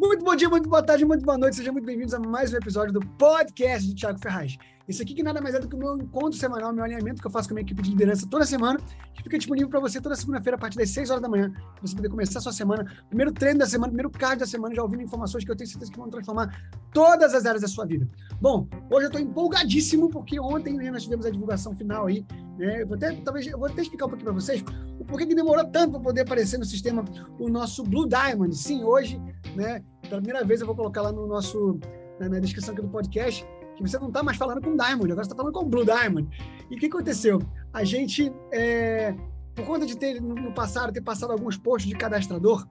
Muito 0.00 0.24
bom 0.24 0.34
dia, 0.34 0.48
muito 0.48 0.66
boa 0.66 0.82
tarde, 0.82 1.04
muito 1.04 1.26
boa 1.26 1.36
noite. 1.36 1.56
Sejam 1.56 1.74
muito 1.74 1.84
bem-vindos 1.84 2.14
a 2.14 2.18
mais 2.18 2.54
um 2.54 2.56
episódio 2.56 2.90
do 2.90 3.00
podcast 3.18 3.86
de 3.86 3.94
Thiago 3.94 4.18
Ferraz. 4.18 4.56
Esse 4.90 5.04
aqui 5.04 5.14
que 5.14 5.22
nada 5.22 5.40
mais 5.40 5.54
é 5.54 5.60
do 5.60 5.68
que 5.68 5.76
o 5.76 5.78
meu 5.78 5.96
encontro 5.96 6.36
semanal, 6.36 6.72
meu 6.72 6.82
alinhamento 6.82 7.20
que 7.20 7.26
eu 7.28 7.30
faço 7.30 7.48
com 7.48 7.54
a 7.54 7.56
minha 7.56 7.64
equipe 7.64 7.80
de 7.80 7.90
liderança 7.90 8.26
toda 8.28 8.44
semana, 8.44 8.76
que 9.14 9.22
fica 9.22 9.38
disponível 9.38 9.68
para 9.68 9.78
você 9.78 10.00
toda 10.00 10.16
segunda-feira 10.16 10.56
a 10.56 10.58
partir 10.58 10.78
das 10.78 10.90
6 10.90 11.10
horas 11.10 11.22
da 11.22 11.28
manhã, 11.28 11.52
para 11.52 11.80
você 11.80 11.94
poder 11.94 12.08
começar 12.08 12.40
a 12.40 12.42
sua 12.42 12.52
semana, 12.52 12.84
primeiro 13.06 13.30
treino 13.30 13.60
da 13.60 13.66
semana, 13.66 13.86
primeiro 13.86 14.10
card 14.10 14.40
da 14.40 14.46
semana, 14.48 14.74
já 14.74 14.82
ouvindo 14.82 15.04
informações 15.04 15.44
que 15.44 15.50
eu 15.52 15.54
tenho 15.54 15.70
certeza 15.70 15.92
que 15.92 15.96
vão 15.96 16.10
transformar 16.10 16.72
todas 16.92 17.32
as 17.34 17.46
áreas 17.46 17.62
da 17.62 17.68
sua 17.68 17.86
vida. 17.86 18.08
Bom, 18.40 18.66
hoje 18.90 19.04
eu 19.04 19.10
estou 19.10 19.20
empolgadíssimo 19.20 20.10
porque 20.10 20.40
ontem 20.40 20.74
né, 20.74 20.90
nós 20.90 21.04
tivemos 21.04 21.24
a 21.24 21.30
divulgação 21.30 21.72
final 21.76 22.06
aí, 22.08 22.26
né? 22.58 22.82
Eu 22.82 22.88
vou 22.88 22.96
até, 22.96 23.12
talvez, 23.12 23.46
eu 23.46 23.56
vou 23.56 23.68
até 23.68 23.82
explicar 23.82 24.06
um 24.06 24.08
pouquinho 24.08 24.32
para 24.32 24.40
vocês 24.40 24.60
o 24.98 25.04
porquê 25.04 25.24
que 25.24 25.36
demorou 25.36 25.64
tanto 25.66 25.92
para 25.92 26.00
poder 26.00 26.22
aparecer 26.22 26.58
no 26.58 26.64
sistema 26.64 27.04
o 27.38 27.48
nosso 27.48 27.84
Blue 27.84 28.08
Diamond. 28.08 28.56
Sim, 28.56 28.82
hoje, 28.82 29.22
né? 29.54 29.84
Pela 30.02 30.20
primeira 30.20 30.44
vez 30.44 30.60
eu 30.60 30.66
vou 30.66 30.74
colocar 30.74 31.00
lá 31.00 31.12
no 31.12 31.28
nosso 31.28 31.78
na, 32.18 32.28
na 32.28 32.40
descrição 32.40 32.74
aqui 32.74 32.82
do 32.82 32.88
podcast 32.88 33.46
que 33.84 33.90
você 33.90 33.98
não 33.98 34.08
está 34.08 34.22
mais 34.22 34.36
falando 34.36 34.60
com 34.60 34.76
Diamond, 34.76 35.12
agora 35.12 35.24
você 35.24 35.32
está 35.32 35.36
falando 35.36 35.52
com 35.52 35.64
Blue 35.64 35.84
Diamond. 35.84 36.28
E 36.70 36.74
o 36.74 36.78
que 36.78 36.86
aconteceu? 36.86 37.40
A 37.72 37.84
gente, 37.84 38.32
é, 38.52 39.14
por 39.54 39.64
conta 39.64 39.86
de 39.86 39.96
ter 39.96 40.20
no 40.20 40.52
passado 40.52 40.92
ter 40.92 41.02
passado 41.02 41.32
alguns 41.32 41.56
postos 41.56 41.88
de 41.88 41.96
cadastrador, 41.96 42.66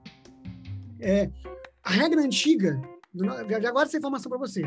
é, 0.98 1.30
a 1.82 1.90
regra 1.90 2.20
antiga, 2.20 2.80
do, 3.12 3.28
agora 3.30 3.86
essa 3.86 3.96
informação 3.96 4.30
para 4.30 4.38
você, 4.38 4.62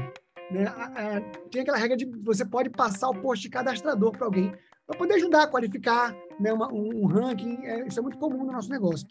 né? 0.51 0.65
A, 0.67 1.17
a, 1.17 1.21
tem 1.49 1.61
aquela 1.61 1.77
regra 1.77 1.95
de 1.95 2.05
você 2.05 2.45
pode 2.45 2.69
passar 2.69 3.09
o 3.09 3.21
posto 3.21 3.43
de 3.43 3.49
cadastrador 3.49 4.11
para 4.11 4.25
alguém 4.25 4.53
para 4.85 4.97
poder 4.97 5.13
ajudar 5.15 5.43
a 5.43 5.47
qualificar 5.47 6.15
né, 6.39 6.51
uma, 6.51 6.71
um, 6.71 7.03
um, 7.03 7.05
ranking. 7.05 7.57
É, 7.63 7.87
isso 7.87 7.99
é 7.99 8.01
muito 8.01 8.17
comum 8.17 8.43
no 8.43 8.51
nosso 8.51 8.69
negócio. 8.69 9.07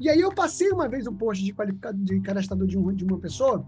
E 0.00 0.08
aí 0.08 0.20
eu 0.20 0.32
passei 0.32 0.70
uma 0.70 0.88
vez 0.88 1.06
um 1.06 1.14
post 1.14 1.44
de, 1.44 1.54
de 1.94 2.20
cadastrador 2.20 2.66
de, 2.66 2.78
um, 2.78 2.92
de 2.92 3.04
uma 3.04 3.18
pessoa 3.18 3.64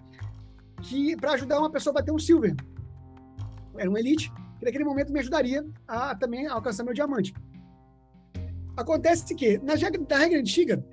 que 0.83 1.17
para 1.17 1.33
ajudar 1.33 1.59
uma 1.59 1.71
pessoa 1.71 1.93
a 1.93 2.01
bater 2.01 2.13
um 2.13 2.19
silver. 2.19 2.55
Era 3.79 3.91
um 3.91 3.97
elite, 3.97 4.33
que 4.59 4.65
naquele 4.65 4.85
momento 4.85 5.13
me 5.13 5.21
ajudaria 5.21 5.67
a 5.87 6.15
também 6.15 6.47
alcançar 6.47 6.85
meu 6.85 6.95
diamante. 6.95 7.35
Acontece 8.77 9.35
que, 9.35 9.59
na 9.59 9.75
na 9.75 10.17
regra 10.19 10.39
antiga, 10.39 10.85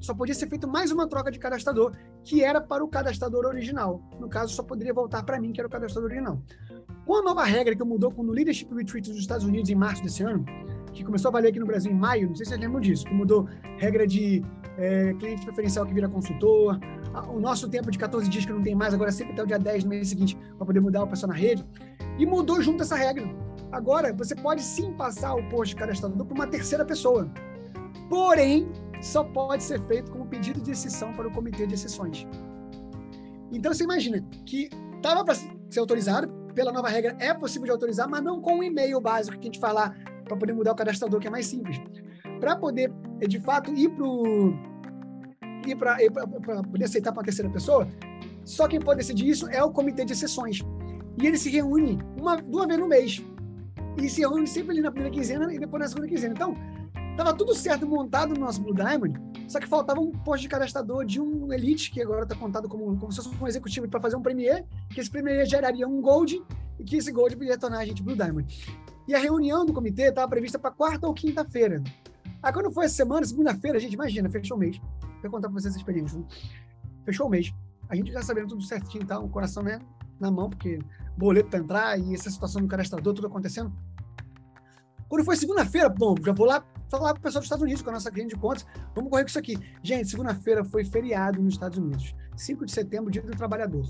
só 0.00 0.14
podia 0.14 0.34
ser 0.34 0.48
feito 0.48 0.68
mais 0.68 0.90
uma 0.90 1.08
troca 1.08 1.30
de 1.30 1.38
cadastrador, 1.38 1.92
que 2.24 2.42
era 2.42 2.60
para 2.60 2.84
o 2.84 2.88
cadastrador 2.88 3.46
original. 3.46 4.02
No 4.18 4.28
caso, 4.28 4.54
só 4.54 4.62
poderia 4.62 4.94
voltar 4.94 5.22
para 5.24 5.40
mim, 5.40 5.52
que 5.52 5.60
era 5.60 5.66
o 5.66 5.70
cadastrador 5.70 6.10
original. 6.10 6.42
Com 7.04 7.16
a 7.16 7.22
nova 7.22 7.44
regra 7.44 7.74
que 7.74 7.82
mudou 7.84 8.12
no 8.12 8.32
Leadership 8.32 8.68
Retreat 8.72 9.10
dos 9.10 9.18
Estados 9.18 9.44
Unidos 9.44 9.70
em 9.70 9.74
março 9.74 10.02
desse 10.02 10.22
ano, 10.22 10.44
que 10.98 11.04
começou 11.04 11.28
a 11.28 11.32
valer 11.32 11.48
aqui 11.48 11.60
no 11.60 11.66
Brasil 11.66 11.90
em 11.92 11.94
maio, 11.94 12.28
não 12.28 12.34
sei 12.34 12.44
se 12.44 12.50
vocês 12.50 12.60
lembram 12.60 12.80
disso, 12.80 13.04
que 13.06 13.14
mudou 13.14 13.48
regra 13.76 14.06
de 14.06 14.44
é, 14.76 15.14
cliente 15.14 15.44
preferencial 15.44 15.86
que 15.86 15.94
vira 15.94 16.08
consultor, 16.08 16.78
o 17.28 17.38
nosso 17.38 17.68
tempo 17.68 17.90
de 17.90 17.98
14 17.98 18.28
dias 18.28 18.44
que 18.44 18.52
não 18.52 18.62
tem 18.62 18.74
mais, 18.74 18.92
agora 18.92 19.10
sempre 19.12 19.32
até 19.32 19.42
o 19.42 19.46
dia 19.46 19.58
10 19.58 19.84
no 19.84 19.90
mês 19.90 20.08
seguinte, 20.08 20.36
para 20.56 20.66
poder 20.66 20.80
mudar 20.80 21.04
o 21.04 21.06
pessoal 21.06 21.30
na 21.30 21.38
rede, 21.38 21.64
e 22.18 22.26
mudou 22.26 22.60
junto 22.60 22.82
essa 22.82 22.96
regra. 22.96 23.28
Agora, 23.70 24.12
você 24.12 24.34
pode 24.34 24.62
sim 24.62 24.92
passar 24.92 25.34
o 25.34 25.48
post 25.48 25.76
cadastrador 25.76 26.26
para 26.26 26.34
uma 26.34 26.46
terceira 26.46 26.84
pessoa. 26.84 27.30
Porém, 28.08 28.68
só 29.00 29.22
pode 29.22 29.62
ser 29.62 29.80
feito 29.86 30.10
como 30.10 30.26
pedido 30.26 30.60
de 30.60 30.72
exceção 30.72 31.12
para 31.12 31.28
o 31.28 31.30
comitê 31.30 31.66
de 31.66 31.74
exceções. 31.74 32.26
Então, 33.52 33.72
você 33.72 33.84
imagina 33.84 34.24
que 34.44 34.68
estava 34.96 35.24
para 35.24 35.34
ser 35.34 35.80
autorizado, 35.80 36.28
pela 36.54 36.72
nova 36.72 36.88
regra 36.88 37.16
é 37.20 37.32
possível 37.32 37.66
de 37.66 37.70
autorizar, 37.70 38.08
mas 38.08 38.22
não 38.22 38.40
com 38.40 38.54
o 38.54 38.58
um 38.58 38.62
e-mail 38.64 39.00
básico 39.00 39.38
que 39.38 39.42
a 39.42 39.50
gente 39.50 39.60
fala 39.60 39.94
para 40.28 40.36
poder 40.36 40.52
mudar 40.52 40.72
o 40.72 40.76
cadastrador, 40.76 41.18
que 41.18 41.26
é 41.26 41.30
mais 41.30 41.46
simples. 41.46 41.80
Para 42.38 42.54
poder, 42.56 42.92
de 43.26 43.40
fato, 43.40 43.72
ir 43.74 43.90
para 45.76 45.96
para 46.40 46.62
poder 46.62 46.84
aceitar 46.84 47.12
para 47.12 47.20
uma 47.20 47.24
terceira 47.24 47.50
pessoa, 47.50 47.88
só 48.44 48.66
quem 48.68 48.80
pode 48.80 48.98
decidir 48.98 49.28
isso 49.28 49.48
é 49.48 49.62
o 49.62 49.70
comitê 49.70 50.04
de 50.04 50.12
exceções. 50.12 50.60
E 51.20 51.26
ele 51.26 51.36
se 51.36 51.50
reúne 51.50 51.98
uma, 52.18 52.36
duas 52.36 52.66
vezes 52.66 52.80
no 52.80 52.88
mês. 52.88 53.22
E 54.00 54.08
se 54.08 54.20
reúne 54.20 54.46
sempre 54.46 54.72
ali 54.72 54.80
na 54.80 54.90
primeira 54.90 55.14
quinzena 55.14 55.52
e 55.52 55.58
depois 55.58 55.82
na 55.82 55.88
segunda 55.88 56.06
quinzena. 56.06 56.32
Então, 56.32 56.54
estava 57.10 57.34
tudo 57.34 57.52
certo 57.52 57.84
montado 57.86 58.34
no 58.34 58.40
nosso 58.40 58.62
Blue 58.62 58.74
Diamond, 58.74 59.20
só 59.48 59.58
que 59.58 59.66
faltava 59.66 60.00
um 60.00 60.12
posto 60.12 60.42
de 60.42 60.48
cadastrador 60.48 61.04
de 61.04 61.20
um 61.20 61.52
Elite, 61.52 61.90
que 61.90 62.00
agora 62.00 62.22
está 62.22 62.36
contado 62.36 62.68
como, 62.68 62.96
como 62.96 63.10
se 63.10 63.20
fosse 63.20 63.42
um 63.42 63.48
executivo 63.48 63.88
para 63.88 64.00
fazer 64.00 64.14
um 64.14 64.22
Premier, 64.22 64.64
que 64.90 65.00
esse 65.00 65.10
Premier 65.10 65.44
geraria 65.44 65.86
um 65.88 66.00
Gold, 66.00 66.40
e 66.78 66.84
que 66.84 66.96
esse 66.96 67.10
Gold 67.10 67.34
poderia 67.34 67.58
tornar 67.58 67.78
a 67.78 67.84
gente 67.84 68.02
Blue 68.02 68.14
Diamond. 68.14 68.46
E 69.08 69.14
a 69.14 69.18
reunião 69.18 69.64
do 69.64 69.72
comitê 69.72 70.10
estava 70.10 70.28
prevista 70.28 70.58
para 70.58 70.70
quarta 70.70 71.06
ou 71.06 71.14
quinta-feira. 71.14 71.82
Aí 72.42 72.52
quando 72.52 72.70
foi 72.70 72.84
essa 72.84 72.96
semana, 72.96 73.24
segunda-feira, 73.26 73.80
gente 73.80 73.94
imagina, 73.94 74.28
fechou 74.28 74.56
o 74.58 74.60
mês. 74.60 74.78
Vou 75.22 75.30
contar 75.30 75.48
para 75.48 75.54
vocês 75.54 75.72
essa 75.72 75.78
experiência. 75.78 76.18
Né? 76.18 76.26
Fechou 77.06 77.26
o 77.26 77.30
mês. 77.30 77.50
A 77.88 77.96
gente 77.96 78.12
já 78.12 78.22
sabendo 78.22 78.48
tudo 78.48 78.62
certinho, 78.62 79.06
tá? 79.06 79.18
O 79.18 79.30
coração, 79.30 79.62
né? 79.62 79.80
Na 80.20 80.30
mão, 80.30 80.50
porque 80.50 80.78
boleto 81.16 81.48
para 81.48 81.58
entrar 81.58 81.98
e 81.98 82.14
essa 82.14 82.30
situação 82.30 82.60
do 82.60 82.68
cadastrador, 82.68 83.14
tudo 83.14 83.26
acontecendo. 83.26 83.72
Quando 85.08 85.24
foi 85.24 85.36
segunda-feira, 85.36 85.88
bom, 85.88 86.14
já 86.22 86.32
vou 86.32 86.46
lá 86.46 86.62
falar 86.90 87.14
para 87.14 87.20
o 87.20 87.22
pessoal 87.22 87.40
dos 87.40 87.46
Estados 87.46 87.62
Unidos, 87.62 87.82
com 87.82 87.88
a 87.88 87.94
nossa 87.94 88.10
cliente 88.10 88.34
de 88.34 88.40
contas, 88.40 88.66
vamos 88.94 89.10
correr 89.10 89.22
com 89.22 89.28
isso 89.28 89.38
aqui. 89.38 89.58
Gente, 89.82 90.10
segunda-feira 90.10 90.64
foi 90.64 90.84
feriado 90.84 91.40
nos 91.42 91.54
Estados 91.54 91.78
Unidos. 91.78 92.14
5 92.36 92.66
de 92.66 92.72
setembro, 92.72 93.10
dia 93.10 93.22
do 93.22 93.30
trabalhador. 93.30 93.88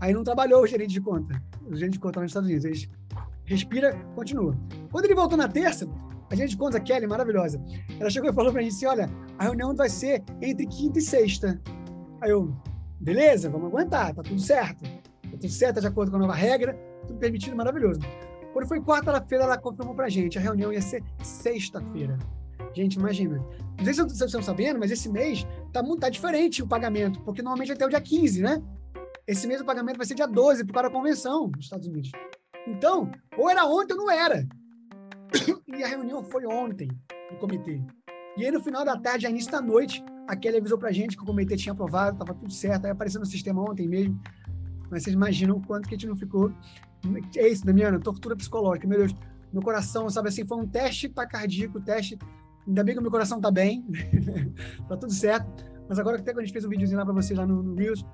Aí 0.00 0.14
não 0.14 0.24
trabalhou 0.24 0.62
o 0.62 0.66
gerente 0.66 0.92
de 0.92 1.00
conta. 1.00 1.40
O 1.66 1.76
gerente 1.76 1.92
de 1.92 2.00
conta 2.00 2.20
nos 2.20 2.30
Estados 2.30 2.48
Unidos. 2.48 2.64
Eles 2.64 2.88
respira, 3.44 3.94
continua. 4.14 4.56
Quando 4.90 5.04
ele 5.06 5.14
voltou 5.14 5.36
na 5.36 5.48
terça, 5.48 5.88
a 6.30 6.34
gente 6.34 6.56
conta, 6.56 6.78
a 6.78 6.80
Kelly, 6.80 7.06
maravilhosa, 7.06 7.62
ela 8.00 8.08
chegou 8.08 8.30
e 8.30 8.32
falou 8.32 8.52
pra 8.52 8.62
gente 8.62 8.74
assim, 8.74 8.86
olha, 8.86 9.10
a 9.38 9.44
reunião 9.44 9.74
vai 9.74 9.88
ser 9.88 10.22
entre 10.40 10.66
quinta 10.66 10.98
e 10.98 11.02
sexta. 11.02 11.60
Aí 12.20 12.30
eu, 12.30 12.54
beleza, 12.98 13.50
vamos 13.50 13.68
aguentar, 13.68 14.14
tá 14.14 14.22
tudo 14.22 14.40
certo. 14.40 14.82
Tá 14.82 15.30
tudo 15.32 15.48
certo, 15.48 15.74
tá 15.74 15.80
de 15.80 15.86
acordo 15.86 16.10
com 16.10 16.16
a 16.16 16.20
nova 16.20 16.34
regra, 16.34 16.74
tudo 17.06 17.18
permitido, 17.18 17.54
maravilhoso. 17.56 18.00
Quando 18.52 18.66
foi 18.66 18.80
quarta-feira, 18.80 19.44
ela 19.44 19.58
confirmou 19.58 19.94
pra 19.94 20.08
gente, 20.08 20.38
a 20.38 20.40
reunião 20.40 20.72
ia 20.72 20.80
ser 20.80 21.02
sexta-feira. 21.22 22.18
Gente, 22.74 22.94
imagina. 22.94 23.38
Não 23.76 23.84
sei 23.84 23.94
se 23.94 24.02
vocês 24.02 24.22
estão 24.22 24.42
sabendo, 24.42 24.78
mas 24.78 24.90
esse 24.90 25.08
mês 25.08 25.46
tá, 25.72 25.82
muito, 25.82 26.00
tá 26.00 26.08
diferente 26.08 26.62
o 26.62 26.66
pagamento, 26.66 27.20
porque 27.22 27.42
normalmente 27.42 27.72
é 27.72 27.74
até 27.74 27.84
o 27.84 27.88
dia 27.88 28.00
15, 28.00 28.42
né? 28.42 28.62
Esse 29.26 29.46
mês 29.46 29.60
o 29.60 29.64
pagamento 29.64 29.96
vai 29.96 30.06
ser 30.06 30.14
dia 30.14 30.26
12, 30.26 30.64
por 30.64 30.72
causa 30.72 30.88
da 30.88 30.94
convenção 30.94 31.48
dos 31.48 31.64
Estados 31.64 31.86
Unidos. 31.86 32.10
Então, 32.66 33.10
ou 33.36 33.50
era 33.50 33.64
ontem 33.64 33.94
ou 33.94 34.00
não 34.00 34.10
era. 34.10 34.46
E 35.66 35.82
a 35.82 35.88
reunião 35.88 36.22
foi 36.22 36.44
ontem, 36.46 36.88
no 37.30 37.38
comitê. 37.38 37.80
E 38.36 38.44
aí, 38.44 38.50
no 38.50 38.62
final 38.62 38.84
da 38.84 38.96
tarde, 38.96 39.26
início 39.26 39.50
da 39.50 39.60
noite, 39.60 40.04
a 40.28 40.36
Kelly 40.36 40.58
avisou 40.58 40.78
pra 40.78 40.92
gente 40.92 41.16
que 41.16 41.22
o 41.22 41.26
comitê 41.26 41.56
tinha 41.56 41.72
aprovado, 41.72 42.12
estava 42.12 42.38
tudo 42.38 42.52
certo, 42.52 42.84
aí 42.84 42.90
apareceu 42.90 43.20
no 43.20 43.26
sistema 43.26 43.62
ontem 43.62 43.88
mesmo. 43.88 44.20
Mas 44.90 45.02
vocês 45.02 45.14
imaginam 45.14 45.56
o 45.56 45.66
quanto 45.66 45.88
que 45.88 45.94
a 45.94 45.98
gente 45.98 46.08
não 46.08 46.16
ficou. 46.16 46.52
É 47.36 47.48
isso, 47.48 47.64
Damiana, 47.64 47.98
tortura 47.98 48.36
psicológica, 48.36 48.86
meu 48.86 48.98
Deus. 48.98 49.14
Meu 49.52 49.62
coração, 49.62 50.08
sabe 50.08 50.28
assim, 50.28 50.46
foi 50.46 50.58
um 50.58 50.66
teste 50.66 51.08
para 51.08 51.26
cardíaco, 51.26 51.80
teste. 51.80 52.18
Ainda 52.66 52.84
bem 52.84 52.94
que 52.94 53.00
meu 53.00 53.10
coração 53.10 53.40
tá 53.40 53.50
bem, 53.50 53.84
tá 54.88 54.96
tudo 54.96 55.12
certo. 55.12 55.64
Mas 55.88 55.98
agora 55.98 56.18
até 56.18 56.32
quando 56.32 56.40
a 56.40 56.44
gente 56.44 56.52
fez 56.52 56.64
um 56.64 56.68
videozinho 56.68 56.98
lá 56.98 57.04
para 57.04 57.14
vocês 57.14 57.38
lá 57.38 57.46
no, 57.46 57.62
no 57.62 57.74
Reels, 57.74 58.04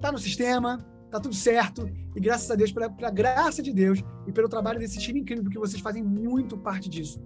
tá 0.00 0.12
no 0.12 0.18
sistema, 0.18 0.84
tá 1.16 1.20
tudo 1.20 1.34
certo. 1.34 1.88
E 2.14 2.20
graças 2.20 2.50
a 2.50 2.54
Deus, 2.54 2.72
pela, 2.72 2.90
pela 2.90 3.10
graça 3.10 3.62
de 3.62 3.72
Deus 3.72 4.02
e 4.26 4.32
pelo 4.32 4.48
trabalho 4.48 4.78
desse 4.78 4.98
time 4.98 5.20
incrível, 5.20 5.44
porque 5.44 5.58
vocês 5.58 5.80
fazem 5.80 6.02
muito 6.02 6.56
parte 6.56 6.88
disso. 6.88 7.20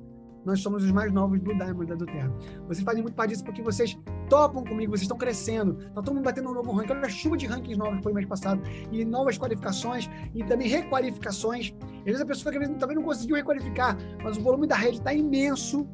Nós 0.44 0.60
somos 0.60 0.82
os 0.82 0.90
mais 0.90 1.12
novos 1.12 1.38
Blue 1.38 1.54
Diamond 1.54 1.94
da 1.94 2.06
Terra. 2.06 2.32
Vocês 2.66 2.82
fazem 2.82 3.02
muito 3.02 3.14
parte 3.14 3.30
disso 3.30 3.44
porque 3.44 3.62
vocês 3.62 3.98
topam 4.28 4.64
comigo, 4.64 4.92
vocês 4.92 5.02
estão 5.02 5.18
crescendo. 5.18 5.74
Tá 5.74 6.00
todo 6.02 6.14
mundo 6.14 6.24
batendo 6.24 6.48
um 6.48 6.54
novo 6.54 6.72
ranking. 6.72 6.92
Olha 6.92 7.06
a 7.06 7.08
chuva 7.10 7.36
de 7.36 7.46
rankings 7.46 7.78
novos 7.78 7.98
que 7.98 8.02
foi 8.02 8.12
mês 8.14 8.26
passado. 8.26 8.62
E 8.90 9.04
novas 9.04 9.36
qualificações 9.36 10.08
e 10.34 10.42
também 10.44 10.66
requalificações. 10.66 11.74
Às 11.98 12.04
vezes 12.04 12.20
a 12.22 12.26
pessoa 12.26 12.52
que 12.52 12.68
também 12.78 12.96
não 12.96 13.02
conseguiu 13.02 13.36
requalificar, 13.36 13.98
mas 14.24 14.38
o 14.38 14.40
volume 14.40 14.66
da 14.66 14.76
rede 14.76 14.98
está 14.98 15.12
imenso. 15.12 15.86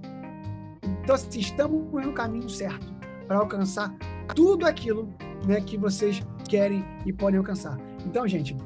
Então, 1.02 1.16
assim, 1.16 1.40
estamos 1.40 1.92
no 1.92 2.12
caminho 2.12 2.48
certo 2.48 2.94
para 3.26 3.38
alcançar 3.38 3.92
tudo 4.32 4.64
aquilo 4.64 5.12
né, 5.46 5.60
que 5.60 5.76
vocês 5.76 6.20
querem 6.48 6.84
e 7.04 7.12
podem 7.12 7.38
alcançar. 7.38 7.78
Então, 8.04 8.26
gente, 8.26 8.56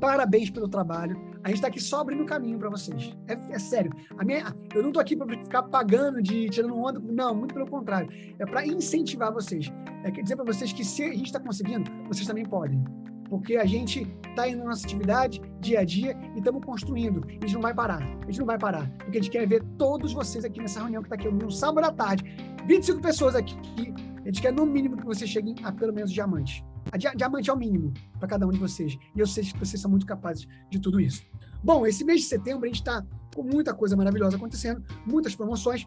parabéns 0.00 0.50
pelo 0.50 0.68
trabalho. 0.68 1.16
A 1.44 1.48
gente 1.48 1.56
está 1.56 1.68
aqui 1.68 1.80
só 1.80 2.00
abrindo 2.00 2.24
caminho 2.24 2.58
para 2.58 2.68
vocês. 2.68 3.16
É, 3.26 3.32
é, 3.54 3.58
sério. 3.58 3.92
A 4.16 4.24
minha, 4.24 4.54
eu 4.74 4.82
não 4.82 4.90
estou 4.90 5.00
aqui 5.00 5.16
para 5.16 5.28
ficar 5.28 5.62
pagando, 5.64 6.22
de 6.22 6.48
tirando 6.48 6.76
onda. 6.76 7.00
Não, 7.00 7.34
muito 7.34 7.54
pelo 7.54 7.66
contrário. 7.66 8.08
É 8.38 8.46
para 8.46 8.64
incentivar 8.66 9.32
vocês. 9.32 9.72
É 10.04 10.10
dizer 10.10 10.36
para 10.36 10.44
vocês 10.44 10.72
que 10.72 10.84
se 10.84 11.02
a 11.02 11.12
gente 11.12 11.26
está 11.26 11.40
conseguindo, 11.40 11.90
vocês 12.06 12.26
também 12.26 12.44
podem. 12.44 12.82
Porque 13.28 13.56
a 13.56 13.64
gente 13.64 14.06
está 14.28 14.46
indo 14.46 14.58
na 14.58 14.66
nossa 14.66 14.84
atividade 14.84 15.40
dia 15.58 15.80
a 15.80 15.84
dia 15.84 16.16
e 16.34 16.38
estamos 16.38 16.64
construindo. 16.64 17.24
A 17.26 17.32
gente 17.32 17.54
não 17.54 17.62
vai 17.62 17.74
parar. 17.74 18.02
A 18.02 18.26
gente 18.26 18.38
não 18.38 18.46
vai 18.46 18.58
parar. 18.58 18.88
Porque 18.98 19.18
a 19.18 19.22
gente 19.22 19.30
quer 19.30 19.46
ver 19.48 19.64
todos 19.78 20.12
vocês 20.12 20.44
aqui 20.44 20.60
nessa 20.60 20.80
reunião 20.80 21.02
que 21.02 21.06
está 21.06 21.16
aqui 21.16 21.28
no 21.28 21.50
sábado 21.50 21.86
à 21.86 21.92
tarde. 21.92 22.24
25 22.66 23.00
pessoas 23.00 23.34
aqui. 23.34 23.56
A 24.22 24.26
gente 24.26 24.40
quer, 24.40 24.52
no 24.52 24.64
mínimo, 24.64 24.96
que 24.96 25.04
vocês 25.04 25.28
cheguem 25.28 25.54
a 25.62 25.72
pelo 25.72 25.92
menos 25.92 26.12
diamante. 26.12 26.64
A 26.90 26.96
diamante 26.96 27.50
é 27.50 27.52
o 27.52 27.56
mínimo 27.56 27.92
para 28.18 28.28
cada 28.28 28.46
um 28.46 28.50
de 28.50 28.58
vocês. 28.58 28.98
E 29.14 29.20
eu 29.20 29.26
sei 29.26 29.44
que 29.44 29.58
vocês 29.58 29.80
são 29.80 29.90
muito 29.90 30.06
capazes 30.06 30.46
de 30.70 30.78
tudo 30.78 31.00
isso. 31.00 31.22
Bom, 31.62 31.86
esse 31.86 32.04
mês 32.04 32.22
de 32.22 32.26
setembro 32.26 32.64
a 32.64 32.66
gente 32.66 32.80
está 32.80 33.04
com 33.34 33.42
muita 33.42 33.72
coisa 33.72 33.96
maravilhosa 33.96 34.36
acontecendo, 34.36 34.82
muitas 35.06 35.34
promoções. 35.34 35.86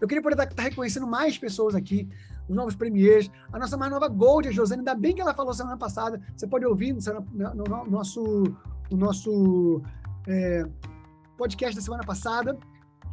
Eu 0.00 0.06
queria 0.06 0.22
poder 0.22 0.34
estar 0.34 0.54
tá 0.54 0.62
reconhecendo 0.62 1.06
mais 1.06 1.38
pessoas 1.38 1.74
aqui 1.74 2.08
os 2.48 2.54
novos 2.54 2.74
premiers, 2.74 3.30
a 3.52 3.58
nossa 3.58 3.76
mais 3.76 3.90
nova 3.90 4.08
Gold, 4.08 4.48
a 4.48 4.52
Josane, 4.52 4.80
ainda 4.80 4.94
bem 4.94 5.14
que 5.14 5.20
ela 5.20 5.34
falou 5.34 5.54
semana 5.54 5.76
passada, 5.76 6.20
você 6.36 6.46
pode 6.46 6.66
ouvir 6.66 6.92
no, 6.92 7.00
no, 7.32 7.64
no 7.64 7.90
nosso, 7.90 8.22
no 8.90 8.96
nosso 8.96 9.82
é, 10.26 10.66
podcast 11.36 11.74
da 11.74 11.82
semana 11.82 12.04
passada. 12.04 12.56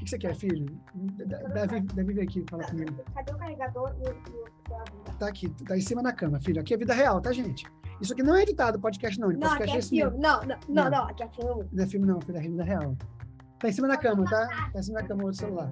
O 0.02 0.04
que, 0.04 0.10
você 0.10 0.18
quer, 0.18 0.36
filho? 0.36 0.66
Deve, 1.54 1.82
deve 1.82 2.14
vir 2.14 2.22
aqui 2.22 2.44
falar 2.50 2.66
comigo. 2.66 2.92
Cadê 3.14 3.32
o 3.34 3.38
carregador 3.38 3.96
e 4.00 4.10
o 4.10 5.18
Tá 5.20 5.28
aqui, 5.28 5.48
tá 5.64 5.78
em 5.78 5.82
cima 5.82 6.02
da 6.02 6.12
cama, 6.12 6.42
filho. 6.42 6.60
Aqui 6.60 6.74
é 6.74 6.78
vida 6.78 6.92
real, 6.92 7.22
tá, 7.22 7.32
gente? 7.32 7.68
Isso 8.02 8.12
aqui 8.14 8.24
não 8.24 8.36
é 8.36 8.42
editado, 8.42 8.80
podcast 8.80 9.20
não. 9.20 9.30
Não, 9.30 9.40
podcast 9.40 9.64
aqui 9.64 9.76
é 9.76 9.80
esse 9.80 9.90
filme. 9.90 10.18
mesmo. 10.18 10.24
Não, 10.24 10.42
não, 10.42 10.58
não, 10.68 10.90
não, 10.90 11.04
aqui 11.04 11.22
é 11.22 11.28
filme. 11.28 11.70
Não 11.72 11.84
é 11.84 11.88
filme, 11.88 12.08
não, 12.08 12.20
filho, 12.20 12.38
é 12.38 12.42
vida 12.42 12.64
real. 12.64 12.98
Tá 13.60 13.70
em 13.70 13.72
cima 13.72 13.88
da 13.88 13.96
cama, 13.96 14.26
tá? 14.26 14.48
Tá 14.74 14.80
em 14.80 14.82
cima 14.82 15.02
da 15.02 15.08
cama 15.08 15.22
o 15.22 15.26
outro 15.28 15.40
celular. 15.40 15.72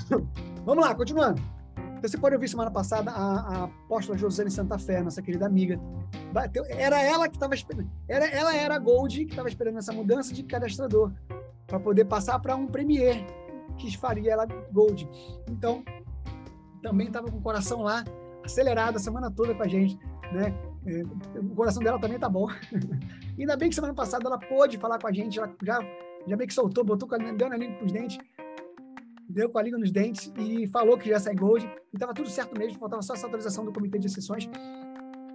Vamos 0.64 0.82
lá, 0.82 0.94
continuando. 0.94 1.42
Então, 1.76 2.08
você 2.08 2.16
pode 2.16 2.34
ouvir 2.34 2.48
semana 2.48 2.70
passada 2.70 3.10
a, 3.10 3.40
a 3.40 3.64
apóstola 3.64 4.16
Josane 4.16 4.50
Santa 4.50 4.78
Fé, 4.78 5.02
nossa 5.02 5.20
querida 5.20 5.44
amiga. 5.44 5.78
Era 6.70 7.02
ela 7.02 7.28
que 7.28 7.36
estava 7.36 7.54
esperando. 7.54 7.90
Era, 8.08 8.26
ela 8.26 8.56
era 8.56 8.76
a 8.76 8.78
Gold 8.78 9.26
que 9.26 9.32
estava 9.32 9.48
esperando 9.48 9.76
essa 9.76 9.92
mudança 9.92 10.32
de 10.32 10.42
cadastrador 10.44 11.12
para 11.66 11.78
poder 11.78 12.06
passar 12.06 12.38
para 12.38 12.56
um 12.56 12.66
Premier 12.66 13.22
que 13.78 13.96
faria 13.96 14.32
ela 14.32 14.46
Gold. 14.72 15.08
Então, 15.50 15.84
também 16.82 17.06
estava 17.08 17.30
com 17.30 17.38
o 17.38 17.42
coração 17.42 17.82
lá 17.82 18.04
acelerado 18.44 18.96
a 18.96 18.98
semana 18.98 19.30
toda 19.30 19.54
com 19.54 19.62
a 19.62 19.68
gente, 19.68 19.98
né? 20.32 20.54
É, 20.86 21.02
O 21.38 21.54
coração 21.54 21.82
dela 21.82 21.98
também 22.00 22.18
tá 22.18 22.28
bom. 22.28 22.48
Ainda 23.38 23.56
bem 23.56 23.68
que 23.68 23.74
semana 23.74 23.92
passada 23.94 24.26
ela 24.26 24.38
pôde 24.38 24.78
falar 24.78 24.98
com 24.98 25.06
a 25.06 25.12
gente, 25.12 25.38
ela 25.38 25.52
já, 25.62 25.78
já 26.26 26.36
meio 26.36 26.48
que 26.48 26.54
soltou, 26.54 26.82
botou, 26.84 27.08
com 27.08 27.14
a- 27.14 27.18
deu 27.18 27.48
na 27.48 27.56
língua 27.56 27.76
com 27.78 27.84
os 27.84 27.92
dentes, 27.92 28.18
deu 29.28 29.48
com 29.50 29.58
a 29.58 29.62
língua 29.62 29.78
nos 29.78 29.90
dentes 29.90 30.32
e 30.38 30.66
falou 30.68 30.96
que 30.96 31.08
já 31.10 31.20
sai 31.20 31.34
Gold. 31.34 31.68
E 31.92 31.98
tava 31.98 32.14
tudo 32.14 32.28
certo 32.30 32.58
mesmo, 32.58 32.78
faltava 32.78 33.02
só 33.02 33.14
essa 33.14 33.26
autorização 33.26 33.64
do 33.64 33.72
comitê 33.72 33.98
de 33.98 34.06
exceções. 34.06 34.48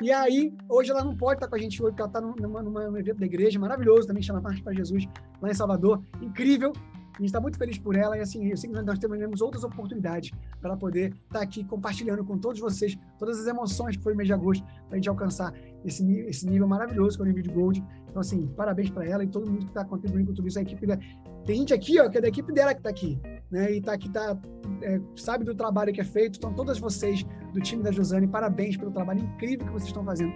E 0.01 0.11
aí, 0.11 0.53
hoje 0.67 0.91
ela 0.91 1.03
não 1.03 1.15
pode 1.15 1.35
estar 1.37 1.47
com 1.47 1.55
a 1.55 1.59
gente 1.59 1.81
hoje, 1.81 1.91
porque 1.95 2.01
ela 2.01 2.09
está 2.09 2.19
num 2.19 2.97
evento 2.97 3.19
da 3.19 3.25
igreja 3.25 3.57
maravilhoso, 3.59 4.07
também 4.07 4.21
chama 4.21 4.41
Marcha 4.41 4.61
para 4.63 4.73
Jesus, 4.73 5.05
lá 5.41 5.49
em 5.49 5.53
Salvador. 5.53 6.01
Incrível. 6.21 6.73
A 7.15 7.17
gente 7.19 7.27
está 7.27 7.39
muito 7.39 7.57
feliz 7.57 7.77
por 7.77 7.95
ela 7.95 8.17
e 8.17 8.21
assim, 8.21 8.45
eu 8.49 8.57
sei 8.57 8.69
que 8.69 8.81
nós 8.81 8.99
teremos 8.99 9.41
outras 9.41 9.63
oportunidades 9.63 10.31
para 10.61 10.75
poder 10.75 11.13
estar 11.27 11.41
aqui 11.41 11.63
compartilhando 11.63 12.25
com 12.25 12.37
todos 12.37 12.59
vocês 12.59 12.97
todas 13.17 13.39
as 13.39 13.47
emoções 13.47 13.95
que 13.95 14.03
foi 14.03 14.13
o 14.13 14.17
mês 14.17 14.27
de 14.27 14.33
agosto 14.33 14.65
para 14.65 14.93
a 14.93 14.95
gente 14.95 15.07
alcançar 15.07 15.53
esse, 15.85 16.05
esse 16.21 16.45
nível 16.45 16.67
maravilhoso 16.67 17.17
que 17.17 17.23
é 17.23 17.25
o 17.25 17.27
nível 17.27 17.43
de 17.43 17.49
Gold. 17.49 17.83
Então, 18.09 18.19
assim, 18.19 18.47
parabéns 18.47 18.89
para 18.89 19.05
ela 19.05 19.23
e 19.23 19.27
todo 19.27 19.49
mundo 19.49 19.59
que 19.59 19.71
está 19.71 19.85
contribuindo 19.85 20.27
com 20.27 20.33
tudo 20.33 20.47
isso. 20.47 20.59
A 20.59 20.61
equipe 20.61 20.85
da... 20.85 20.97
Tem 21.45 21.57
gente 21.57 21.73
aqui, 21.73 21.99
ó, 21.99 22.09
que 22.09 22.17
é 22.17 22.21
da 22.21 22.27
equipe 22.27 22.51
dela 22.51 22.73
que 22.73 22.79
está 22.79 22.89
aqui, 22.89 23.19
né? 23.51 23.71
E 23.71 23.81
tá 23.81 23.93
aqui, 23.93 24.09
tá, 24.09 24.37
é, 24.81 24.99
sabe 25.15 25.45
do 25.45 25.53
trabalho 25.53 25.93
que 25.93 26.01
é 26.01 26.03
feito. 26.03 26.37
Então, 26.37 26.53
todas 26.53 26.79
vocês 26.79 27.25
do 27.53 27.61
time 27.61 27.83
da 27.83 27.91
Josane, 27.91 28.27
parabéns 28.27 28.75
pelo 28.77 28.91
trabalho 28.91 29.19
incrível 29.19 29.65
que 29.65 29.71
vocês 29.71 29.87
estão 29.87 30.03
fazendo. 30.03 30.33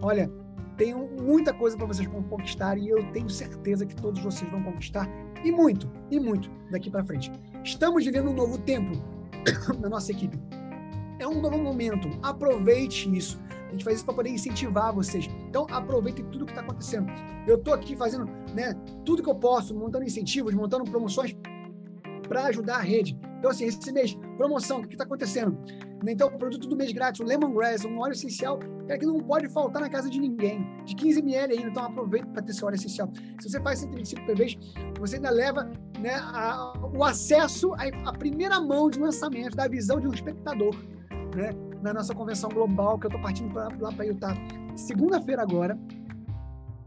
Olha, 0.00 0.30
tem 0.76 0.94
muita 0.94 1.52
coisa 1.52 1.76
para 1.76 1.86
vocês 1.86 2.06
conquistar 2.06 2.76
e 2.78 2.88
eu 2.88 3.10
tenho 3.12 3.28
certeza 3.28 3.86
que 3.86 3.96
todos 3.96 4.22
vocês 4.22 4.50
vão 4.50 4.62
conquistar 4.62 5.08
e 5.46 5.52
muito, 5.52 5.88
e 6.10 6.18
muito 6.18 6.50
daqui 6.72 6.90
para 6.90 7.04
frente. 7.04 7.30
Estamos 7.62 8.04
vivendo 8.04 8.30
um 8.30 8.34
novo 8.34 8.58
tempo 8.58 8.92
na 9.80 9.88
nossa 9.88 10.10
equipe. 10.10 10.36
É 11.20 11.26
um 11.26 11.40
novo 11.40 11.56
momento. 11.56 12.08
Aproveite 12.20 13.08
isso. 13.16 13.40
A 13.68 13.70
gente 13.70 13.84
faz 13.84 13.98
isso 13.98 14.04
para 14.04 14.14
poder 14.14 14.30
incentivar 14.30 14.92
vocês. 14.92 15.28
Então, 15.48 15.66
aproveitem 15.70 16.24
tudo 16.26 16.44
que 16.44 16.50
está 16.50 16.62
acontecendo. 16.62 17.06
Eu 17.46 17.56
estou 17.56 17.72
aqui 17.72 17.94
fazendo 17.96 18.26
né, 18.54 18.74
tudo 19.04 19.22
que 19.22 19.30
eu 19.30 19.36
posso, 19.36 19.72
montando 19.72 20.04
incentivos, 20.04 20.52
montando 20.52 20.84
promoções 20.84 21.36
para 22.28 22.46
ajudar 22.46 22.78
a 22.78 22.82
rede. 22.82 23.16
Então, 23.38 23.50
assim, 23.50 23.64
esse 23.64 23.92
mês, 23.92 24.14
promoção, 24.36 24.80
o 24.80 24.86
que 24.86 24.94
está 24.94 25.04
acontecendo? 25.04 25.56
Então, 26.06 26.30
produto 26.30 26.68
do 26.68 26.76
mês 26.76 26.92
grátis, 26.92 27.20
o 27.20 27.24
Lemongrass, 27.24 27.84
um 27.84 27.98
óleo 27.98 28.12
essencial, 28.12 28.58
é 28.88 28.96
que 28.96 29.04
não 29.06 29.18
pode 29.18 29.48
faltar 29.48 29.82
na 29.82 29.88
casa 29.88 30.08
de 30.08 30.20
ninguém. 30.20 30.66
De 30.84 30.94
15 30.94 31.20
ml 31.20 31.54
ainda, 31.54 31.68
então 31.70 31.84
aproveita 31.84 32.26
para 32.28 32.42
ter 32.42 32.52
esse 32.52 32.64
óleo 32.64 32.74
essencial. 32.76 33.10
Se 33.40 33.48
você 33.50 33.60
faz 33.60 33.80
125 33.80 34.26
PVs, 34.26 34.56
você 34.98 35.16
ainda 35.16 35.30
leva 35.30 35.70
né, 36.00 36.14
a- 36.14 36.72
o 36.94 37.02
acesso 37.04 37.72
à 38.04 38.12
primeira 38.12 38.60
mão 38.60 38.88
de 38.90 38.98
lançamento, 38.98 39.56
da 39.56 39.66
visão 39.68 40.00
de 40.00 40.06
um 40.08 40.12
espectador, 40.12 40.74
né? 41.34 41.50
Na 41.82 41.92
nossa 41.92 42.14
convenção 42.14 42.50
global, 42.50 42.98
que 42.98 43.06
eu 43.06 43.08
estou 43.08 43.22
partindo 43.22 43.52
pra, 43.52 43.68
lá 43.78 43.92
para 43.92 44.04
Utah 44.06 44.34
segunda-feira 44.74 45.42
agora. 45.42 45.78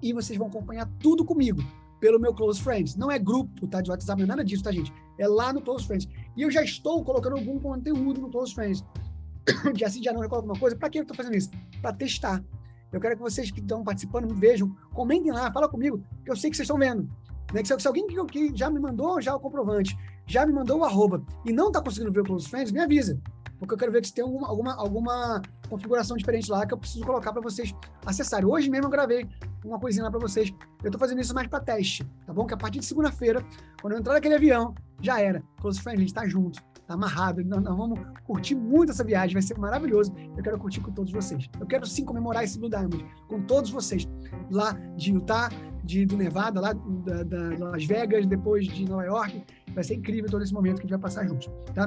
E 0.02 0.14
vocês 0.14 0.38
vão 0.38 0.48
acompanhar 0.48 0.88
tudo 1.00 1.26
comigo, 1.26 1.62
pelo 2.00 2.20
meu 2.20 2.34
Close 2.34 2.62
Friends. 2.62 2.96
Não 2.96 3.12
é 3.12 3.20
grupo, 3.20 3.68
tá? 3.68 3.82
De 3.82 3.90
WhatsApp, 3.90 4.20
não 4.20 4.26
é 4.26 4.28
nada 4.28 4.44
disso, 4.44 4.64
tá, 4.64 4.72
gente? 4.72 4.94
É 5.18 5.28
lá 5.28 5.52
no 5.54 5.62
Close 5.62 5.86
Friends. 5.86 6.08
E 6.36 6.42
eu 6.42 6.52
já 6.52 6.64
estou 6.64 7.04
colocando 7.04 7.36
algum 7.38 7.60
conteúdo 7.60 8.22
no 8.22 8.30
Close 8.30 8.54
Friends. 8.54 8.84
Dia 9.74 9.90
sim, 9.90 10.02
dia 10.02 10.14
não, 10.14 10.24
eu 10.24 10.34
alguma 10.34 10.58
coisa. 10.58 10.76
Para 10.76 10.90
que 10.90 11.00
eu 11.00 11.02
estou 11.02 11.16
fazendo 11.16 11.36
isso? 11.36 11.50
Para 11.82 11.94
testar. 11.94 12.44
Eu 12.92 13.00
quero 13.00 13.16
que 13.16 13.22
vocês 13.22 13.52
que 13.52 13.60
estão 13.60 13.84
participando 13.84 14.34
vejam, 14.34 14.76
comentem 14.94 15.32
lá, 15.32 15.52
fala 15.52 15.70
comigo, 15.70 16.04
que 16.24 16.32
eu 16.32 16.36
sei 16.36 16.50
que 16.50 16.56
vocês 16.56 16.66
estão 16.66 16.78
vendo. 16.78 17.10
Né? 17.54 17.62
Que 17.62 17.68
se, 17.68 17.88
alguém 17.88 18.08
que, 18.08 18.26
que 18.26 18.56
já 18.56 18.70
me 18.70 18.80
mandou 18.80 19.22
já 19.22 19.36
o 19.36 19.40
comprovante, 19.40 19.98
já 20.26 20.46
me 20.46 20.54
mandou 20.54 20.80
o 20.80 20.84
arroba 20.84 21.24
e 21.46 21.52
não 21.52 21.68
está 21.68 21.82
conseguindo 21.82 22.12
ver 22.12 22.22
o 22.22 22.24
Close 22.24 22.50
Friends, 22.50 22.72
me 22.72 22.80
avisa. 22.80 23.20
Porque 23.60 23.74
eu 23.74 23.78
quero 23.78 23.92
ver 23.92 24.06
se 24.06 24.14
tem 24.14 24.24
alguma, 24.24 24.48
alguma, 24.48 24.76
alguma 24.76 25.42
configuração 25.70 26.18
diferente 26.18 26.50
lá 26.50 26.66
que 26.66 26.74
eu 26.74 26.78
preciso 26.78 27.06
colocar 27.06 27.32
para 27.32 27.42
vocês 27.42 27.74
acessarem. 28.06 28.46
Hoje 28.46 28.70
mesmo 28.70 28.88
eu 28.88 28.90
gravei 28.90 29.28
uma 29.64 29.80
coisinha 29.80 30.04
lá 30.04 30.12
para 30.12 30.20
vocês. 30.20 30.54
Eu 30.84 30.88
estou 30.88 31.00
fazendo 31.00 31.22
isso 31.22 31.34
mais 31.34 31.48
para 31.48 31.60
teste, 31.60 32.04
tá 32.26 32.34
bom? 32.34 32.46
Que 32.46 32.54
a 32.54 32.58
partir 32.58 32.80
de 32.80 32.86
segunda-feira, 32.86 33.46
quando 33.82 33.94
eu 33.94 34.00
entrar 34.00 34.14
naquele 34.14 34.36
avião, 34.36 34.74
já 35.02 35.22
era. 35.22 35.44
Close 35.62 35.80
Friends, 35.82 36.00
a 36.00 36.02
gente 36.02 36.14
tá 36.14 36.28
junto, 36.28 36.62
tá 36.88 36.94
amarrado. 36.96 37.44
Nós, 37.46 37.62
nós 37.62 37.78
vamos 37.78 38.00
curtir 38.26 38.56
muito 38.56 38.92
essa 38.92 39.04
viagem, 39.04 39.34
vai 39.34 39.42
ser 39.42 39.58
maravilhoso. 39.58 40.14
Eu 40.36 40.44
quero 40.44 40.58
curtir 40.58 40.82
com 40.82 40.92
todos 40.92 41.12
vocês. 41.12 41.50
Eu 41.60 41.68
quero 41.68 41.86
sim 41.86 42.04
comemorar 42.04 42.44
esse 42.44 42.58
Blue 42.58 42.70
Diamond 42.70 43.06
com 43.28 43.42
todos 43.44 43.70
vocês. 43.70 44.08
Lá 44.50 44.74
de 44.96 45.14
Utah, 45.14 45.50
de, 45.84 46.06
do 46.06 46.18
Nevada, 46.18 46.60
lá 46.60 46.74
da, 46.74 47.24
da 47.24 47.70
Las 47.70 47.86
Vegas, 47.86 48.26
depois 48.26 48.68
de 48.68 48.86
Nova 48.86 49.04
York. 49.04 49.44
Vai 49.74 49.84
ser 49.84 49.96
incrível 49.96 50.30
todo 50.30 50.44
esse 50.44 50.54
momento 50.54 50.76
que 50.76 50.82
a 50.82 50.84
gente 50.84 50.92
vai 50.92 51.00
passar 51.00 51.28
juntos, 51.28 51.50
tá? 51.74 51.86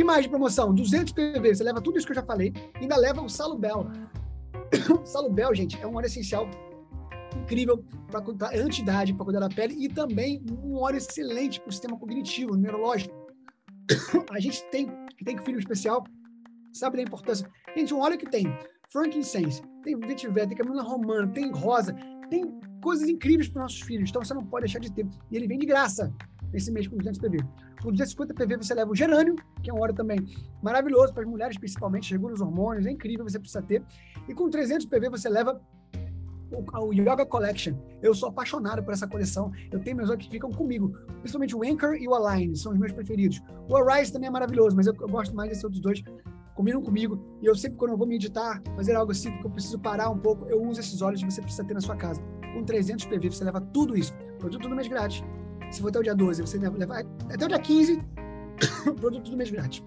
Que 0.00 0.04
mais 0.04 0.22
de 0.22 0.30
promoção? 0.30 0.72
200 0.72 1.12
PV, 1.12 1.54
você 1.54 1.62
leva 1.62 1.78
tudo 1.78 1.98
isso 1.98 2.06
que 2.06 2.12
eu 2.12 2.16
já 2.16 2.22
falei, 2.22 2.54
ainda 2.74 2.96
leva 2.96 3.20
o 3.20 3.28
Salubel. 3.28 3.86
Salubel, 5.04 5.54
gente, 5.54 5.78
é 5.78 5.86
um 5.86 5.94
óleo 5.94 6.06
essencial 6.06 6.48
incrível 7.36 7.84
para 8.10 8.22
anti-idade, 8.58 9.12
para 9.12 9.24
cuidar 9.26 9.40
da 9.40 9.50
pele 9.50 9.74
e 9.78 9.90
também 9.90 10.42
um 10.64 10.76
óleo 10.76 10.96
excelente 10.96 11.60
para 11.60 11.68
o 11.68 11.72
sistema 11.72 11.98
cognitivo, 11.98 12.56
neurológico. 12.56 13.14
A 14.32 14.40
gente 14.40 14.64
tem 14.70 14.88
tem 15.22 15.36
filho 15.36 15.58
especial, 15.58 16.02
sabe 16.72 16.96
da 16.96 17.02
importância. 17.02 17.46
Gente, 17.76 17.92
um 17.92 18.00
óleo 18.00 18.16
que 18.16 18.24
tem 18.24 18.46
frankincense, 18.90 19.60
tem 19.82 19.98
vetiver, 19.98 20.48
tem 20.48 20.56
camila 20.56 20.82
romana, 20.82 21.28
tem 21.28 21.52
rosa, 21.52 21.94
tem 22.30 22.58
coisas 22.82 23.06
incríveis 23.06 23.50
para 23.50 23.62
nossos 23.62 23.82
filhos. 23.82 24.08
Então 24.08 24.24
você 24.24 24.32
não 24.32 24.46
pode 24.46 24.64
deixar 24.64 24.78
de 24.78 24.90
ter. 24.90 25.06
E 25.30 25.36
ele 25.36 25.46
vem 25.46 25.58
de 25.58 25.66
graça 25.66 26.10
mês 26.52 26.88
com 26.88 26.96
200 26.96 27.20
PV. 27.20 27.38
Com 27.82 27.90
250 27.90 28.34
PV 28.34 28.56
você 28.58 28.74
leva 28.74 28.90
o 28.90 28.94
gerânio, 28.94 29.36
que 29.62 29.70
é 29.70 29.74
um 29.74 29.80
óleo 29.80 29.94
também 29.94 30.18
maravilhoso 30.62 31.12
para 31.12 31.22
as 31.22 31.28
mulheres, 31.28 31.56
principalmente, 31.56 32.12
regula 32.12 32.34
os 32.34 32.40
hormônios, 32.40 32.86
é 32.86 32.90
incrível, 32.90 33.28
você 33.28 33.38
precisa 33.38 33.62
ter. 33.62 33.82
E 34.28 34.34
com 34.34 34.48
300 34.48 34.86
PV 34.86 35.10
você 35.10 35.28
leva 35.28 35.60
o, 36.52 36.88
o 36.88 36.92
Yoga 36.92 37.24
Collection. 37.24 37.74
Eu 38.02 38.14
sou 38.14 38.28
apaixonado 38.28 38.82
por 38.82 38.92
essa 38.92 39.06
coleção. 39.06 39.52
Eu 39.70 39.80
tenho 39.80 39.96
meus 39.96 40.10
olhos 40.10 40.24
que 40.24 40.30
ficam 40.30 40.50
comigo, 40.50 40.90
principalmente 41.20 41.56
o 41.56 41.62
Anchor 41.62 41.94
e 41.94 42.08
o 42.08 42.14
Align, 42.14 42.56
são 42.56 42.72
os 42.72 42.78
meus 42.78 42.92
preferidos. 42.92 43.40
O 43.68 43.76
Arise 43.76 44.12
também 44.12 44.28
é 44.28 44.30
maravilhoso, 44.30 44.76
mas 44.76 44.86
eu, 44.86 44.94
eu 45.00 45.08
gosto 45.08 45.34
mais 45.34 45.48
desses 45.48 45.64
outros 45.64 45.80
dois. 45.80 46.02
Combinam 46.54 46.82
comigo. 46.82 47.18
E 47.40 47.46
eu 47.46 47.54
sempre, 47.54 47.78
quando 47.78 47.92
eu 47.92 47.96
vou 47.96 48.06
meditar, 48.06 48.60
fazer 48.76 48.94
algo 48.94 49.12
assim, 49.12 49.30
porque 49.30 49.46
eu 49.46 49.50
preciso 49.50 49.78
parar 49.78 50.10
um 50.10 50.18
pouco, 50.18 50.46
eu 50.46 50.62
uso 50.62 50.80
esses 50.80 51.00
óleos 51.00 51.22
que 51.22 51.30
você 51.30 51.40
precisa 51.40 51.64
ter 51.64 51.74
na 51.74 51.80
sua 51.80 51.96
casa. 51.96 52.20
Com 52.52 52.64
300 52.64 53.06
PV, 53.06 53.30
você 53.30 53.44
leva 53.44 53.60
tudo 53.60 53.96
isso. 53.96 54.12
Produto 54.38 54.68
do 54.68 54.74
mês 54.74 54.88
grátis. 54.88 55.22
Se 55.70 55.80
for 55.80 55.88
até 55.88 55.98
o 55.98 56.02
dia 56.02 56.14
12, 56.14 56.42
você 56.42 56.58
leva 56.58 57.00
até 57.32 57.44
o 57.44 57.48
dia 57.48 57.58
15, 57.58 58.02
produto 59.00 59.30
do 59.30 59.36
mês 59.36 59.50
grátis. 59.50 59.82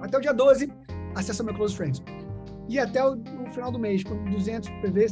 Até 0.00 0.18
o 0.18 0.20
dia 0.20 0.32
12, 0.32 0.72
acessa 1.14 1.42
meu 1.42 1.54
Close 1.54 1.76
Friends. 1.76 2.02
E 2.68 2.78
até 2.78 3.04
o, 3.04 3.14
o, 3.14 3.50
final 3.50 3.70
do 3.70 3.78
mês, 3.78 4.02
com 4.02 4.16
200 4.30 4.68
PV, 4.80 5.06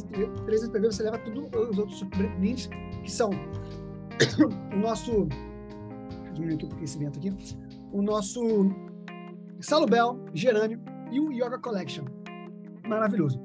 300 0.45 0.69
PV, 0.69 0.91
você 0.91 1.03
leva 1.03 1.17
tudo 1.19 1.47
os 1.57 1.77
outros 1.77 2.03
brindes, 2.03 2.67
que 3.03 3.11
são 3.11 3.29
o 4.73 4.77
nosso. 4.77 5.25
Deixa 5.25 6.29
eu 6.29 6.33
diminuir 6.33 6.65
aqui 6.73 6.83
esse 6.83 6.97
vento 6.97 7.19
aqui. 7.19 7.33
O 7.91 8.01
nosso 8.01 8.41
Salubel, 9.59 10.25
Gerânio 10.33 10.81
e 11.11 11.19
o 11.19 11.31
Yoga 11.31 11.59
Collection. 11.59 12.05
Maravilhoso. 12.87 13.39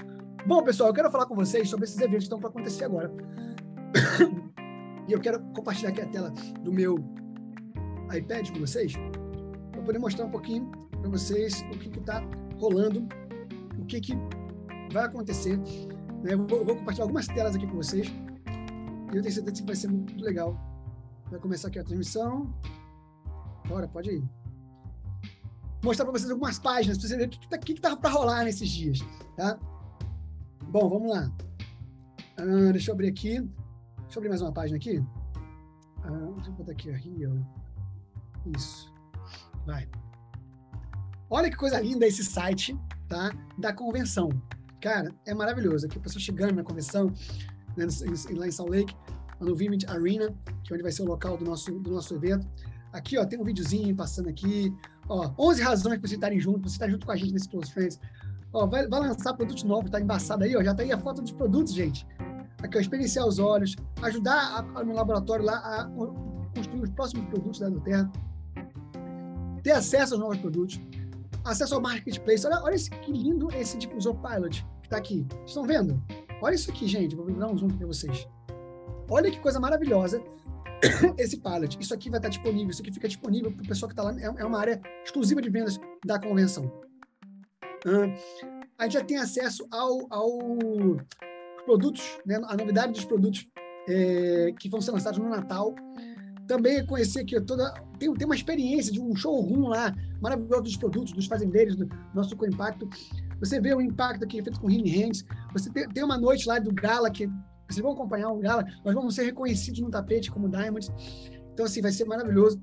Bom, 0.46 0.62
pessoal, 0.62 0.90
eu 0.90 0.94
quero 0.94 1.10
falar 1.10 1.26
com 1.26 1.34
vocês 1.34 1.68
sobre 1.68 1.84
esses 1.84 1.98
eventos 1.98 2.18
que 2.18 2.24
estão 2.24 2.38
para 2.38 2.48
acontecer 2.48 2.84
agora. 2.84 3.12
e 5.08 5.12
eu 5.12 5.20
quero 5.20 5.40
compartilhar 5.54 5.90
aqui 5.90 6.00
a 6.00 6.06
tela 6.06 6.30
do 6.62 6.72
meu 6.72 6.96
iPad 8.14 8.50
com 8.50 8.60
vocês, 8.60 8.92
para 9.72 9.82
poder 9.82 9.98
mostrar 9.98 10.26
um 10.26 10.30
pouquinho 10.30 10.70
para 10.90 11.10
vocês 11.10 11.62
o 11.72 11.78
que 11.78 11.98
está 11.98 12.22
rolando 12.58 13.06
o 13.78 13.84
que, 13.86 14.00
que 14.00 14.14
vai 14.92 15.04
acontecer. 15.04 15.56
Né? 15.58 16.32
Eu, 16.32 16.46
vou, 16.46 16.58
eu, 16.58 16.64
vou, 16.64 16.76
compartilhar 16.76 17.04
algumas 17.04 17.26
telas 17.26 17.54
aqui 17.54 17.66
com 17.66 17.76
vocês. 17.76 18.08
E 19.12 19.16
eu 19.16 19.22
tenho 19.22 19.34
certeza 19.34 19.62
que 19.62 19.66
vai 19.66 19.76
ser 19.76 19.88
muito 19.88 20.22
legal. 20.22 20.58
Vai 21.30 21.38
começar 21.40 21.68
aqui 21.68 21.78
a 21.78 21.84
transmissão. 21.84 22.52
Bora, 23.68 23.86
pode 23.88 24.10
ir. 24.10 24.24
mostrar 25.82 26.04
para 26.04 26.12
vocês 26.12 26.30
algumas 26.30 26.58
páginas, 26.58 26.98
para 26.98 27.08
vocês 27.08 27.18
verem 27.18 27.26
o 27.26 27.30
que, 27.30 27.38
que, 27.38 27.48
tá, 27.48 27.58
que, 27.58 27.96
para 27.96 28.10
rolar 28.10 28.44
nesses 28.44 28.68
dias, 28.68 28.98
tá? 29.36 29.58
Bom, 30.68 30.88
vamos 30.88 31.10
lá. 31.10 31.32
Ah, 32.36 32.72
deixa 32.72 32.90
eu 32.90 32.94
abrir 32.94 33.08
aqui. 33.08 33.48
Deixa 34.06 34.18
eu 34.18 34.20
abrir 34.20 34.28
mais 34.28 34.42
uma 34.42 34.52
página 34.52 34.76
aqui. 34.76 35.04
Ah, 36.04 36.32
deixa 36.36 36.50
eu 36.50 36.54
botar 36.54 36.72
aqui, 36.72 36.90
Rio. 36.92 37.46
Isso. 38.56 38.92
Vai. 39.66 39.88
Olha 41.28 41.50
que 41.50 41.56
coisa 41.56 41.80
linda 41.80 42.06
esse 42.06 42.24
site, 42.24 42.78
tá? 43.08 43.32
Da 43.58 43.72
convenção. 43.72 44.28
Cara, 44.80 45.12
é 45.26 45.34
maravilhoso. 45.34 45.86
Aqui 45.86 45.98
a 45.98 46.00
pessoa 46.00 46.20
chegando 46.20 46.54
na 46.54 46.62
convenção, 46.62 47.12
né, 47.76 47.86
lá 48.36 48.46
em 48.46 48.52
Salt 48.52 48.70
Lake, 48.70 48.94
no 49.40 49.56
Vimit 49.56 49.84
Arena, 49.86 50.32
que 50.62 50.72
é 50.72 50.74
onde 50.74 50.82
vai 50.84 50.92
ser 50.92 51.02
o 51.02 51.06
local 51.06 51.36
do 51.36 51.44
nosso, 51.44 51.72
do 51.80 51.90
nosso 51.90 52.14
evento. 52.14 52.46
Aqui, 52.92 53.18
ó, 53.18 53.26
tem 53.26 53.40
um 53.40 53.44
videozinho 53.44 53.94
passando 53.96 54.28
aqui. 54.28 54.72
Ó, 55.08 55.32
11 55.36 55.62
razões 55.62 55.98
para 55.98 56.08
vocês 56.08 56.12
estarem 56.12 56.38
juntos, 56.38 56.60
para 56.60 56.70
você 56.70 56.76
estar 56.76 56.88
junto 56.88 57.04
com 57.04 57.12
a 57.12 57.16
gente 57.16 57.32
nesse 57.32 57.48
Close 57.48 57.72
Friends. 57.72 57.98
Ó, 58.52 58.66
vai, 58.66 58.86
vai 58.86 59.00
lançar 59.00 59.34
produtos 59.34 59.64
novos, 59.64 59.90
tá 59.90 60.00
embaçado 60.00 60.44
aí, 60.44 60.56
ó, 60.56 60.62
já 60.62 60.72
tá 60.72 60.84
aí 60.84 60.92
a 60.92 60.98
foto 60.98 61.20
dos 61.20 61.32
produtos, 61.32 61.74
gente. 61.74 62.06
Aqui, 62.62 62.78
ó, 62.78 62.80
experienciar 62.80 63.26
os 63.26 63.38
olhos, 63.38 63.76
ajudar 64.02 64.34
a, 64.34 64.80
a, 64.80 64.84
no 64.84 64.94
laboratório 64.94 65.44
lá 65.44 65.56
a 65.58 65.84
construir 66.54 66.82
os 66.82 66.90
próximos 66.90 67.26
produtos 67.26 67.60
da 67.60 67.70
Terra, 67.80 68.10
ter 69.62 69.72
acesso 69.72 70.14
aos 70.14 70.20
novos 70.20 70.38
produtos, 70.38 70.80
acesso 71.44 71.74
ao 71.74 71.80
marketplace. 71.80 72.46
Olha, 72.46 72.62
olha 72.62 72.74
esse, 72.74 72.90
que 72.90 73.12
lindo 73.12 73.52
esse 73.54 73.76
Diffusor 73.76 74.16
Pilot 74.16 74.64
que 74.80 74.86
está 74.86 74.96
aqui. 74.96 75.26
Vocês 75.28 75.48
estão 75.48 75.64
vendo? 75.64 76.02
Olha 76.40 76.54
isso 76.54 76.70
aqui, 76.70 76.86
gente. 76.86 77.14
Vou 77.14 77.26
dar 77.32 77.48
um 77.48 77.56
zoom 77.56 77.68
para 77.68 77.86
vocês. 77.86 78.26
Olha 79.10 79.30
que 79.30 79.38
coisa 79.40 79.60
maravilhosa 79.60 80.22
esse 81.18 81.38
pilot. 81.38 81.78
Isso 81.80 81.94
aqui 81.94 82.10
vai 82.10 82.18
estar 82.18 82.28
disponível, 82.28 82.70
isso 82.70 82.82
aqui 82.82 82.92
fica 82.92 83.08
disponível 83.08 83.52
para 83.52 83.62
o 83.62 83.68
pessoal 83.68 83.88
que 83.88 83.92
está 83.92 84.02
lá. 84.02 84.18
É, 84.20 84.42
é 84.42 84.44
uma 84.44 84.58
área 84.58 84.80
exclusiva 85.04 85.40
de 85.40 85.50
vendas 85.50 85.78
da 86.04 86.18
convenção. 86.18 86.66
Uh, 87.86 88.12
a 88.78 88.84
gente 88.84 88.94
já 88.94 89.04
tem 89.04 89.16
acesso 89.16 89.66
ao, 89.70 90.06
ao 90.10 90.38
produtos, 91.66 92.18
né, 92.24 92.40
a 92.46 92.56
novidade 92.56 92.92
dos 92.92 93.04
produtos 93.04 93.46
é, 93.88 94.54
que 94.58 94.68
vão 94.68 94.80
ser 94.80 94.92
lançados 94.92 95.18
no 95.18 95.28
Natal. 95.28 95.74
Também 96.46 96.86
conhecer 96.86 97.20
aqui 97.20 97.38
toda. 97.40 97.74
Tem, 97.98 98.12
tem 98.14 98.24
uma 98.24 98.34
experiência 98.34 98.92
de 98.92 99.00
um 99.00 99.14
showroom 99.14 99.68
lá, 99.68 99.94
maravilhoso 100.22 100.62
dos 100.62 100.76
produtos, 100.76 101.12
dos 101.12 101.26
fazendeiros, 101.26 101.74
do 101.76 101.88
nosso 102.14 102.36
Co-Impacto. 102.36 102.88
Você 103.40 103.60
vê 103.60 103.74
o 103.74 103.80
impacto 103.80 104.24
aqui 104.24 104.42
feito 104.42 104.60
com 104.60 104.68
Rini 104.68 104.90
Hands. 104.90 105.24
Você 105.52 105.70
tem, 105.70 105.88
tem 105.88 106.04
uma 106.04 106.16
noite 106.16 106.46
lá 106.46 106.58
do 106.58 106.72
Gala 106.72 107.10
que 107.10 107.28
vocês 107.68 107.82
vão 107.82 107.92
acompanhar 107.92 108.30
o 108.30 108.38
Gala, 108.38 108.64
nós 108.84 108.94
vamos 108.94 109.14
ser 109.14 109.24
reconhecidos 109.24 109.80
no 109.80 109.90
tapete 109.90 110.30
como 110.30 110.48
Diamonds. 110.48 110.90
Então, 111.52 111.66
assim, 111.66 111.82
vai 111.82 111.90
ser 111.90 112.04
maravilhoso. 112.04 112.62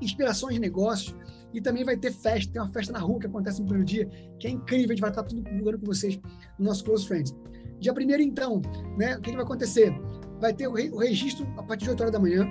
Inspirações 0.00 0.54
de 0.54 0.60
negócios. 0.60 1.14
E 1.52 1.60
também 1.60 1.84
vai 1.84 1.96
ter 1.96 2.12
festa, 2.12 2.52
tem 2.52 2.62
uma 2.62 2.72
festa 2.72 2.92
na 2.92 3.00
rua 3.00 3.18
que 3.18 3.26
acontece 3.26 3.60
no 3.60 3.66
primeiro 3.66 3.84
dia, 3.84 4.06
que 4.38 4.46
é 4.46 4.50
incrível, 4.50 4.86
a 4.86 4.92
gente 4.92 5.00
vai 5.00 5.10
estar 5.10 5.24
tudo 5.24 5.42
divulgando 5.42 5.80
com 5.80 5.86
vocês 5.86 6.18
no 6.58 6.66
nosso 6.66 6.84
Close 6.84 7.06
Friends. 7.06 7.34
Dia 7.80 7.94
primeiro, 7.94 8.22
então, 8.22 8.60
né, 8.96 9.16
o 9.16 9.20
que, 9.20 9.30
que, 9.30 9.36
vai 9.36 9.44
acontecer? 9.44 9.92
Vai 10.38 10.52
ter 10.52 10.68
o, 10.68 10.72
re, 10.72 10.90
o, 10.90 10.98
registro 10.98 11.46
a 11.56 11.62
partir 11.62 11.84
de 11.84 11.90
8 11.90 12.00
horas 12.00 12.12
da 12.12 12.20
manhã, 12.20 12.46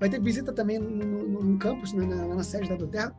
vai 0.00 0.08
ter 0.08 0.20
visita 0.20 0.52
também 0.52 0.78
no, 0.78 0.90
no, 0.90 1.42
no 1.42 1.58
campus, 1.58 1.92
né, 1.92 2.04
na, 2.04 2.34
na, 2.34 2.42
sede 2.42 2.68
da 2.68 2.76
Doterra, 2.76 3.14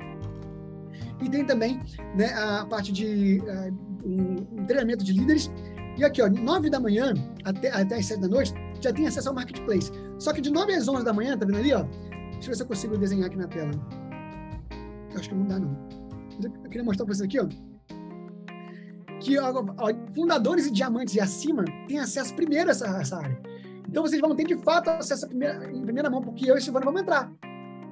e 1.22 1.30
tem 1.30 1.46
também 1.46 1.80
né, 2.16 2.34
a 2.34 2.66
parte 2.66 2.92
de 2.92 3.40
uh, 3.40 3.74
um, 4.06 4.66
treinamento 4.66 5.04
de 5.04 5.14
líderes 5.14 5.50
e 5.98 6.04
aqui, 6.04 6.22
ó, 6.22 6.30
9 6.30 6.70
da 6.70 6.80
manhã 6.80 7.14
até, 7.44 7.70
até 7.70 7.96
as 7.96 8.06
7 8.08 8.22
da 8.22 8.28
noite, 8.28 8.54
já 8.82 8.92
tem 8.92 9.08
acesso 9.08 9.30
ao 9.30 9.36
marketplace. 9.36 9.92
Só 10.18 10.34
que 10.34 10.42
de 10.42 10.50
9 10.50 10.74
às 10.74 10.88
11 10.88 11.06
da 11.06 11.14
manhã, 11.14 11.38
tá 11.38 11.46
vendo 11.46 11.60
ali, 11.60 11.74
ó? 11.74 11.84
Deixa 11.84 12.48
eu 12.48 12.48
ver 12.48 12.56
se 12.56 12.64
eu 12.64 12.68
consigo 12.68 12.98
desenhar 12.98 13.28
aqui 13.28 13.38
na 13.38 13.48
tela. 13.48 13.72
Eu 15.12 15.20
acho 15.20 15.30
que 15.30 15.36
não 15.36 15.46
dá, 15.46 15.60
não. 15.60 15.78
Eu 16.42 16.70
queria 16.70 16.84
mostrar 16.84 17.06
para 17.06 17.14
vocês 17.14 17.28
aqui, 17.28 17.40
ó. 17.40 17.48
Que 19.20 19.40
ó, 19.40 19.52
ó, 19.78 19.94
fundadores 20.14 20.68
e 20.68 20.72
diamantes 20.72 21.16
e 21.16 21.22
acima 21.22 21.64
têm 21.88 22.00
acesso 22.00 22.34
primeiro 22.36 22.70
a 22.70 22.72
essa, 22.72 22.88
essa 22.88 23.18
área. 23.18 23.40
Então 23.88 24.04
vocês 24.04 24.20
vão 24.20 24.36
ter 24.36 24.46
de 24.46 24.58
fato 24.58 24.90
acesso 24.90 25.28
primeira, 25.28 25.72
em 25.72 25.82
primeira 25.82 26.10
mão, 26.10 26.22
porque 26.22 26.50
eu 26.50 26.58
e 26.58 26.70
o 26.70 26.74
vamos 26.74 27.02
entrar. 27.02 27.32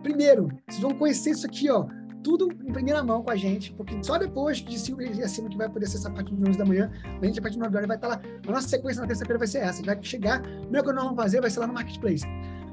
Primeiro, 0.02 0.50
vocês 0.68 0.82
vão 0.82 0.96
conhecer 0.96 1.32
isso 1.32 1.46
aqui, 1.46 1.70
ó 1.70 1.86
tudo 2.24 2.52
em 2.52 2.72
primeira 2.72 3.04
mão 3.04 3.24
com 3.24 3.32
a 3.32 3.36
gente, 3.36 3.74
porque 3.74 4.02
só 4.04 4.18
depois 4.18 4.58
de 4.60 4.78
5 4.78 5.02
e 5.02 5.24
acima 5.24 5.50
que 5.50 5.58
vai 5.58 5.70
poder 5.70 5.88
ser 5.88 5.98
essa 5.98 6.10
parte 6.10 6.34
de 6.34 6.50
11 6.50 6.58
da 6.58 6.66
manhã, 6.66 6.92
a 7.22 7.26
gente 7.26 7.40
a 7.40 7.42
partir 7.42 7.56
de 7.56 7.64
9 7.64 7.76
horas 7.76 7.88
vai 7.88 7.98
estar 7.98 8.08
lá. 8.08 8.22
A 8.48 8.52
nossa 8.52 8.68
sequência 8.68 9.02
na 9.02 9.08
terça-feira 9.08 9.38
vai 9.38 9.48
ser 9.48 9.60
essa, 9.60 9.84
vai 9.84 10.02
chegar, 10.02 10.38
a 10.38 10.42
primeira 10.42 10.84
coisa 10.84 10.84
que 10.84 10.94
nós 10.94 11.04
vamos 11.04 11.22
fazer 11.22 11.42
vai 11.42 11.50
ser 11.50 11.60
lá 11.60 11.68
no 11.68 11.74
Marketplace. 11.74 12.26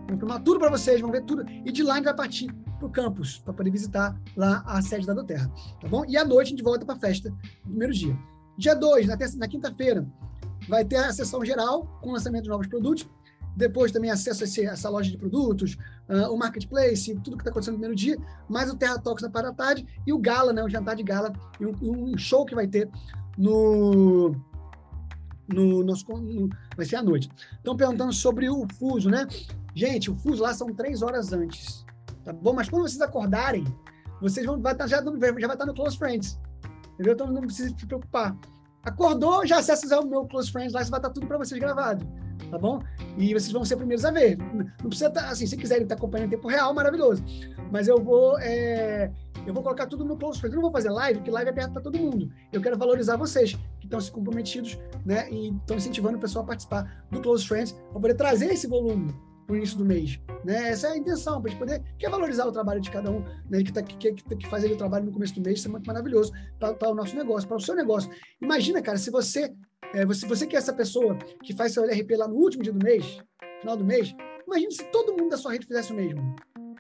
Vamos 0.07 0.21
filmar 0.21 0.43
tudo 0.43 0.59
para 0.59 0.71
vocês, 0.71 1.00
vamos 1.00 1.17
ver 1.17 1.25
tudo, 1.25 1.45
e 1.64 1.73
de 1.73 1.83
lá 1.83 1.95
a 1.95 1.97
gente 1.97 2.05
vai 2.05 2.17
partir 2.17 2.52
para 2.78 2.87
o 2.87 2.90
campus, 2.90 3.38
para 3.38 3.52
poder 3.52 3.71
visitar 3.71 4.17
lá 4.37 4.62
a 4.67 4.81
sede 4.81 5.07
da 5.07 5.12
Doterra, 5.12 5.50
tá 5.81 5.88
bom? 5.88 6.05
E 6.07 6.17
à 6.17 6.25
noite 6.25 6.49
a 6.49 6.50
gente 6.50 6.62
volta 6.62 6.85
para 6.85 6.95
a 6.95 6.99
festa, 6.99 7.31
no 7.64 7.71
primeiro 7.71 7.93
dia. 7.93 8.17
Dia 8.59 8.75
2, 8.75 9.07
na, 9.07 9.17
na 9.37 9.49
quinta-feira, 9.49 10.05
vai 10.69 10.85
ter 10.85 10.97
a 10.97 11.12
sessão 11.12 11.45
geral 11.45 11.87
com 12.03 12.11
lançamento 12.11 12.43
de 12.43 12.49
novos 12.49 12.67
produtos, 12.67 13.09
depois 13.57 13.93
também 13.93 14.11
acesso 14.11 14.43
a 14.43 14.47
esse, 14.47 14.67
essa 14.67 14.88
loja 14.88 15.11
de 15.11 15.17
produtos, 15.17 15.77
uh, 16.09 16.33
o 16.33 16.37
marketplace, 16.37 17.15
tudo 17.23 17.37
que 17.37 17.43
está 17.43 17.50
acontecendo 17.50 17.75
no 17.75 17.79
primeiro 17.79 17.95
dia, 17.95 18.19
mais 18.49 18.69
o 18.69 18.77
Terra 18.77 18.99
Talks 18.99 19.23
na 19.23 19.31
parte 19.31 19.47
da 19.47 19.53
tarde 19.53 19.87
e 20.05 20.12
o 20.12 20.19
gala, 20.19 20.53
né, 20.53 20.62
o 20.62 20.69
jantar 20.69 20.97
de 20.97 21.05
gala, 21.05 21.33
e 21.61 21.67
um, 21.67 21.73
um 21.83 22.19
show 22.19 22.45
que 22.45 22.55
vai 22.55 22.67
ter 22.67 22.91
no 23.37 24.35
no 25.49 25.83
nosso 25.83 26.05
no, 26.09 26.49
vai 26.77 26.85
ser 26.85 26.97
à 26.97 27.03
noite. 27.03 27.31
Estão 27.57 27.75
perguntando 27.75 28.12
sobre 28.12 28.50
o 28.50 28.67
fuso, 28.79 29.09
né? 29.09 29.27
Gente, 29.75 30.11
o 30.11 30.15
fuso 30.15 30.43
lá 30.43 30.53
são 30.53 30.75
três 30.75 31.00
horas 31.00 31.33
antes, 31.33 31.87
tá 32.23 32.35
bom? 32.35 32.53
Mas 32.53 32.69
quando 32.69 32.83
vocês 32.83 33.00
acordarem, 33.00 33.65
vocês 34.21 34.45
vão 34.45 34.61
vai 34.61 34.75
tá, 34.75 34.87
já, 34.87 34.99
já 34.99 35.03
vai 35.03 35.31
estar 35.41 35.57
tá 35.57 35.65
no 35.65 35.75
Close 35.75 35.97
Friends, 35.97 36.38
entendeu? 36.99 37.14
Então 37.14 37.26
não 37.26 37.43
precisa 37.43 37.69
se 37.69 37.87
preocupar. 37.87 38.37
Acordou, 38.83 39.47
já 39.47 39.59
acessa 39.59 40.00
o 40.00 40.07
meu 40.07 40.25
Close 40.26 40.50
Friends 40.50 40.73
lá, 40.73 40.81
vai 40.81 40.87
estar 40.88 41.00
tá 41.00 41.11
tudo 41.11 41.26
para 41.26 41.38
vocês 41.38 41.61
gravado 41.61 42.07
tá 42.50 42.59
bom? 42.59 42.81
E 43.17 43.33
vocês 43.33 43.52
vão 43.52 43.64
ser 43.64 43.76
primeiros 43.76 44.05
a 44.05 44.11
ver. 44.11 44.38
Não 44.38 44.88
precisa 44.88 45.09
estar, 45.09 45.23
tá, 45.23 45.31
assim, 45.31 45.47
se 45.47 45.57
quiserem 45.57 45.83
estar 45.83 45.95
acompanhando 45.95 46.28
em 46.28 46.31
tempo 46.31 46.49
real, 46.49 46.73
maravilhoso. 46.73 47.23
Mas 47.71 47.88
eu 47.88 48.02
vou, 48.02 48.38
é, 48.38 49.11
eu 49.47 49.52
vou 49.52 49.62
colocar 49.62 49.87
tudo 49.87 50.05
no 50.05 50.17
close 50.17 50.38
friends. 50.38 50.55
Eu 50.55 50.57
não 50.57 50.62
vou 50.62 50.73
fazer 50.73 50.90
live, 50.90 51.19
porque 51.19 51.31
live 51.31 51.49
é 51.49 51.52
aberto 51.52 51.73
para 51.73 51.83
todo 51.83 51.99
mundo. 51.99 52.31
Eu 52.52 52.61
quero 52.61 52.78
valorizar 52.78 53.17
vocês 53.17 53.55
que 53.78 53.87
estão 53.87 54.00
se 54.00 54.11
comprometidos, 54.11 54.78
né? 55.05 55.31
E 55.31 55.55
estão 55.55 55.76
incentivando 55.76 56.17
o 56.17 56.21
pessoal 56.21 56.45
a 56.45 56.49
participar 56.49 57.05
do 57.11 57.21
close 57.21 57.47
friends 57.47 57.73
para 57.73 58.00
poder 58.00 58.14
trazer 58.14 58.47
esse 58.47 58.67
volume 58.67 59.14
no 59.49 59.57
início 59.57 59.78
do 59.78 59.85
mês. 59.85 60.21
Né? 60.45 60.69
Essa 60.69 60.88
é 60.88 60.93
a 60.93 60.97
intenção, 60.97 61.40
para 61.40 61.50
a 61.50 61.52
gente 61.52 61.59
poder 61.59 61.83
quer 61.99 62.11
valorizar 62.11 62.47
o 62.47 62.52
trabalho 62.52 62.81
de 62.81 62.90
cada 62.90 63.11
um, 63.11 63.25
né? 63.49 63.62
que, 63.62 63.73
tá, 63.73 63.83
que, 63.83 63.97
que, 63.97 64.37
que 64.37 64.49
faz 64.49 64.64
o 64.64 64.76
trabalho 64.76 65.07
no 65.07 65.12
começo 65.12 65.35
do 65.35 65.40
mês, 65.40 65.59
isso 65.59 65.69
é 65.69 65.71
muito 65.71 65.87
maravilhoso 65.87 66.33
para 66.59 66.90
o 66.90 66.95
nosso 66.95 67.17
negócio, 67.17 67.49
para 67.49 67.57
o 67.57 67.61
seu 67.61 67.75
negócio. 67.75 68.11
Imagina, 68.40 68.83
cara, 68.83 68.99
se 68.99 69.11
você 69.11 69.52
é, 69.95 70.05
você, 70.05 70.26
você 70.26 70.47
que 70.47 70.55
é 70.55 70.59
essa 70.59 70.73
pessoa 70.73 71.17
que 71.43 71.55
faz 71.55 71.73
seu 71.73 71.83
LRP 71.83 72.17
lá 72.17 72.28
no 72.28 72.35
último 72.35 72.62
dia 72.62 72.73
do 72.73 72.85
mês, 72.85 73.19
final 73.61 73.76
do 73.76 73.85
mês, 73.85 74.14
imagina 74.47 74.71
se 74.71 74.85
todo 74.90 75.17
mundo 75.17 75.31
da 75.31 75.37
sua 75.37 75.52
rede 75.52 75.67
fizesse 75.67 75.93
o 75.93 75.97
mesmo. 75.97 76.37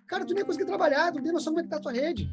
Cara, 0.06 0.24
tu 0.24 0.34
nem 0.34 0.42
ia 0.42 0.46
conseguir 0.46 0.66
trabalhar, 0.66 1.12
tu 1.12 1.20
não 1.20 1.32
noção 1.32 1.52
como 1.52 1.60
é 1.60 1.62
que 1.62 1.70
tá 1.70 1.76
a 1.76 1.80
tua 1.80 1.92
rede. 1.92 2.30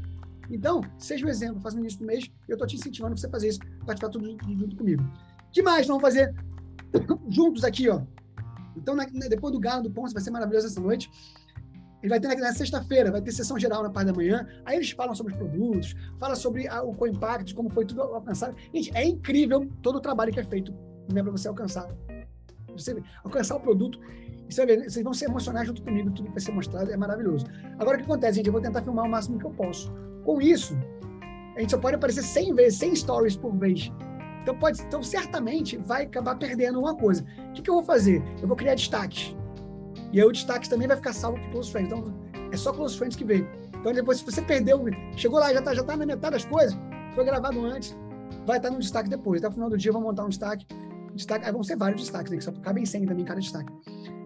Então, 0.50 0.82
seja 0.98 1.26
um 1.26 1.30
exemplo, 1.30 1.62
faz 1.62 1.74
no 1.74 1.82
início 1.82 2.00
do 2.00 2.06
mês, 2.06 2.30
eu 2.48 2.58
tô 2.58 2.66
te 2.66 2.76
incentivando 2.76 3.18
você 3.18 3.30
fazer 3.30 3.50
isso, 3.50 3.60
participar 3.86 4.10
tudo 4.10 4.26
junto 4.28 4.76
comigo. 4.76 5.04
Que 5.52 5.62
mais 5.62 5.88
vamos 5.88 6.02
fazer 6.02 6.34
juntos 7.30 7.64
aqui, 7.64 7.90
ó? 7.90 8.02
Então, 8.76 8.96
na, 8.96 9.06
depois 9.06 9.54
do 9.54 9.60
Galo 9.60 9.84
do 9.84 9.92
Ponce, 9.92 10.14
vai 10.14 10.24
ser 10.24 10.32
maravilhoso 10.32 10.68
essa 10.68 10.80
noite. 10.80 11.10
Ele 12.02 12.10
vai 12.10 12.20
ter 12.20 12.28
na, 12.28 12.36
na 12.36 12.54
sexta-feira, 12.54 13.12
vai 13.12 13.22
ter 13.22 13.32
sessão 13.32 13.58
geral 13.58 13.82
na 13.82 13.90
parte 13.90 14.08
da 14.08 14.14
manhã. 14.14 14.48
Aí 14.64 14.76
eles 14.76 14.92
falam 14.92 15.16
sobre 15.16 15.34
os 15.34 15.40
produtos, 15.40 15.96
falam 16.20 16.36
sobre 16.36 16.68
a, 16.68 16.84
o 16.84 16.94
co-impact, 16.94 17.56
como 17.56 17.70
foi 17.70 17.86
tudo 17.86 18.02
alcançado. 18.02 18.56
Gente, 18.74 18.96
é 18.96 19.04
incrível 19.04 19.68
todo 19.82 19.96
o 19.96 20.02
trabalho 20.02 20.32
que 20.32 20.40
é 20.40 20.44
feito 20.44 20.72
né, 21.12 21.24
para 21.24 21.32
você 21.32 21.48
alcançar. 21.48 21.88
Você 22.74 23.02
alcançar 23.24 23.56
o 23.56 23.60
produto. 23.60 24.00
vocês 24.48 25.04
vão 25.04 25.14
se 25.14 25.26
emocionar 25.26 25.66
junto 25.66 25.82
comigo, 25.82 26.12
tudo 26.12 26.28
que 26.28 26.32
vai 26.32 26.42
ser 26.42 26.52
mostrado 26.52 26.92
é 26.92 26.98
maravilhoso. 26.98 27.46
Agora, 27.80 27.98
o 27.98 28.00
que 28.00 28.06
acontece, 28.06 28.38
gente? 28.38 28.48
Eu 28.48 28.54
vou 28.54 28.62
tentar 28.62 28.82
filmar 28.82 29.06
o 29.06 29.10
máximo 29.10 29.40
que 29.40 29.46
eu 29.46 29.52
posso. 29.52 29.92
Com 30.24 30.42
isso, 30.42 30.78
a 31.56 31.62
gente 31.62 31.72
só 31.72 31.78
pode 31.78 31.96
aparecer 31.96 32.22
100 32.22 32.54
vezes, 32.54 32.80
100 32.80 32.96
stories 32.98 33.36
por 33.36 33.56
vez. 33.56 33.92
Então, 34.46 34.56
pode, 34.56 34.80
então 34.80 35.02
certamente 35.02 35.76
vai 35.76 36.04
acabar 36.04 36.36
perdendo 36.36 36.80
uma 36.80 36.96
coisa. 36.96 37.26
O 37.50 37.54
que, 37.54 37.64
que 37.64 37.70
eu 37.70 37.74
vou 37.74 37.84
fazer? 37.84 38.24
Eu 38.40 38.48
vou 38.48 38.56
criar 38.56 38.76
destaques. 38.76 39.36
E 40.14 40.22
aí 40.22 40.26
o 40.26 40.32
destaque 40.32 40.70
também 40.70 40.88
vai 40.88 40.96
ficar 40.96 41.14
salvo 41.14 41.40
para 41.40 41.50
Close 41.50 41.72
Friends. 41.72 41.92
Então, 41.92 42.14
é 42.52 42.56
só 42.56 42.72
Close 42.72 42.96
Friends 42.96 43.16
que 43.18 43.26
veio. 43.26 43.50
Então, 43.80 43.92
depois, 43.92 44.20
se 44.20 44.24
você 44.24 44.44
perdeu, 44.44 44.86
chegou 45.18 45.40
lá, 45.40 45.52
já 45.52 45.58
está 45.58 45.74
já 45.74 45.84
tá 45.84 45.98
na 45.98 46.06
metade 46.06 46.34
das 46.34 46.46
coisas, 46.46 46.78
foi 47.16 47.26
gravado 47.26 47.60
antes, 47.66 47.98
vai 48.46 48.58
estar 48.58 48.70
tá 48.70 48.76
no 48.76 48.80
destaque 48.80 49.10
depois. 49.10 49.42
Até 49.42 49.50
o 49.50 49.52
final 49.52 49.68
do 49.68 49.78
dia, 49.80 49.90
eu 49.90 49.94
vou 49.94 50.02
montar 50.04 50.24
um 50.24 50.30
destaque. 50.30 50.68
destaque 51.16 51.44
aí 51.44 51.52
vão 51.52 51.64
ser 51.64 51.76
vários 51.76 52.00
destaques, 52.00 52.32
né, 52.32 52.38
que 52.38 52.44
só 52.44 52.52
cabem 52.52 52.86
100 52.86 53.08
também 53.08 53.26
cada 53.26 53.42
destaque. 53.42 53.74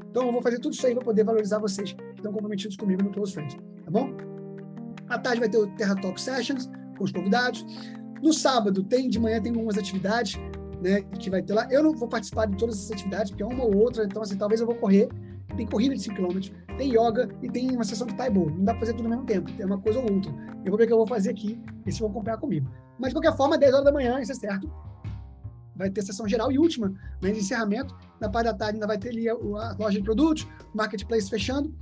Então, 0.10 0.26
eu 0.26 0.34
vou 0.34 0.42
fazer 0.42 0.60
tudo 0.60 0.74
isso 0.74 0.86
aí 0.86 0.94
para 0.94 1.06
poder 1.06 1.24
valorizar 1.24 1.60
vocês 1.60 1.94
que 1.94 2.04
estão 2.18 2.34
comprometidos 2.34 2.76
comigo 2.76 3.02
no 3.02 3.10
Close 3.10 3.34
Friends, 3.34 3.56
tá 3.56 3.90
bom? 3.90 4.12
À 5.08 5.18
tarde 5.18 5.40
vai 5.40 5.48
ter 5.48 5.60
o 5.60 5.68
Terra 5.78 5.96
Talk 5.96 6.20
Sessions 6.20 6.70
com 6.98 7.06
os 7.06 7.12
convidados. 7.14 7.66
No 8.22 8.34
sábado, 8.34 8.84
tem 8.84 9.10
de 9.10 9.20
manhã, 9.20 9.42
tem 9.42 9.52
algumas 9.52 9.78
atividades, 9.78 10.40
né, 10.82 11.02
que 11.02 11.30
vai 11.30 11.42
ter 11.42 11.54
lá. 11.54 11.68
Eu 11.70 11.84
não 11.84 11.94
vou 11.94 12.08
participar 12.08 12.46
de 12.46 12.58
todas 12.58 12.76
essas 12.76 12.92
atividades, 12.92 13.32
porque 13.32 13.44
é 13.44 13.46
uma 13.46 13.64
ou 13.64 13.78
outra, 13.78 14.04
então, 14.06 14.22
assim, 14.22 14.38
talvez 14.38 14.62
eu 14.62 14.68
vou 14.68 14.76
correr, 14.76 15.10
tem 15.56 15.66
corrida 15.66 15.96
de 15.96 16.02
5 16.02 16.16
km, 16.16 16.40
tem 16.78 16.90
yoga 16.90 17.30
e 17.42 17.50
tem 17.50 17.72
uma 17.72 17.84
sessão 17.84 18.08
de 18.08 18.16
Taibo. 18.16 18.50
Não 18.50 18.64
dá 18.64 18.74
para 18.74 18.82
fazer 18.82 18.94
tudo 18.94 19.06
ao 19.06 19.10
mesmo 19.10 19.26
tempo, 19.26 19.52
tem 19.52 19.66
uma 19.66 19.80
coisa 19.80 20.00
ou 20.00 20.12
outra. 20.12 20.32
Eu 20.64 20.72
vou 20.72 20.78
ver 20.78 20.86
o 20.86 20.88
que 20.88 20.94
eu 20.94 20.98
vou 20.98 21.08
fazer 21.08 21.32
aqui 21.32 21.60
e 21.86 21.92
se 21.92 22.00
vão 22.00 22.10
acompanhar 22.10 22.38
comigo. 22.38 22.70
Mas, 22.98 23.10
de 23.10 23.16
qualquer 23.16 23.36
forma, 23.36 23.58
10 23.58 23.74
horas 23.74 23.86
da 23.86 23.92
manhã, 23.92 24.20
isso 24.20 24.32
é 24.32 24.36
certo. 24.36 24.72
Vai 25.76 25.90
ter 25.90 26.02
sessão 26.02 26.28
geral 26.28 26.52
e 26.52 26.60
última, 26.60 26.90
né, 27.22 27.32
de 27.32 27.40
encerramento. 27.40 27.96
Na 28.20 28.30
parte 28.30 28.46
da 28.48 28.54
tarde 28.54 28.76
ainda 28.76 28.88
vai 28.88 28.98
ter 28.98 29.10
ali 29.10 29.30
a, 29.30 29.34
a 29.34 29.76
loja 29.80 29.98
de 29.98 30.04
produtos, 30.04 30.48
marketplace 30.74 31.30
fechando. 31.30 31.74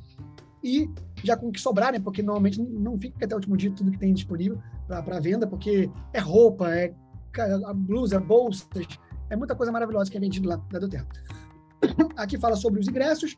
E 0.63 0.89
já 1.27 1.35
com 1.35 1.49
o 1.49 1.51
que 1.51 1.59
sobrar, 1.59 1.91
né? 1.91 1.99
Porque 1.99 2.23
normalmente 2.23 2.61
não 2.61 2.97
fica 2.97 3.25
até 3.25 3.35
o 3.35 3.37
último 3.37 3.57
dia 3.57 3.71
tudo 3.71 3.91
que 3.91 3.99
tem 3.99 4.13
disponível 4.13 4.57
para 4.87 5.19
venda, 5.19 5.45
porque 5.45 5.91
é 6.13 6.19
roupa, 6.19 6.69
é 6.73 6.93
blusa, 7.75 8.19
bolsas, 8.19 8.87
é 9.29 9.35
muita 9.35 9.55
coisa 9.55 9.71
maravilhosa 9.71 10.09
que 10.09 10.17
é 10.17 10.19
vendido 10.19 10.47
lá 10.47 10.55
da 10.71 10.79
Doterra. 10.79 11.07
Aqui 12.15 12.37
fala 12.37 12.55
sobre 12.55 12.79
os 12.79 12.87
ingressos, 12.87 13.37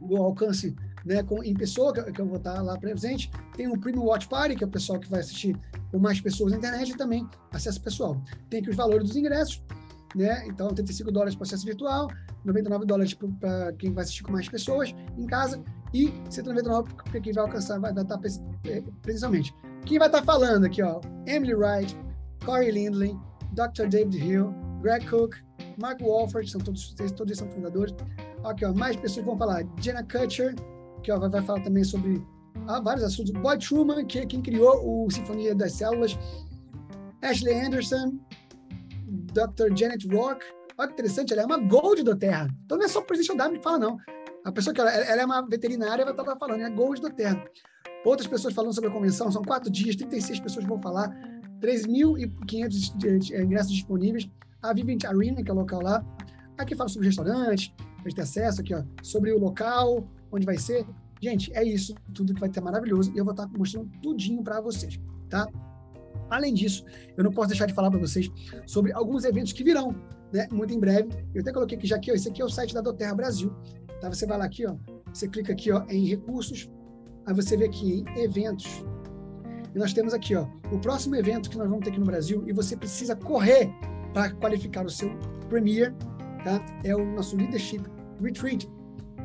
o 0.00 0.16
alcance 0.16 0.74
né, 1.04 1.22
com, 1.22 1.44
em 1.44 1.54
pessoa, 1.54 1.92
que 1.92 2.20
eu 2.20 2.26
vou 2.26 2.38
estar 2.38 2.60
lá 2.62 2.78
presente. 2.78 3.30
Tem 3.54 3.68
o 3.68 3.78
Premium 3.78 4.04
Watch 4.04 4.26
Party, 4.26 4.56
que 4.56 4.64
é 4.64 4.66
o 4.66 4.70
pessoal 4.70 4.98
que 4.98 5.08
vai 5.08 5.20
assistir 5.20 5.54
com 5.90 5.98
mais 5.98 6.20
pessoas 6.20 6.52
na 6.52 6.58
internet, 6.58 6.90
e 6.90 6.96
também 6.96 7.28
acesso 7.52 7.80
pessoal. 7.80 8.20
Tem 8.48 8.60
aqui 8.60 8.70
os 8.70 8.76
valores 8.76 9.06
dos 9.06 9.16
ingressos, 9.16 9.62
né? 10.14 10.46
Então, 10.48 10.68
35 10.68 11.12
dólares 11.12 11.34
para 11.34 11.44
acesso 11.44 11.66
virtual, 11.66 12.08
99 12.44 12.86
dólares 12.86 13.14
para 13.14 13.72
quem 13.74 13.92
vai 13.92 14.02
assistir 14.02 14.22
com 14.22 14.32
mais 14.32 14.48
pessoas 14.48 14.94
em 15.16 15.26
casa 15.26 15.62
e 15.92 16.12
199 16.30 16.94
para 16.94 17.20
quem 17.20 17.32
vai 17.32 17.44
alcançar, 17.44 17.78
vai 17.78 17.92
estar 17.92 18.20
é, 18.64 18.82
presencialmente. 19.02 19.54
Quem 19.84 19.98
vai 19.98 20.08
estar 20.08 20.22
falando 20.22 20.64
aqui, 20.64 20.82
ó? 20.82 21.00
Emily 21.26 21.54
Wright, 21.54 21.96
Corey 22.44 22.70
Lindley, 22.70 23.16
Dr. 23.52 23.88
David 23.88 24.18
Hill, 24.18 24.54
Greg 24.82 25.06
Cook, 25.06 25.36
Mark 25.78 26.00
Walford, 26.00 26.50
são 26.50 26.60
todos, 26.60 26.94
todos 26.94 27.20
eles 27.20 27.38
são 27.38 27.48
fundadores. 27.50 27.94
Aqui, 28.44 28.64
ó, 28.64 28.72
mais 28.72 28.96
pessoas 28.96 29.26
vão 29.26 29.36
falar. 29.36 29.64
Jenna 29.80 30.02
Kutcher, 30.04 30.54
que 31.02 31.10
ó, 31.10 31.18
vai, 31.18 31.28
vai 31.28 31.42
falar 31.42 31.62
também 31.62 31.84
sobre 31.84 32.22
ah, 32.66 32.80
vários 32.80 33.04
assuntos. 33.04 33.32
Boyd 33.32 33.66
Truman, 33.66 34.04
que 34.04 34.20
é 34.20 34.26
quem 34.26 34.42
criou 34.42 35.04
o 35.06 35.10
Sinfonia 35.10 35.54
das 35.54 35.72
Células. 35.72 36.18
Ashley 37.22 37.58
Anderson, 37.58 38.18
Dr. 39.06 39.74
Janet 39.74 40.06
Rock. 40.08 40.44
Olha 40.78 40.88
que 40.88 40.94
interessante, 40.94 41.32
ela 41.32 41.42
é 41.42 41.46
uma 41.46 41.58
Gold 41.58 42.02
da 42.02 42.14
Terra. 42.14 42.48
Então 42.64 42.76
não 42.76 42.84
é 42.84 42.88
só 42.88 43.00
o 43.00 43.04
presidente 43.04 43.36
W 43.36 43.58
que 43.58 43.64
fala, 43.64 43.78
não. 43.78 43.96
A 44.46 44.52
pessoa 44.52 44.72
que 44.72 44.80
ela, 44.80 44.92
ela 44.92 45.22
é 45.22 45.24
uma 45.24 45.42
veterinária, 45.42 46.04
vai 46.04 46.14
estar 46.14 46.36
falando, 46.36 46.60
é 46.60 46.70
Gold 46.70 47.02
da 47.02 47.10
Terra. 47.10 47.44
Outras 48.04 48.28
pessoas 48.28 48.54
falando 48.54 48.72
sobre 48.72 48.88
a 48.88 48.92
convenção, 48.92 49.28
são 49.32 49.42
quatro 49.42 49.68
dias, 49.68 49.96
36 49.96 50.38
pessoas 50.38 50.64
vão 50.64 50.80
falar, 50.80 51.10
3.500 51.60 53.42
ingressos 53.42 53.72
disponíveis. 53.72 54.30
A 54.62 54.72
Vivint 54.72 55.04
Arena, 55.04 55.42
que 55.42 55.50
é 55.50 55.52
o 55.52 55.56
local 55.56 55.82
lá. 55.82 56.04
Aqui 56.56 56.76
fala 56.76 56.88
sobre 56.88 57.08
restaurantes, 57.08 57.74
para 58.00 58.12
ter 58.12 58.22
acesso 58.22 58.60
aqui, 58.60 58.72
ó, 58.72 58.84
sobre 59.02 59.32
o 59.32 59.38
local, 59.40 60.08
onde 60.30 60.46
vai 60.46 60.56
ser. 60.56 60.86
Gente, 61.20 61.52
é 61.52 61.64
isso, 61.64 61.92
tudo 62.14 62.32
que 62.32 62.38
vai 62.38 62.48
ter 62.48 62.60
maravilhoso. 62.60 63.12
E 63.16 63.18
eu 63.18 63.24
vou 63.24 63.32
estar 63.32 63.48
mostrando 63.48 63.90
tudinho 64.00 64.44
para 64.44 64.60
vocês, 64.60 65.00
tá? 65.28 65.48
Além 66.30 66.54
disso, 66.54 66.84
eu 67.16 67.24
não 67.24 67.32
posso 67.32 67.48
deixar 67.48 67.66
de 67.66 67.74
falar 67.74 67.90
para 67.90 67.98
vocês 67.98 68.30
sobre 68.64 68.92
alguns 68.92 69.24
eventos 69.24 69.52
que 69.52 69.64
virão, 69.64 69.92
né? 70.32 70.46
Muito 70.52 70.72
em 70.72 70.78
breve. 70.78 71.08
Eu 71.34 71.40
até 71.40 71.52
coloquei 71.52 71.76
aqui 71.76 71.88
já 71.88 71.96
aqui, 71.96 72.12
ó, 72.12 72.14
esse 72.14 72.28
aqui 72.28 72.40
é 72.40 72.44
o 72.44 72.48
site 72.48 72.72
da 72.72 72.80
Doterra 72.80 73.12
Brasil. 73.12 73.52
Tá? 74.00 74.08
Você 74.08 74.26
vai 74.26 74.38
lá 74.38 74.44
aqui, 74.44 74.66
ó, 74.66 74.76
você 75.12 75.28
clica 75.28 75.52
aqui, 75.52 75.72
ó, 75.72 75.84
em 75.88 76.06
recursos, 76.06 76.70
aí 77.26 77.34
você 77.34 77.56
vê 77.56 77.66
aqui 77.66 78.04
em 78.16 78.20
eventos. 78.22 78.84
E 79.74 79.78
nós 79.78 79.92
temos 79.92 80.14
aqui, 80.14 80.34
ó, 80.34 80.46
o 80.72 80.78
próximo 80.78 81.16
evento 81.16 81.50
que 81.50 81.58
nós 81.58 81.68
vamos 81.68 81.84
ter 81.84 81.90
aqui 81.90 82.00
no 82.00 82.06
Brasil 82.06 82.44
e 82.46 82.52
você 82.52 82.76
precisa 82.76 83.14
correr 83.14 83.70
para 84.12 84.30
qualificar 84.30 84.84
o 84.86 84.90
seu 84.90 85.10
Premier, 85.48 85.94
tá? 86.44 86.64
É 86.82 86.94
o 86.94 87.04
nosso 87.14 87.36
Leadership 87.36 87.82
Retreat. 88.20 88.68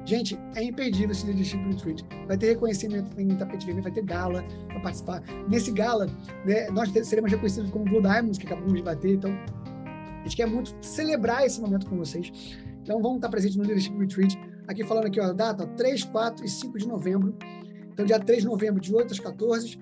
Gente, 0.04 0.38
é 0.56 0.64
imperdível 0.64 1.12
esse 1.12 1.26
Leadership 1.26 1.60
Retreat. 1.60 2.06
Vai 2.28 2.38
ter 2.38 2.48
reconhecimento 2.48 3.20
em 3.20 3.30
tapete 3.30 3.66
vermelho, 3.66 3.84
vai 3.84 3.92
ter 3.92 4.04
gala 4.04 4.44
para 4.68 4.80
participar. 4.80 5.24
Nesse 5.48 5.72
gala, 5.72 6.08
né, 6.46 6.70
nós 6.72 6.92
seremos 7.08 7.32
reconhecidos 7.32 7.70
como 7.70 7.86
Blue 7.86 8.02
Diamonds, 8.02 8.38
que 8.38 8.46
acabamos 8.48 8.74
de 8.74 8.82
bater. 8.82 9.14
Então, 9.14 9.32
a 9.32 10.24
gente 10.24 10.36
quer 10.36 10.48
muito 10.48 10.76
celebrar 10.82 11.46
esse 11.46 11.62
momento 11.62 11.88
com 11.88 11.98
vocês. 11.98 12.32
Então, 12.82 13.02
vamos 13.02 13.18
estar 13.18 13.30
presentes 13.30 13.58
no 13.58 13.64
Leadership 13.64 13.96
Retreat. 13.98 14.40
Aqui 14.68 14.84
falando 14.84 15.08
aqui, 15.08 15.20
ó, 15.20 15.26
a 15.26 15.34
data, 15.34 15.66
3, 15.66 16.04
4 16.06 16.46
e 16.46 16.50
5 16.50 16.78
de 16.78 16.88
novembro. 16.88 17.36
Então, 17.92 18.06
dia 18.06 18.20
3 18.20 18.44
de 18.44 18.48
novembro, 18.48 18.80
de 18.80 18.94
8 18.94 19.12
às 19.12 19.20
14, 19.20 19.78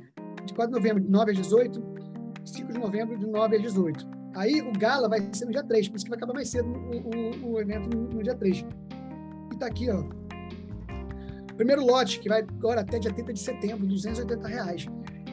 de 0.45 0.53
4 0.53 0.73
de 0.73 0.79
novembro, 0.79 1.03
de 1.03 1.09
9 1.09 1.31
às 1.31 1.37
18, 1.37 1.83
5 2.45 2.73
de 2.73 2.79
novembro, 2.79 3.17
de 3.17 3.27
9 3.27 3.55
às 3.55 3.61
18. 3.61 4.19
Aí 4.35 4.61
o 4.61 4.71
Gala 4.71 5.09
vai 5.09 5.27
ser 5.33 5.45
no 5.45 5.51
dia 5.51 5.63
3, 5.63 5.89
por 5.89 5.95
isso 5.95 6.05
que 6.05 6.09
vai 6.09 6.17
acabar 6.17 6.33
mais 6.33 6.49
cedo 6.49 6.69
o, 6.69 7.47
o, 7.47 7.53
o 7.53 7.59
evento 7.59 7.95
no, 7.95 8.09
no, 8.09 8.23
dia 8.23 8.35
3. 8.35 8.65
E 9.53 9.57
tá 9.57 9.65
aqui, 9.65 9.89
ó. 9.89 10.03
Primeiro 11.55 11.85
lote, 11.85 12.19
que 12.19 12.29
vai 12.29 12.41
agora 12.41 12.81
até 12.81 12.99
dia 12.99 13.11
30 13.11 13.33
de 13.33 13.39
setembro, 13.39 13.85
280 13.85 14.47
reais. 14.47 14.85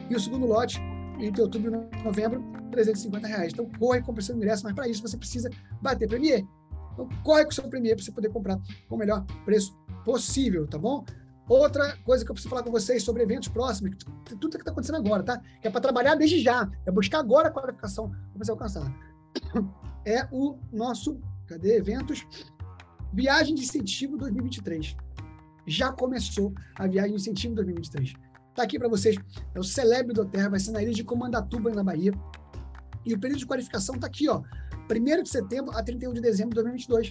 E 0.09 0.15
o 0.15 0.19
segundo 0.19 0.45
lote, 0.45 0.79
entre 1.19 1.41
outubro 1.41 1.87
e 1.93 2.03
novembro, 2.03 2.43
350 2.71 3.27
reais. 3.27 3.53
Então, 3.53 3.69
corre 3.79 4.01
com 4.01 4.11
o 4.11 4.21
seu 4.21 4.35
ingresso, 4.35 4.63
mas 4.63 4.73
para 4.73 4.87
isso 4.87 5.01
você 5.01 5.17
precisa 5.17 5.49
bater 5.81 6.07
Premier. 6.07 6.45
Então, 6.97 7.07
corre 7.23 7.43
com 7.43 7.51
o 7.51 7.53
seu 7.53 7.69
Premier 7.69 7.95
para 7.95 8.03
você 8.03 8.11
poder 8.11 8.29
comprar 8.29 8.59
com 8.89 8.95
o 8.95 8.97
melhor 8.97 9.23
preço 9.45 9.77
possível, 10.03 10.65
tá 10.65 10.79
bom? 10.79 11.05
Outra 11.47 11.95
coisa 11.97 12.25
que 12.25 12.31
eu 12.31 12.33
preciso 12.33 12.49
falar 12.49 12.63
com 12.63 12.71
vocês 12.71 13.03
sobre 13.03 13.21
eventos 13.21 13.47
próximos, 13.47 13.95
tudo 14.25 14.49
que 14.49 14.57
está 14.57 14.71
acontecendo 14.71 14.97
agora, 14.97 15.23
tá? 15.23 15.39
Que 15.61 15.67
é 15.67 15.71
para 15.71 15.79
trabalhar 15.79 16.15
desde 16.15 16.41
já, 16.41 16.69
é 16.85 16.91
buscar 16.91 17.19
agora 17.19 17.49
a 17.49 17.51
qualificação 17.51 18.09
para 18.09 18.45
você 18.45 18.51
alcançar. 18.51 18.83
É 20.05 20.25
o 20.31 20.57
nosso, 20.71 21.19
cadê? 21.47 21.75
Eventos, 21.75 22.25
Viagem 23.11 23.53
de 23.53 23.63
Incentivo 23.63 24.15
2023. 24.15 24.95
Já 25.65 25.91
começou 25.91 26.53
a 26.75 26.87
Viagem 26.87 27.11
de 27.11 27.21
Incentivo 27.21 27.55
2023. 27.55 28.13
Tá 28.55 28.63
aqui 28.63 28.79
para 28.79 28.87
vocês, 28.87 29.17
é 29.53 29.59
o 29.59 29.63
Celebre 29.65 30.13
do 30.13 30.23
Terra, 30.23 30.47
vai 30.47 30.61
ser 30.61 30.71
na 30.71 30.81
ilha 30.81 30.93
de 30.93 31.03
Comandatuba, 31.03 31.71
na 31.71 31.83
Bahia. 31.83 32.13
E 33.05 33.13
o 33.13 33.19
período 33.19 33.39
de 33.39 33.45
qualificação 33.45 33.99
tá 33.99 34.07
aqui, 34.07 34.29
ó, 34.29 34.41
1 34.89 35.23
de 35.23 35.29
setembro 35.29 35.75
a 35.75 35.83
31 35.83 36.13
de 36.13 36.21
dezembro 36.21 36.49
de 36.49 36.55
2022. 36.55 37.09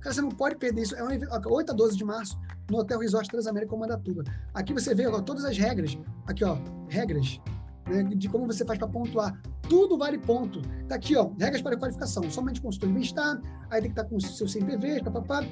Cara, 0.00 0.14
você 0.14 0.20
não 0.20 0.30
pode 0.30 0.56
perder 0.56 0.82
isso. 0.82 0.94
É 0.94 1.02
um 1.02 1.10
evento, 1.10 1.30
8 1.48 1.70
a 1.70 1.74
12 1.74 1.96
de 1.96 2.04
março, 2.04 2.38
no 2.70 2.78
Hotel 2.78 2.98
Resort 2.98 3.28
Transamérica 3.28 3.70
Comandatuba. 3.70 4.24
Aqui 4.54 4.72
você 4.72 4.94
vê 4.94 5.06
ó, 5.06 5.20
todas 5.20 5.44
as 5.44 5.56
regras. 5.56 5.98
Aqui, 6.26 6.44
ó, 6.44 6.56
regras 6.88 7.40
né, 7.88 8.02
de 8.04 8.28
como 8.28 8.46
você 8.46 8.64
faz 8.64 8.78
para 8.78 8.88
pontuar. 8.88 9.40
Tudo 9.68 9.98
vale 9.98 10.18
ponto. 10.18 10.62
Tá 10.88 10.94
aqui, 10.94 11.16
ó, 11.16 11.30
regras 11.38 11.62
para 11.62 11.76
qualificação. 11.76 12.30
Somente 12.30 12.60
consultor 12.60 12.88
de 12.88 12.94
bem-estar, 12.94 13.40
aí 13.70 13.80
tem 13.80 13.90
que 13.90 14.00
estar 14.00 14.04
tá 14.04 14.08
com 14.08 14.16
o 14.16 14.20
seu 14.20 14.46
CPVs, 14.46 15.02
papapá. 15.02 15.44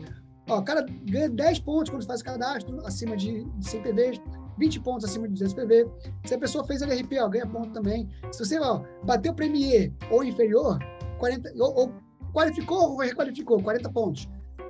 Ó, 0.48 0.58
o 0.58 0.62
cara 0.62 0.86
ganha 1.04 1.28
10 1.28 1.60
pontos 1.60 1.90
quando 1.90 2.06
faz 2.06 2.22
cadastro, 2.22 2.80
acima 2.86 3.16
de 3.16 3.46
100 3.60 3.82
PVs, 3.82 4.20
20 4.56 4.80
pontos 4.80 5.04
acima 5.04 5.26
de 5.26 5.34
200 5.34 5.54
PV. 5.54 5.90
Se 6.24 6.34
a 6.34 6.38
pessoa 6.38 6.64
fez 6.64 6.82
LRP, 6.82 7.18
ó, 7.18 7.28
ganha 7.28 7.46
ponto 7.46 7.70
também. 7.72 8.08
Se 8.30 8.44
você 8.44 8.58
ó, 8.60 8.82
bateu 9.04 9.34
Premier 9.34 9.92
ou 10.10 10.22
inferior, 10.22 10.78
40, 11.18 11.52
ou, 11.58 11.74
ou 11.74 11.94
qualificou 12.32 12.90
ou 12.90 12.98
requalificou, 12.98 13.62
40 13.62 13.90
pontos. 13.90 14.28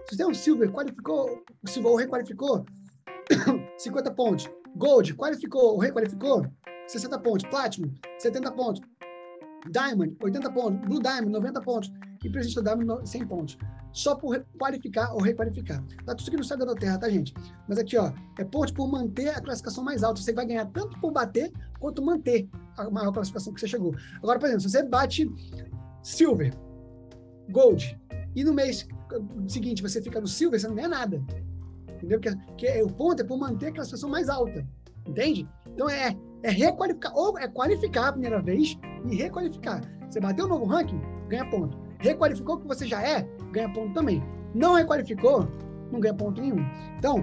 Se 0.09 0.17
tem 0.17 0.27
um 0.27 0.35
Silver, 0.35 0.71
qualificou, 0.71 1.43
Silver 1.67 1.91
ou 1.93 1.99
requalificou, 1.99 2.65
50 3.79 4.11
pontos. 4.13 4.49
Gold, 4.77 5.15
qualificou 5.15 5.73
ou 5.73 5.79
requalificou, 5.79 6.47
60 6.87 7.19
pontos. 7.19 7.47
Platinum, 7.49 7.93
70 8.19 8.53
pontos. 8.53 8.81
Diamond, 9.71 10.17
80 10.23 10.51
pontos. 10.53 10.81
Blue 10.87 11.01
Diamond, 11.01 11.31
90 11.31 11.61
pontos. 11.63 11.93
E 12.25 12.31
Presente 12.31 12.63
Diamond, 12.63 13.09
100 13.09 13.27
pontos. 13.27 13.59
Só 13.93 14.15
por 14.15 14.45
qualificar 14.59 15.13
ou 15.13 15.21
requalificar. 15.21 15.83
Tá 16.05 16.15
tudo 16.15 16.29
aqui 16.29 16.37
no 16.37 16.45
site 16.45 16.61
da 16.61 16.75
Terra, 16.75 16.99
tá, 16.99 17.09
gente? 17.09 17.33
Mas 17.69 17.79
aqui, 17.79 17.97
ó, 17.97 18.13
é 18.39 18.45
pontos 18.45 18.73
por 18.73 18.89
manter 18.89 19.29
a 19.29 19.41
classificação 19.41 19.85
mais 19.85 20.03
alta. 20.03 20.21
Você 20.21 20.33
vai 20.33 20.47
ganhar 20.47 20.67
tanto 20.67 20.99
por 21.01 21.13
bater 21.13 21.53
quanto 21.79 22.03
manter 22.03 22.49
a 22.77 22.91
maior 22.91 23.13
classificação 23.13 23.53
que 23.55 23.61
você 23.61 23.69
chegou. 23.69 23.95
Agora, 24.19 24.39
por 24.39 24.47
exemplo, 24.47 24.63
se 24.63 24.71
você 24.71 24.83
bate 24.83 25.31
Silver, 26.07 26.55
Gold, 27.51 28.01
e 28.37 28.45
no 28.45 28.55
mês 28.55 28.87
seguinte 29.49 29.83
você 29.83 30.01
fica 30.01 30.21
no 30.21 30.29
silver, 30.29 30.61
você 30.61 30.69
não 30.69 30.77
ganha 30.77 30.87
nada. 30.88 31.21
Entendeu? 31.97 32.21
Porque, 32.21 32.38
que 32.57 32.66
é, 32.69 32.81
o 32.81 32.87
ponto 32.87 33.23
é 33.23 33.25
por 33.25 33.37
manter 33.37 33.66
a 33.66 33.73
classificação 33.73 34.09
mais 34.09 34.29
alta. 34.29 34.64
Entende? 35.05 35.49
Então 35.66 35.90
é, 35.90 36.16
é 36.45 36.51
requalificar, 36.51 37.12
ou 37.12 37.37
é 37.37 37.49
qualificar 37.49 38.07
a 38.07 38.12
primeira 38.12 38.40
vez 38.40 38.79
e 39.11 39.16
requalificar. 39.16 39.81
Você 40.09 40.21
bateu 40.21 40.45
o 40.45 40.49
novo 40.49 40.64
ranking, 40.64 41.01
ganha 41.29 41.45
ponto. 41.51 41.77
Requalificou 41.99 42.55
o 42.55 42.61
que 42.61 42.69
você 42.69 42.87
já 42.87 43.03
é, 43.03 43.29
ganha 43.51 43.73
ponto 43.73 43.92
também. 43.92 44.23
Não 44.55 44.75
requalificou, 44.75 45.49
não 45.90 45.99
ganha 45.99 46.14
ponto 46.14 46.40
nenhum. 46.40 46.64
Então, 46.97 47.19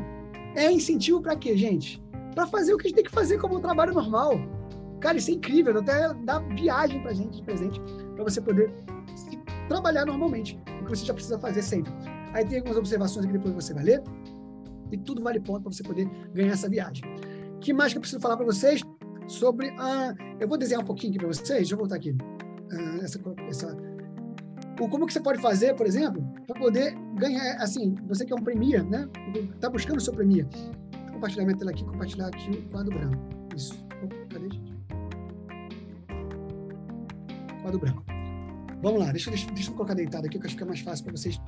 é 0.57 0.69
incentivo 0.69 1.21
para 1.21 1.37
quê, 1.37 1.55
gente? 1.55 2.03
Para 2.35 2.47
fazer 2.47 2.73
o 2.73 2.77
que 2.77 2.87
a 2.87 2.89
gente 2.89 2.95
tem 2.97 3.05
que 3.05 3.11
fazer 3.11 3.37
como 3.39 3.55
um 3.55 3.61
trabalho 3.61 3.93
normal. 3.93 4.33
Cara, 5.03 5.17
isso 5.17 5.29
é 5.29 5.33
incrível. 5.33 5.77
Até 5.77 6.13
dar 6.23 6.39
viagem 6.39 7.01
para 7.01 7.13
gente 7.13 7.37
de 7.37 7.43
presente, 7.43 7.79
para 8.15 8.23
você 8.23 8.39
poder 8.39 8.73
trabalhar 9.67 10.05
normalmente, 10.05 10.57
o 10.81 10.85
que 10.85 10.89
você 10.89 11.05
já 11.05 11.13
precisa 11.13 11.37
fazer 11.37 11.61
sempre. 11.61 11.91
Aí 12.33 12.45
tem 12.45 12.59
algumas 12.59 12.77
observações 12.77 13.25
que 13.25 13.33
depois 13.33 13.53
você 13.53 13.73
vai 13.73 13.83
ler, 13.83 14.03
e 14.91 14.97
tudo 14.97 15.21
vale 15.21 15.41
ponto 15.41 15.61
para 15.61 15.71
você 15.73 15.83
poder 15.83 16.09
ganhar 16.33 16.53
essa 16.53 16.69
viagem. 16.69 17.03
O 17.55 17.59
que 17.59 17.73
mais 17.73 17.91
que 17.91 17.97
eu 17.97 18.01
preciso 18.01 18.21
falar 18.21 18.37
para 18.37 18.45
vocês 18.45 18.81
sobre 19.27 19.69
a. 19.77 20.13
Eu 20.39 20.47
vou 20.47 20.57
desenhar 20.57 20.81
um 20.81 20.85
pouquinho 20.85 21.11
aqui 21.11 21.19
para 21.19 21.27
vocês, 21.27 21.59
deixa 21.59 21.73
eu 21.73 21.77
voltar 21.77 21.95
aqui. 21.95 22.11
Uh, 22.11 23.03
essa, 23.03 23.19
essa, 23.49 23.77
o, 24.79 24.87
como 24.87 25.05
que 25.05 25.13
você 25.13 25.19
pode 25.19 25.41
fazer, 25.41 25.75
por 25.75 25.85
exemplo, 25.85 26.23
para 26.47 26.59
poder 26.59 26.95
ganhar, 27.15 27.61
assim, 27.61 27.95
você 28.07 28.25
que 28.25 28.31
é 28.31 28.35
um 28.35 28.43
Premier, 28.43 28.83
né? 28.85 29.09
Está 29.53 29.69
buscando 29.69 29.97
o 29.97 30.01
seu 30.01 30.13
Premier. 30.13 30.47
compartilhar 31.11 31.45
minha 31.45 31.57
tela 31.57 31.71
aqui, 31.71 31.83
compartilhar 31.83 32.27
aqui 32.27 32.51
o 32.51 32.69
quadro 32.69 32.97
branco. 32.97 33.17
Isso. 33.55 33.85
Cadê, 34.29 34.47
Quadro 37.63 37.79
branco. 37.79 38.03
Vamos 38.81 38.99
lá, 38.99 39.11
deixa, 39.11 39.31
deixa, 39.31 39.49
deixa 39.51 39.71
eu 39.71 39.75
colocar 39.75 39.93
deitado 39.93 40.27
aqui, 40.27 40.37
que 40.37 40.45
acho 40.45 40.55
que 40.55 40.59
fica 40.59 40.65
mais 40.65 40.81
fácil 40.81 41.05
para 41.05 41.15
vocês 41.15 41.39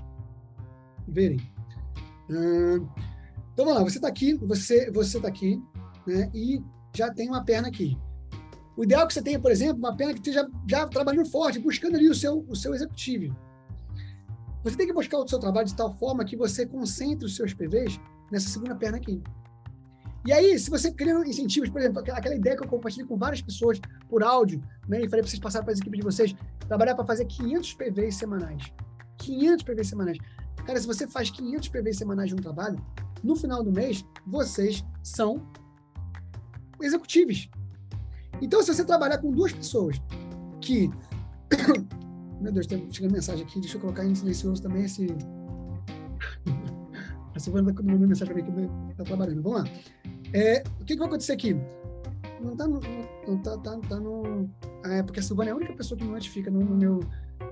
verem. 1.07 1.39
Então 2.27 3.65
vamos 3.65 3.75
lá, 3.75 3.83
você 3.83 3.97
está 3.97 4.07
aqui, 4.07 4.33
você 4.35 4.89
você 4.89 5.17
está 5.17 5.27
aqui, 5.27 5.61
né? 6.07 6.31
E 6.33 6.63
já 6.95 7.13
tem 7.13 7.27
uma 7.27 7.43
perna 7.43 7.67
aqui. 7.67 7.97
O 8.77 8.83
ideal 8.83 9.03
é 9.03 9.07
que 9.07 9.13
você 9.13 9.21
tenha, 9.21 9.39
por 9.39 9.51
exemplo, 9.51 9.77
uma 9.77 9.95
perna 9.95 10.13
que 10.13 10.19
esteja 10.19 10.49
já 10.69 10.87
trabalhando 10.87 11.29
forte, 11.29 11.59
buscando 11.59 11.95
ali 11.95 12.09
o 12.09 12.15
seu, 12.15 12.45
o 12.47 12.55
seu 12.55 12.73
executivo. 12.73 13.35
Você 14.63 14.75
tem 14.75 14.87
que 14.87 14.93
buscar 14.93 15.19
o 15.19 15.27
seu 15.27 15.39
trabalho 15.39 15.67
de 15.67 15.75
tal 15.75 15.93
forma 15.97 16.25
que 16.25 16.35
você 16.35 16.65
concentre 16.65 17.25
os 17.25 17.35
seus 17.35 17.53
PVs 17.53 17.99
nessa 18.31 18.49
segunda 18.49 18.75
perna 18.75 18.97
aqui. 18.97 19.21
E 20.25 20.33
aí, 20.33 20.57
se 20.57 20.71
você 20.71 20.91
cria 20.91 21.13
incentivos, 21.27 21.69
por 21.69 21.79
exemplo, 21.79 21.99
aquela 21.99 22.35
ideia 22.35 22.57
que 22.57 22.63
eu 22.63 22.67
compartilhei 22.67 23.07
com 23.07 23.15
várias 23.15 23.41
pessoas 23.41 23.79
por 24.09 24.23
áudio, 24.23 24.59
né, 24.87 24.97
e 24.97 25.07
falei 25.07 25.21
para 25.21 25.29
vocês 25.29 25.39
passarem 25.39 25.65
para 25.65 25.73
as 25.73 25.79
equipes 25.79 25.99
de 25.99 26.05
vocês, 26.05 26.35
trabalhar 26.67 26.95
para 26.95 27.05
fazer 27.05 27.25
500 27.25 27.73
PVs 27.73 28.15
semanais. 28.15 28.73
500 29.19 29.63
PVs 29.63 29.87
semanais. 29.87 30.17
Cara, 30.65 30.79
se 30.79 30.87
você 30.87 31.05
faz 31.07 31.29
500 31.29 31.69
PVs 31.69 31.97
semanais 31.97 32.29
de 32.29 32.35
um 32.35 32.39
trabalho, 32.39 32.83
no 33.23 33.35
final 33.35 33.63
do 33.63 33.71
mês, 33.71 34.03
vocês 34.25 34.83
são 35.03 35.47
executivos. 36.81 37.47
Então, 38.41 38.63
se 38.63 38.73
você 38.73 38.83
trabalhar 38.83 39.19
com 39.19 39.31
duas 39.31 39.53
pessoas 39.53 40.01
que. 40.59 40.89
Meu 42.41 42.51
Deus, 42.51 42.65
está 42.65 42.77
chegando 42.91 43.13
mensagem 43.13 43.45
aqui, 43.45 43.59
deixa 43.59 43.77
eu 43.77 43.81
colocar 43.81 44.03
em 44.03 44.13
silencioso 44.13 44.61
também 44.61 44.85
esse. 44.85 45.07
A 47.33 47.39
Silvana 47.39 47.69
está 47.69 47.83
mandando 47.83 48.07
mensagem 48.07 48.33
para 48.33 48.43
mim 48.43 48.69
que 48.87 48.91
está 48.91 49.03
trabalhando. 49.03 49.41
Vamos 49.41 49.61
lá. 49.61 49.67
É, 50.35 50.61
o 50.81 50.83
que, 50.83 50.93
que, 50.93 50.97
vai 50.97 51.07
acontecer 51.07 51.31
aqui? 51.31 51.55
Não 52.41 52.51
está 52.51 52.67
no. 52.67 52.81
Não 53.25 53.37
tá, 53.41 53.57
tá, 53.57 53.79
tá 53.87 53.99
no. 54.01 54.49
É, 54.83 55.01
porque 55.01 55.21
a 55.21 55.23
Silvana 55.23 55.51
é 55.51 55.53
a 55.53 55.55
única 55.55 55.71
pessoa 55.71 55.97
que 55.97 56.03
me 56.03 56.11
notifica 56.11 56.51
no, 56.51 56.59
no 56.59 56.75
meu 56.75 56.99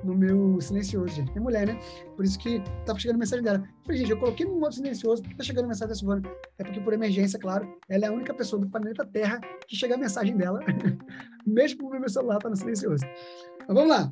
no 0.04 0.14
meu 0.14 0.60
silencioso, 0.60 1.16
gente. 1.16 1.32
Minha 1.32 1.42
mulher, 1.42 1.66
né? 1.66 1.80
Por 2.14 2.26
isso 2.26 2.38
que 2.38 2.62
tava 2.86 3.00
chegando 3.00 3.18
mensagem 3.18 3.42
dela. 3.42 3.60
Eu 3.60 3.84
falei, 3.86 4.00
gente, 4.00 4.12
eu 4.12 4.20
coloquei 4.20 4.46
no 4.46 4.60
modo 4.60 4.76
silencioso, 4.76 5.22
porque 5.22 5.38
tá 5.38 5.44
chegando 5.44 5.68
mensagem 5.68 5.88
da 5.88 5.96
Silvana? 5.96 6.30
É 6.58 6.64
porque, 6.64 6.82
por 6.82 6.92
emergência, 6.92 7.40
claro, 7.40 7.74
ela 7.88 8.06
é 8.06 8.08
a 8.10 8.12
única 8.12 8.34
pessoa 8.34 8.62
do 8.62 8.70
planeta 8.70 9.06
Terra 9.06 9.40
que 9.66 9.78
chega 9.78 9.96
a 9.96 9.98
mensagem 9.98 10.36
dela, 10.36 10.60
mesmo 11.48 11.90
que 11.90 11.98
o 11.98 12.00
meu 12.00 12.10
celular 12.10 12.40
tá 12.40 12.50
no 12.50 12.56
silencioso. 12.58 13.06
Mas 13.60 13.76
vamos 13.76 13.90
lá. 13.90 14.12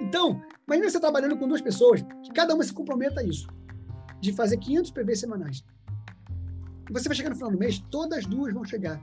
Então, 0.00 0.40
imagina 0.66 0.88
você 0.88 1.00
trabalhando 1.00 1.36
com 1.36 1.46
duas 1.46 1.60
pessoas, 1.60 2.02
que 2.22 2.32
cada 2.32 2.54
uma 2.54 2.64
se 2.64 2.72
comprometa 2.72 3.20
a 3.20 3.24
isso, 3.24 3.46
de 4.20 4.32
fazer 4.32 4.56
500 4.56 4.90
PVs 4.90 5.20
semanais. 5.20 5.64
Você 6.90 7.08
vai 7.08 7.16
chegar 7.16 7.30
no 7.30 7.36
final 7.36 7.50
do 7.50 7.58
mês, 7.58 7.78
todas 7.90 8.18
as 8.18 8.26
duas 8.26 8.52
vão 8.52 8.64
chegar 8.64 9.00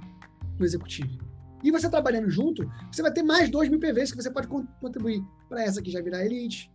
no 0.57 0.65
executivo. 0.65 1.17
E 1.63 1.71
você 1.71 1.89
trabalhando 1.89 2.29
junto, 2.29 2.69
você 2.91 3.01
vai 3.01 3.11
ter 3.11 3.23
mais 3.23 3.49
2 3.49 3.69
mil 3.69 3.79
PVs 3.79 4.11
que 4.11 4.21
você 4.21 4.29
pode 4.29 4.47
contribuir 4.47 5.23
para 5.47 5.63
essa 5.63 5.81
que 5.81 5.89
já 5.89 6.01
virar 6.01 6.25
elite. 6.25 6.71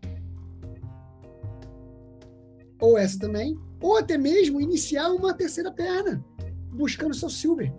Ou 2.81 2.97
essa 2.97 3.19
também. 3.19 3.59
Ou 3.81 3.99
até 3.99 4.17
mesmo 4.17 4.61
iniciar 4.61 5.11
uma 5.11 5.35
terceira 5.35 5.71
perna, 5.71 6.25
buscando 6.73 7.15
seu 7.15 7.29
silver. 7.29 7.73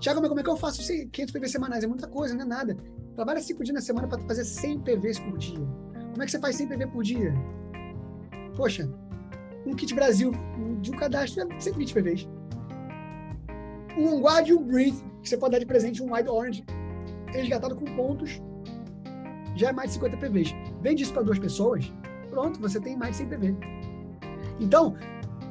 Tiago, 0.00 0.20
como 0.20 0.40
é 0.40 0.42
que 0.42 0.48
eu 0.48 0.56
faço 0.56 0.82
500 0.82 1.32
PVs 1.32 1.52
semanais? 1.52 1.84
É 1.84 1.86
muita 1.86 2.08
coisa, 2.08 2.34
não 2.34 2.42
é 2.42 2.46
nada. 2.46 2.76
Trabalha 3.14 3.40
5 3.40 3.62
dias 3.62 3.74
na 3.74 3.80
semana 3.80 4.08
para 4.08 4.18
fazer 4.20 4.44
100 4.44 4.80
PVs 4.80 5.18
por 5.18 5.36
dia. 5.38 5.58
Como 6.10 6.22
é 6.22 6.24
que 6.24 6.32
você 6.32 6.40
faz 6.40 6.56
100 6.56 6.68
PV 6.68 6.86
por 6.88 7.02
dia? 7.04 7.32
Poxa, 8.56 8.90
um 9.66 9.74
kit 9.74 9.94
Brasil 9.94 10.32
de 10.80 10.90
um 10.90 10.96
cadastro 10.96 11.42
é 11.42 11.60
120 11.60 11.94
PVs. 11.94 12.28
Um 13.96 14.20
guard 14.20 14.48
e 14.48 14.54
um 14.54 14.62
breathe 14.62 15.02
que 15.22 15.28
você 15.28 15.36
pode 15.36 15.52
dar 15.52 15.58
de 15.58 15.66
presente 15.66 16.02
um 16.02 16.14
Wide 16.14 16.28
Orange 16.28 16.64
resgatado 17.28 17.76
com 17.76 17.84
pontos, 17.84 18.40
já 19.54 19.68
é 19.68 19.72
mais 19.72 19.90
de 19.90 19.94
50 19.94 20.16
PVs. 20.16 20.54
Vende 20.80 21.02
isso 21.02 21.12
para 21.12 21.22
duas 21.22 21.38
pessoas, 21.38 21.92
pronto, 22.28 22.60
você 22.60 22.80
tem 22.80 22.96
mais 22.96 23.12
de 23.12 23.18
100 23.18 23.28
PV. 23.28 23.56
Então, 24.58 24.96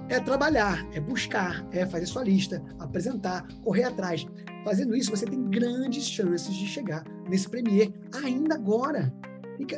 é 0.09 0.19
trabalhar, 0.19 0.87
é 0.91 0.99
buscar, 0.99 1.65
é 1.71 1.85
fazer 1.85 2.07
sua 2.07 2.23
lista, 2.23 2.63
apresentar, 2.79 3.47
correr 3.63 3.83
atrás. 3.83 4.25
Fazendo 4.63 4.95
isso, 4.95 5.11
você 5.11 5.25
tem 5.25 5.43
grandes 5.49 6.05
chances 6.05 6.53
de 6.55 6.65
chegar 6.65 7.03
nesse 7.27 7.47
Premier 7.47 7.91
ainda 8.23 8.55
agora. 8.55 9.13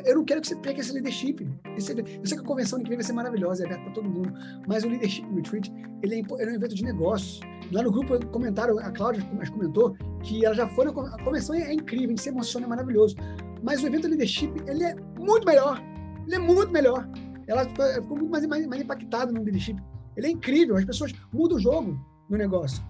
Eu 0.04 0.16
não 0.16 0.24
quero 0.24 0.40
que 0.40 0.46
você 0.46 0.56
pegue 0.56 0.80
esse 0.80 0.92
leadership. 0.92 1.46
Esse, 1.76 1.92
eu 1.92 2.26
sei 2.26 2.38
que 2.38 2.44
a 2.44 2.46
convenção 2.46 2.78
que 2.78 2.88
vem 2.88 2.96
vai 2.96 3.04
ser 3.04 3.12
maravilhosa, 3.12 3.64
é 3.64 3.66
aberta 3.66 3.84
para 3.84 3.92
todo 3.94 4.08
mundo, 4.08 4.32
mas 4.66 4.84
o 4.84 4.88
Leadership 4.88 5.26
Retreat 5.34 5.72
ele 6.02 6.14
é, 6.14 6.18
ele 6.18 6.50
é 6.50 6.52
um 6.52 6.54
evento 6.54 6.74
de 6.74 6.84
negócios. 6.84 7.40
Lá 7.72 7.82
no 7.82 7.90
grupo 7.90 8.24
comentaram, 8.28 8.78
a 8.78 8.90
Cláudia 8.92 9.24
comentou 9.50 9.96
que 10.22 10.44
ela 10.44 10.54
já 10.54 10.68
foi, 10.68 10.86
a 10.86 10.92
convenção 11.24 11.54
é 11.54 11.72
incrível, 11.72 12.06
a 12.06 12.10
gente 12.10 12.22
se 12.22 12.28
emociona, 12.28 12.66
é 12.66 12.68
maravilhoso. 12.68 13.16
Mas 13.62 13.82
o 13.82 13.86
evento 13.86 14.06
Leadership, 14.06 14.52
ele 14.66 14.84
é 14.84 14.94
muito 15.18 15.44
melhor. 15.44 15.82
Ele 16.26 16.36
é 16.36 16.38
muito 16.38 16.70
melhor. 16.70 17.08
Ela 17.46 17.64
ficou 17.64 18.16
muito 18.16 18.30
mais, 18.30 18.46
mais, 18.46 18.66
mais 18.66 18.82
impactada 18.82 19.32
no 19.32 19.42
Leadership. 19.42 19.76
Ele 20.16 20.26
é 20.26 20.30
incrível, 20.30 20.76
as 20.76 20.84
pessoas 20.84 21.12
mudam 21.32 21.56
o 21.56 21.60
jogo 21.60 21.98
no 22.28 22.36
negócio. 22.36 22.84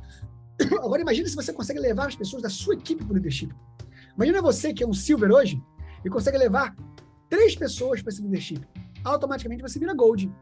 Agora 0.83 1.01
imagine 1.01 1.29
se 1.29 1.37
você 1.37 1.53
consegue 1.53 1.81
levar 1.81 2.09
as 2.09 2.17
pessoas 2.17 2.43
da 2.43 2.51
sua 2.51 2.75
equipe 2.75 3.03
para 3.03 3.13
o 3.13 3.15
Leadership. 3.15 3.51
Imagina 4.17 4.43
você 4.43 4.75
que 4.75 4.83
é 4.83 4.87
um 4.87 4.93
Silver 4.93 5.31
hoje, 5.31 5.63
e 6.05 6.11
consegue 6.11 6.39
levar 6.39 6.75
três 7.29 7.55
pessoas 7.55 8.03
para 8.03 8.11
esse 8.11 8.23
leadership, 8.23 8.61
automaticamente 9.05 9.63
você 9.63 9.79
vira 9.79 9.95
gold. 9.95 10.33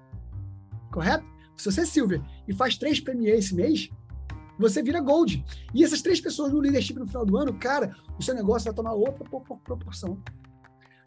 Correto? 0.90 1.24
Se 1.56 1.70
você 1.70 1.82
é 1.82 1.86
silver 1.86 2.22
e 2.48 2.54
faz 2.54 2.76
três 2.76 3.00
premier 3.00 3.38
esse 3.38 3.54
mês, 3.54 3.90
você 4.58 4.82
vira 4.82 5.00
gold. 5.00 5.44
E 5.74 5.84
essas 5.84 6.02
três 6.02 6.20
pessoas 6.20 6.52
no 6.52 6.58
leadership 6.58 6.94
no 6.94 7.06
final 7.06 7.24
do 7.24 7.36
ano, 7.36 7.54
cara, 7.54 7.94
o 8.18 8.22
seu 8.22 8.34
negócio 8.34 8.66
vai 8.66 8.74
tomar 8.74 8.92
outra 8.92 9.24
proporção. 9.64 10.22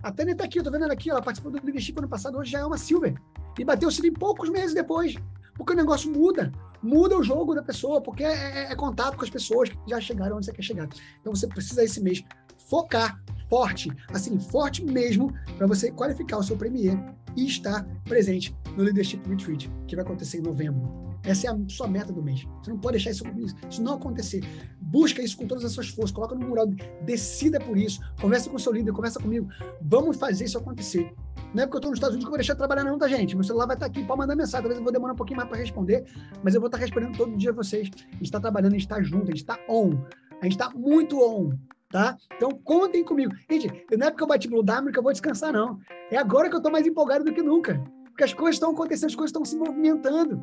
A 0.02 0.12
Tânia 0.12 0.34
está 0.34 0.44
aqui, 0.44 0.60
eu 0.60 0.64
tô 0.64 0.72
vendo 0.72 0.84
ela 0.84 0.94
aqui, 0.94 1.10
ela 1.10 1.22
participou 1.22 1.52
do 1.52 1.64
leadership 1.64 1.98
ano 1.98 2.10
passado, 2.10 2.38
hoje 2.38 2.52
já 2.52 2.60
é 2.60 2.66
uma 2.66 2.78
silver. 2.78 3.16
E 3.58 3.64
bateu 3.64 3.88
o 3.88 4.06
em 4.06 4.12
poucos 4.12 4.50
meses 4.50 4.74
depois. 4.74 5.16
Porque 5.56 5.74
o 5.74 5.76
negócio 5.76 6.12
muda. 6.12 6.52
Muda 6.82 7.18
o 7.18 7.24
jogo 7.24 7.54
da 7.54 7.62
pessoa, 7.62 8.02
porque 8.02 8.24
é, 8.24 8.34
é, 8.34 8.72
é 8.72 8.76
contato 8.76 9.16
com 9.16 9.24
as 9.24 9.30
pessoas 9.30 9.70
que 9.70 9.78
já 9.88 10.02
chegaram 10.02 10.38
onde 10.38 10.46
você 10.46 10.52
quer 10.52 10.64
chegar. 10.64 10.90
Então 11.22 11.34
você 11.34 11.48
precisa 11.48 11.84
esse 11.84 12.02
mês 12.02 12.24
focar 12.68 13.24
forte, 13.50 13.92
assim, 14.10 14.40
forte 14.40 14.84
mesmo, 14.84 15.34
para 15.58 15.68
você 15.68 15.92
qualificar 15.92 16.38
o 16.38 16.44
seu 16.44 16.58
Premier 16.58 16.98
e 17.36 17.46
estar 17.46 17.86
presente 18.04 18.56
no 18.78 18.84
Leadership 18.84 19.22
Retreat, 19.28 19.72
que 19.88 19.96
vai 19.96 20.06
acontecer 20.06 20.38
em 20.38 20.42
novembro. 20.42 21.14
Essa 21.24 21.48
é 21.48 21.50
a 21.52 21.58
sua 21.70 21.88
meta 21.88 22.12
do 22.12 22.22
mês. 22.22 22.46
Você 22.62 22.70
não 22.70 22.78
pode 22.78 22.98
deixar 22.98 23.12
isso, 23.12 23.24
isso 23.70 23.82
não 23.82 23.94
acontecer. 23.94 24.44
Busca 24.80 25.22
isso 25.22 25.38
com 25.38 25.48
todas 25.48 25.64
as 25.64 25.72
suas 25.72 25.88
forças, 25.88 26.12
coloca 26.12 26.36
no 26.36 26.46
mural, 26.46 26.68
decida 27.02 27.60
por 27.60 27.78
isso, 27.78 28.02
conversa 28.20 28.50
com 28.50 28.58
o 28.58 28.60
seu 28.60 28.74
líder, 28.74 28.92
conversa 28.92 29.20
comigo. 29.20 29.48
Vamos 29.82 30.18
fazer 30.18 30.46
isso 30.46 30.58
acontecer. 30.58 31.14
Não 31.54 31.64
é 31.64 31.66
porque 31.66 31.78
eu 31.78 31.80
estou 31.80 31.92
nos 31.92 31.98
Estados 31.98 32.16
Unidos 32.16 32.26
que 32.26 32.28
eu 32.28 32.32
vou 32.32 32.38
deixar 32.38 32.54
de 32.54 32.58
trabalhar, 32.58 32.84
não, 32.84 32.98
tá, 32.98 33.08
gente? 33.08 33.36
Meu 33.36 33.44
celular 33.44 33.68
vai 33.68 33.76
estar 33.76 33.86
aqui, 33.86 34.04
pode 34.04 34.20
mandar 34.20 34.36
mensagem. 34.36 34.62
Talvez 34.62 34.78
eu 34.78 34.84
vou 34.84 34.92
demorar 34.92 35.14
um 35.14 35.16
pouquinho 35.16 35.38
mais 35.38 35.48
para 35.48 35.58
responder, 35.58 36.04
mas 36.44 36.56
eu 36.56 36.60
vou 36.60 36.68
estar 36.68 36.78
respondendo 36.78 37.16
todo 37.16 37.38
dia 37.38 37.54
vocês. 37.54 37.90
A 37.94 38.12
gente 38.14 38.24
está 38.24 38.40
trabalhando, 38.40 38.74
a 38.74 38.78
gente 38.78 38.86
está 38.86 39.02
junto, 39.02 39.24
a 39.24 39.28
gente 39.28 39.38
está 39.38 39.58
on. 39.70 39.92
A 40.42 40.46
gente 40.46 40.54
está 40.54 40.70
muito 40.72 41.22
on 41.22 41.52
tá? 41.94 42.18
Então, 42.36 42.50
contem 42.50 43.06
comigo. 43.06 43.32
Gente, 43.48 43.86
não 43.96 44.08
é 44.08 44.10
porque 44.10 44.24
eu 44.24 44.28
bati 44.28 44.48
Blue 44.48 44.64
Diamond 44.64 44.92
que 44.92 44.98
eu 44.98 45.04
vou 45.04 45.12
descansar, 45.12 45.54
não. 45.54 45.80
É 46.10 46.18
agora 46.18 46.50
que 46.50 46.56
eu 46.56 46.58
estou 46.58 46.72
mais 46.72 46.88
empolgado 46.88 47.24
do 47.24 47.32
que 47.32 47.44
nunca. 47.44 47.80
Porque 48.06 48.24
as 48.24 48.34
coisas 48.34 48.56
estão 48.56 48.72
acontecendo, 48.72 49.10
as 49.10 49.16
coisas 49.16 49.30
estão 49.30 49.46
se 49.46 49.56
movimentando. 49.56 50.42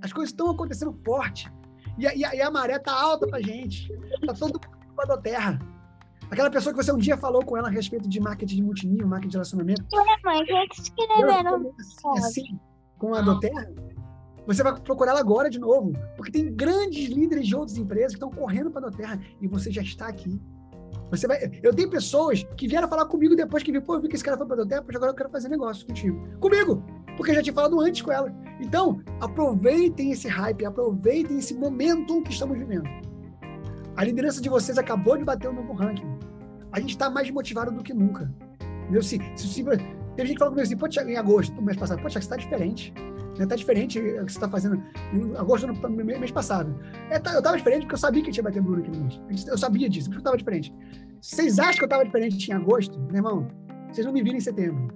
As 0.00 0.12
coisas 0.12 0.30
estão 0.30 0.48
acontecendo 0.48 0.96
forte. 1.04 1.52
E 1.98 2.06
a, 2.06 2.14
e 2.14 2.24
a, 2.24 2.34
e 2.36 2.40
a 2.40 2.48
maré 2.48 2.78
tá 2.78 2.92
alta 2.92 3.26
pra 3.26 3.40
gente. 3.40 3.88
Tá 4.24 4.34
todo 4.34 4.60
mundo 4.62 5.08
da 5.08 5.18
terra. 5.18 5.58
Aquela 6.30 6.48
pessoa 6.48 6.72
que 6.72 6.82
você 6.82 6.92
um 6.92 6.98
dia 6.98 7.16
falou 7.16 7.44
com 7.44 7.56
ela 7.56 7.66
a 7.66 7.70
respeito 7.72 8.08
de 8.08 8.20
marketing 8.20 8.56
de 8.56 8.62
multinível, 8.62 9.08
marketing 9.08 9.30
de 9.30 9.36
relacionamento. 9.36 9.84
Ué, 9.92 10.04
mãe, 10.24 10.40
é 10.42 10.66
que 10.68 10.80
escreveram? 10.80 11.74
Assim, 11.80 12.24
assim, 12.24 12.60
com 12.98 13.14
a 13.14 13.20
Doterra, 13.20 13.68
você 14.46 14.62
vai 14.62 14.80
procurar 14.80 15.10
ela 15.10 15.20
agora 15.20 15.50
de 15.50 15.58
novo. 15.58 15.92
Porque 16.16 16.30
tem 16.30 16.54
grandes 16.54 17.08
líderes 17.08 17.48
de 17.48 17.56
outras 17.56 17.76
empresas 17.76 18.12
que 18.12 18.24
estão 18.24 18.30
correndo 18.30 18.70
para 18.70 18.86
a 18.86 18.90
Doterra 18.90 19.20
e 19.40 19.48
você 19.48 19.72
já 19.72 19.82
está 19.82 20.06
aqui. 20.06 20.40
Você 21.10 21.26
vai, 21.26 21.38
eu 21.62 21.74
tenho 21.74 21.88
pessoas 21.90 22.44
que 22.56 22.66
vieram 22.66 22.88
falar 22.88 23.06
comigo 23.06 23.36
depois 23.36 23.62
que 23.62 23.70
viu, 23.70 23.82
pô, 23.82 23.94
eu 23.94 24.00
vi 24.00 24.08
que 24.08 24.16
esse 24.16 24.24
cara 24.24 24.36
foi 24.36 24.46
para 24.46 24.62
o 24.62 24.66
tempo, 24.66 24.84
agora 24.94 25.12
eu 25.12 25.16
quero 25.16 25.30
fazer 25.30 25.48
negócio 25.48 25.86
contigo. 25.86 26.20
Comigo! 26.40 26.82
Porque 27.16 27.30
eu 27.30 27.36
já 27.36 27.42
tinha 27.42 27.54
falado 27.54 27.80
antes 27.80 28.02
com 28.02 28.10
ela. 28.10 28.34
Então, 28.60 29.00
aproveitem 29.20 30.10
esse 30.10 30.26
hype, 30.28 30.64
aproveitem 30.64 31.38
esse 31.38 31.54
momento 31.54 32.22
que 32.22 32.32
estamos 32.32 32.58
vivendo. 32.58 32.88
A 33.96 34.04
liderança 34.04 34.40
de 34.40 34.48
vocês 34.48 34.76
acabou 34.76 35.16
de 35.16 35.24
bater 35.24 35.48
o 35.48 35.52
novo 35.52 35.72
ranking. 35.72 36.06
A 36.72 36.80
gente 36.80 36.90
está 36.90 37.08
mais 37.08 37.30
motivado 37.30 37.70
do 37.70 37.82
que 37.82 37.94
nunca. 37.94 38.32
Entendeu? 38.82 39.02
Se, 39.02 39.20
se, 39.36 39.46
se, 39.46 39.62
teve 39.62 40.28
gente 40.28 40.32
que 40.32 40.38
falou 40.38 40.52
comigo 40.52 40.62
assim, 40.62 40.76
pô, 40.76 40.88
Thiago, 40.88 41.10
em 41.10 41.16
agosto, 41.16 41.54
no 41.54 41.62
mês 41.62 41.76
passado, 41.76 42.02
pô, 42.02 42.08
Thiago, 42.08 42.12
você 42.12 42.34
está 42.34 42.36
diferente. 42.36 42.92
Né? 43.38 43.46
Tá 43.46 43.56
diferente 43.56 43.98
o 43.98 44.02
que 44.02 44.32
você 44.32 44.38
está 44.38 44.48
fazendo 44.48 44.82
em 45.12 45.36
agosto 45.36 45.66
do 45.66 45.90
mês 45.90 46.30
passado. 46.30 46.78
É, 47.10 47.18
tá, 47.18 47.32
eu 47.32 47.38
estava 47.38 47.56
diferente 47.56 47.82
porque 47.82 47.94
eu 47.94 47.98
sabia 47.98 48.22
que 48.22 48.30
tinha 48.30 48.44
bater 48.44 48.62
Bruno 48.62 48.80
aqui 48.80 48.90
no 48.90 49.04
mês. 49.04 49.46
Eu 49.46 49.58
sabia 49.58 49.88
disso, 49.88 50.06
porque 50.06 50.18
eu 50.18 50.20
estava 50.20 50.36
diferente. 50.36 50.72
Vocês 51.20 51.58
acham 51.58 51.74
que 51.74 51.82
eu 51.82 51.86
estava 51.86 52.04
diferente 52.04 52.50
em 52.50 52.54
agosto? 52.54 52.98
Meu 52.98 53.16
irmão, 53.16 53.48
vocês 53.90 54.06
não 54.06 54.12
me 54.12 54.22
viram 54.22 54.36
em 54.36 54.40
setembro. 54.40 54.88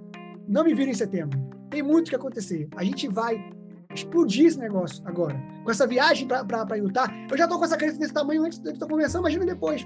Não 0.47 0.63
me 0.63 0.73
viram 0.73 0.91
em 0.91 0.95
setembro. 0.95 1.39
Tem 1.69 1.83
muito 1.83 2.09
que 2.09 2.15
acontecer. 2.15 2.67
A 2.75 2.83
gente 2.83 3.07
vai 3.07 3.51
explodir 3.93 4.45
esse 4.45 4.59
negócio 4.59 5.01
agora. 5.05 5.39
Com 5.63 5.71
essa 5.71 5.87
viagem 5.87 6.27
para 6.27 6.77
Utah, 6.77 7.11
eu 7.29 7.37
já 7.37 7.45
estou 7.45 7.57
com 7.57 7.65
essa 7.65 7.77
crença 7.77 7.97
desse 7.97 8.13
tamanho 8.13 8.43
antes 8.43 8.59
da 8.59 8.87
convenção, 8.87 9.21
imagina 9.21 9.45
depois. 9.45 9.85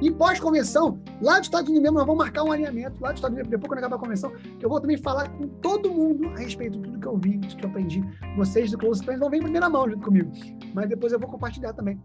E 0.00 0.10
pós-convenção, 0.10 0.98
lá 1.20 1.38
dos 1.38 1.48
Estados 1.48 1.68
Unidos 1.68 1.82
mesmo, 1.82 1.98
nós 1.98 2.06
vamos 2.06 2.24
marcar 2.24 2.42
um 2.42 2.50
alinhamento, 2.50 2.96
lá 3.02 3.10
dos 3.10 3.18
Estados 3.18 3.34
Unidos, 3.34 3.50
depois 3.50 3.68
quando 3.68 3.78
acabar 3.80 3.96
a 3.96 3.98
convenção, 3.98 4.32
eu 4.58 4.68
vou 4.68 4.80
também 4.80 4.96
falar 4.96 5.28
com 5.28 5.46
todo 5.46 5.92
mundo 5.92 6.28
a 6.30 6.38
respeito 6.38 6.78
de 6.78 6.84
tudo 6.84 6.98
que 6.98 7.06
eu 7.06 7.18
vi, 7.18 7.38
tudo 7.38 7.56
que 7.56 7.64
eu 7.66 7.68
aprendi. 7.68 8.02
Vocês 8.34 8.70
do 8.70 8.78
Close 8.78 9.04
Friends 9.04 9.20
vão 9.20 9.28
ver 9.28 9.38
em 9.38 9.42
primeira 9.42 9.68
mão 9.68 9.88
junto 9.90 10.02
comigo. 10.02 10.32
Mas 10.72 10.88
depois 10.88 11.12
eu 11.12 11.18
vou 11.18 11.28
compartilhar 11.28 11.74
também. 11.74 12.00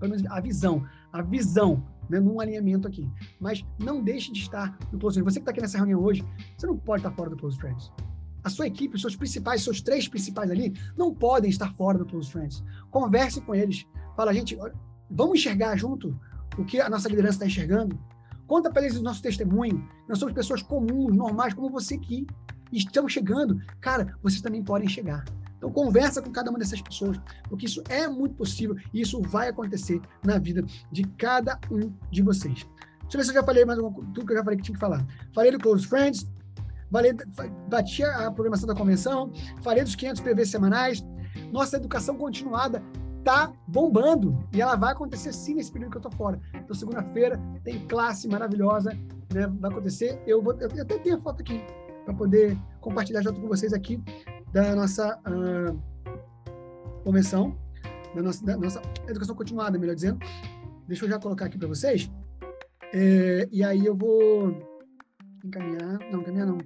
Pelo 0.00 0.12
menos 0.12 0.26
a 0.30 0.40
visão, 0.40 0.86
a 1.12 1.20
visão, 1.20 1.84
né, 2.08 2.18
num 2.18 2.40
alinhamento 2.40 2.88
aqui. 2.88 3.06
Mas 3.38 3.62
não 3.78 4.02
deixe 4.02 4.32
de 4.32 4.40
estar 4.40 4.78
no 4.90 4.98
Close 4.98 5.16
Friends. 5.16 5.34
Você 5.34 5.40
que 5.40 5.42
está 5.42 5.50
aqui 5.50 5.60
nessa 5.60 5.76
reunião 5.76 6.02
hoje, 6.02 6.24
você 6.56 6.66
não 6.66 6.76
pode 6.76 7.00
estar 7.00 7.14
fora 7.14 7.28
do 7.28 7.36
Close 7.36 7.58
Friends. 7.58 7.92
A 8.42 8.48
sua 8.48 8.66
equipe, 8.66 8.94
os 8.94 9.02
seus 9.02 9.14
principais, 9.14 9.62
seus 9.62 9.82
três 9.82 10.08
principais 10.08 10.50
ali, 10.50 10.74
não 10.96 11.14
podem 11.14 11.50
estar 11.50 11.74
fora 11.74 11.98
do 11.98 12.06
Close 12.06 12.30
Friends. 12.30 12.64
Converse 12.90 13.42
com 13.42 13.54
eles. 13.54 13.86
Fala, 14.16 14.32
gente, 14.32 14.56
vamos 15.10 15.38
enxergar 15.38 15.76
junto 15.76 16.18
o 16.58 16.64
que 16.64 16.80
a 16.80 16.88
nossa 16.88 17.08
liderança 17.08 17.34
está 17.34 17.46
enxergando. 17.46 17.98
Conta 18.46 18.70
para 18.70 18.82
eles 18.82 18.98
o 18.98 19.02
nosso 19.02 19.22
testemunho. 19.22 19.88
Nós 20.08 20.18
somos 20.18 20.34
pessoas 20.34 20.62
comuns, 20.62 21.14
normais, 21.14 21.54
como 21.54 21.70
você 21.70 21.96
que 21.96 22.26
estão 22.72 23.08
chegando. 23.08 23.60
Cara, 23.80 24.16
vocês 24.22 24.42
também 24.42 24.62
podem 24.62 24.88
chegar. 24.88 25.24
Então, 25.56 25.72
conversa 25.72 26.20
com 26.20 26.30
cada 26.30 26.50
uma 26.50 26.58
dessas 26.58 26.82
pessoas, 26.82 27.18
porque 27.48 27.64
isso 27.64 27.82
é 27.88 28.06
muito 28.06 28.34
possível 28.34 28.76
e 28.92 29.00
isso 29.00 29.22
vai 29.22 29.48
acontecer 29.48 30.00
na 30.22 30.38
vida 30.38 30.62
de 30.92 31.04
cada 31.16 31.58
um 31.70 31.90
de 32.10 32.22
vocês. 32.22 32.66
Deixa 33.02 33.16
eu 33.16 33.18
ver 33.18 33.24
se 33.24 33.30
eu 33.30 33.34
já 33.34 33.42
falei 33.42 33.64
mais 33.64 33.78
alguma, 33.78 34.06
tudo 34.12 34.26
que 34.26 34.32
eu 34.32 34.36
já 34.36 34.44
falei 34.44 34.58
que 34.58 34.64
tinha 34.64 34.74
que 34.74 34.80
falar. 34.80 35.06
Falei 35.32 35.52
do 35.52 35.58
Close 35.58 35.86
Friends, 35.86 36.26
falei, 36.92 37.14
bati 37.68 38.02
a 38.02 38.30
programação 38.30 38.66
da 38.66 38.74
convenção, 38.74 39.32
falei 39.62 39.82
dos 39.82 39.94
500 39.94 40.20
PVs 40.20 40.50
semanais, 40.50 41.02
nossa 41.50 41.76
educação 41.76 42.16
continuada 42.16 42.82
tá 43.24 43.52
bombando 43.66 44.46
e 44.52 44.60
ela 44.60 44.76
vai 44.76 44.92
acontecer 44.92 45.32
sim 45.32 45.54
nesse 45.54 45.72
período 45.72 45.92
que 45.92 45.96
eu 45.96 46.02
tô 46.02 46.10
fora. 46.10 46.38
Então, 46.54 46.74
segunda-feira 46.74 47.40
tem 47.64 47.80
classe 47.86 48.28
maravilhosa, 48.28 48.90
né? 49.32 49.46
Vai 49.58 49.70
acontecer. 49.70 50.20
Eu, 50.26 50.42
vou, 50.42 50.52
eu 50.60 50.68
até 50.82 50.98
tenho 50.98 51.16
a 51.16 51.20
foto 51.20 51.40
aqui 51.40 51.60
para 52.04 52.14
poder 52.14 52.56
compartilhar 52.80 53.22
junto 53.22 53.40
com 53.40 53.48
vocês 53.48 53.72
aqui 53.72 54.02
da 54.52 54.76
nossa 54.76 55.18
uh, 55.26 55.80
convenção, 57.02 57.58
da 58.14 58.22
nossa, 58.22 58.44
da 58.44 58.56
nossa 58.56 58.82
educação 59.08 59.34
continuada, 59.34 59.78
melhor 59.78 59.94
dizendo. 59.94 60.18
Deixa 60.86 61.06
eu 61.06 61.08
já 61.08 61.18
colocar 61.18 61.46
aqui 61.46 61.58
para 61.58 61.66
vocês. 61.66 62.10
É, 62.92 63.48
e 63.50 63.64
aí 63.64 63.86
eu 63.86 63.96
vou 63.96 64.56
encaminhar, 65.42 65.98
não, 66.12 66.20
encaminhar 66.20 66.46
não. 66.46 66.58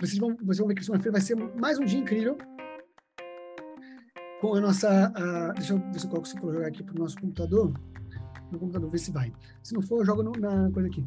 Vocês 0.00 0.18
vão, 0.18 0.36
vocês 0.36 0.58
vão 0.58 0.66
ver 0.66 0.74
que 0.74 0.84
segunda-feira 0.84 1.12
vai 1.12 1.20
ser 1.20 1.36
mais 1.58 1.78
um 1.78 1.84
dia 1.84 2.00
incrível 2.00 2.36
com 4.40 4.54
a 4.54 4.60
nossa. 4.60 5.12
A, 5.14 5.52
deixa 5.52 5.74
eu 5.74 5.78
ver 5.78 5.98
se 5.98 6.06
eu 6.06 6.10
coloco 6.10 6.28
se 6.28 6.36
jogar 6.40 6.66
aqui 6.66 6.82
para 6.82 6.94
o 6.94 6.98
nosso 6.98 7.16
computador. 7.20 7.72
No 8.50 8.58
computador, 8.58 8.90
ver 8.90 8.98
se 8.98 9.10
vai. 9.10 9.32
Se 9.62 9.74
não 9.74 9.82
for, 9.82 10.00
eu 10.00 10.04
jogo 10.04 10.22
no, 10.22 10.32
na 10.32 10.70
coisa 10.70 10.88
aqui. 10.88 11.04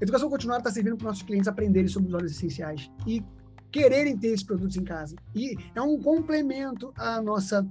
Educação 0.00 0.28
continuada 0.28 0.60
está 0.60 0.70
servindo 0.70 0.96
para 0.96 1.08
nossos 1.08 1.22
clientes 1.22 1.46
aprenderem 1.46 1.88
sobre 1.88 2.08
os 2.08 2.14
óleos 2.14 2.32
essenciais 2.32 2.90
e 3.06 3.24
quererem 3.70 4.16
ter 4.16 4.28
esses 4.28 4.42
produtos 4.42 4.76
em 4.76 4.84
casa. 4.84 5.14
E 5.34 5.56
é 5.74 5.80
um 5.80 6.00
complemento 6.00 6.92
à 6.96 7.22
nossa 7.22 7.66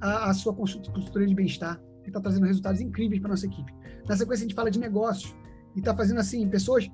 à, 0.00 0.30
à 0.30 0.34
sua 0.34 0.52
consultoria 0.54 1.26
de 1.26 1.34
bem-estar, 1.34 1.80
que 2.02 2.10
está 2.10 2.20
trazendo 2.20 2.46
resultados 2.46 2.80
incríveis 2.80 3.20
para 3.20 3.30
nossa 3.30 3.46
equipe. 3.46 3.72
Na 4.08 4.16
sequência, 4.16 4.44
a 4.44 4.48
gente 4.48 4.54
fala 4.54 4.70
de 4.70 4.78
negócios 4.78 5.34
e 5.74 5.78
está 5.80 5.94
fazendo 5.96 6.20
assim, 6.20 6.48
pessoas 6.48 6.88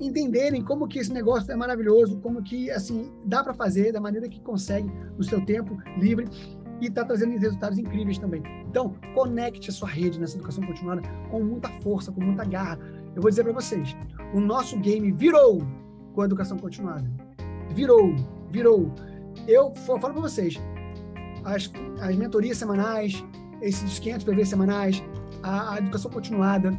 entenderem 0.00 0.62
como 0.62 0.88
que 0.88 0.98
esse 0.98 1.12
negócio 1.12 1.50
é 1.50 1.56
maravilhoso, 1.56 2.18
como 2.20 2.42
que 2.42 2.70
assim 2.70 3.12
dá 3.24 3.42
para 3.42 3.54
fazer 3.54 3.92
da 3.92 4.00
maneira 4.00 4.28
que 4.28 4.40
consegue 4.40 4.90
no 5.16 5.22
seu 5.22 5.44
tempo 5.44 5.76
livre 5.98 6.28
e 6.80 6.86
está 6.86 7.04
trazendo 7.04 7.38
resultados 7.38 7.78
incríveis 7.78 8.18
também. 8.18 8.42
Então, 8.68 8.94
conecte 9.14 9.70
a 9.70 9.72
sua 9.72 9.88
rede 9.88 10.18
nessa 10.18 10.36
educação 10.36 10.64
continuada 10.64 11.02
com 11.30 11.42
muita 11.42 11.68
força, 11.80 12.10
com 12.10 12.20
muita 12.20 12.44
garra. 12.44 12.78
Eu 13.14 13.22
vou 13.22 13.30
dizer 13.30 13.44
para 13.44 13.52
vocês, 13.52 13.96
o 14.34 14.40
nosso 14.40 14.78
game 14.78 15.12
virou 15.12 15.62
com 16.12 16.22
a 16.22 16.24
educação 16.24 16.58
continuada. 16.58 17.08
Virou, 17.70 18.14
virou. 18.50 18.92
Eu 19.46 19.74
falo 19.76 20.00
para 20.00 20.12
vocês, 20.12 20.56
as, 21.44 21.70
as 22.00 22.16
mentorias 22.16 22.58
semanais, 22.58 23.24
esses 23.60 23.98
500 23.98 24.24
PV 24.24 24.44
semanais, 24.44 25.02
a, 25.42 25.74
a 25.74 25.78
educação 25.78 26.10
continuada, 26.10 26.76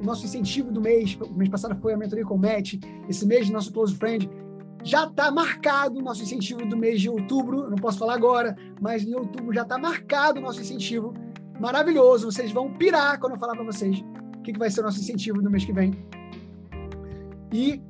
o 0.00 0.04
nosso 0.04 0.24
incentivo 0.24 0.70
do 0.70 0.80
mês, 0.80 1.16
o 1.20 1.32
mês 1.32 1.48
passado 1.48 1.76
foi 1.80 1.92
a 1.92 1.96
mentoria 1.96 2.24
com 2.24 2.34
o 2.34 2.38
Matt, 2.38 2.74
esse 3.08 3.26
mês 3.26 3.48
nosso 3.50 3.72
Close 3.72 3.94
Friend, 3.94 4.28
já 4.82 5.04
está 5.04 5.30
marcado 5.30 5.98
o 5.98 6.02
nosso 6.02 6.22
incentivo 6.22 6.64
do 6.66 6.76
mês 6.76 7.00
de 7.00 7.08
outubro, 7.08 7.68
não 7.68 7.76
posso 7.76 7.98
falar 7.98 8.14
agora, 8.14 8.56
mas 8.80 9.02
em 9.04 9.14
outubro 9.14 9.52
já 9.52 9.62
está 9.62 9.78
marcado 9.78 10.38
o 10.38 10.42
nosso 10.42 10.60
incentivo, 10.60 11.12
maravilhoso, 11.58 12.30
vocês 12.30 12.52
vão 12.52 12.72
pirar 12.72 13.18
quando 13.18 13.32
eu 13.32 13.38
falar 13.38 13.54
para 13.54 13.64
vocês 13.64 14.04
o 14.38 14.42
que, 14.42 14.52
que 14.52 14.58
vai 14.58 14.70
ser 14.70 14.80
o 14.80 14.84
nosso 14.84 15.00
incentivo 15.00 15.42
no 15.42 15.50
mês 15.50 15.64
que 15.64 15.72
vem. 15.72 15.92
E 17.52 17.82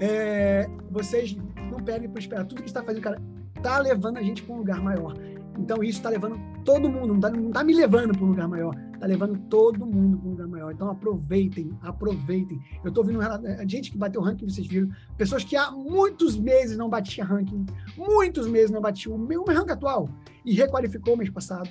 é, 0.00 0.68
vocês 0.90 1.36
não 1.70 1.78
perdem 1.78 2.08
por 2.08 2.18
esperar, 2.18 2.44
tudo 2.44 2.62
que 2.62 2.68
está 2.68 2.82
fazendo, 2.82 3.02
cara, 3.02 3.20
está 3.56 3.78
levando 3.78 4.18
a 4.18 4.22
gente 4.22 4.42
para 4.42 4.54
um 4.54 4.58
lugar 4.58 4.80
maior. 4.80 5.14
Então 5.58 5.82
isso 5.82 5.98
está 5.98 6.10
levando 6.10 6.38
todo 6.64 6.88
mundo, 6.88 7.08
não 7.08 7.16
está 7.16 7.30
tá 7.30 7.64
me 7.64 7.74
levando 7.74 8.12
para 8.12 8.24
um 8.24 8.28
lugar 8.28 8.48
maior, 8.48 8.74
está 8.94 9.06
levando 9.06 9.38
todo 9.48 9.86
mundo 9.86 10.18
para 10.18 10.26
um 10.26 10.30
lugar 10.30 10.48
maior. 10.48 10.72
Então 10.72 10.90
aproveitem, 10.90 11.76
aproveitem. 11.82 12.60
Eu 12.82 12.88
estou 12.88 13.04
ouvindo 13.04 13.22
é, 13.22 13.68
gente 13.68 13.90
que 13.90 13.98
bateu 13.98 14.22
ranking, 14.22 14.48
vocês 14.48 14.66
viram, 14.66 14.88
pessoas 15.16 15.44
que 15.44 15.56
há 15.56 15.70
muitos 15.70 16.36
meses 16.36 16.76
não 16.76 16.88
batiam 16.88 17.26
ranking, 17.26 17.66
muitos 17.96 18.48
meses 18.48 18.70
não 18.70 18.80
batiam 18.80 19.14
o 19.14 19.18
meu 19.18 19.44
ranking 19.44 19.72
atual 19.72 20.08
e 20.44 20.54
requalificou 20.54 21.16
mês 21.16 21.30
passado. 21.30 21.68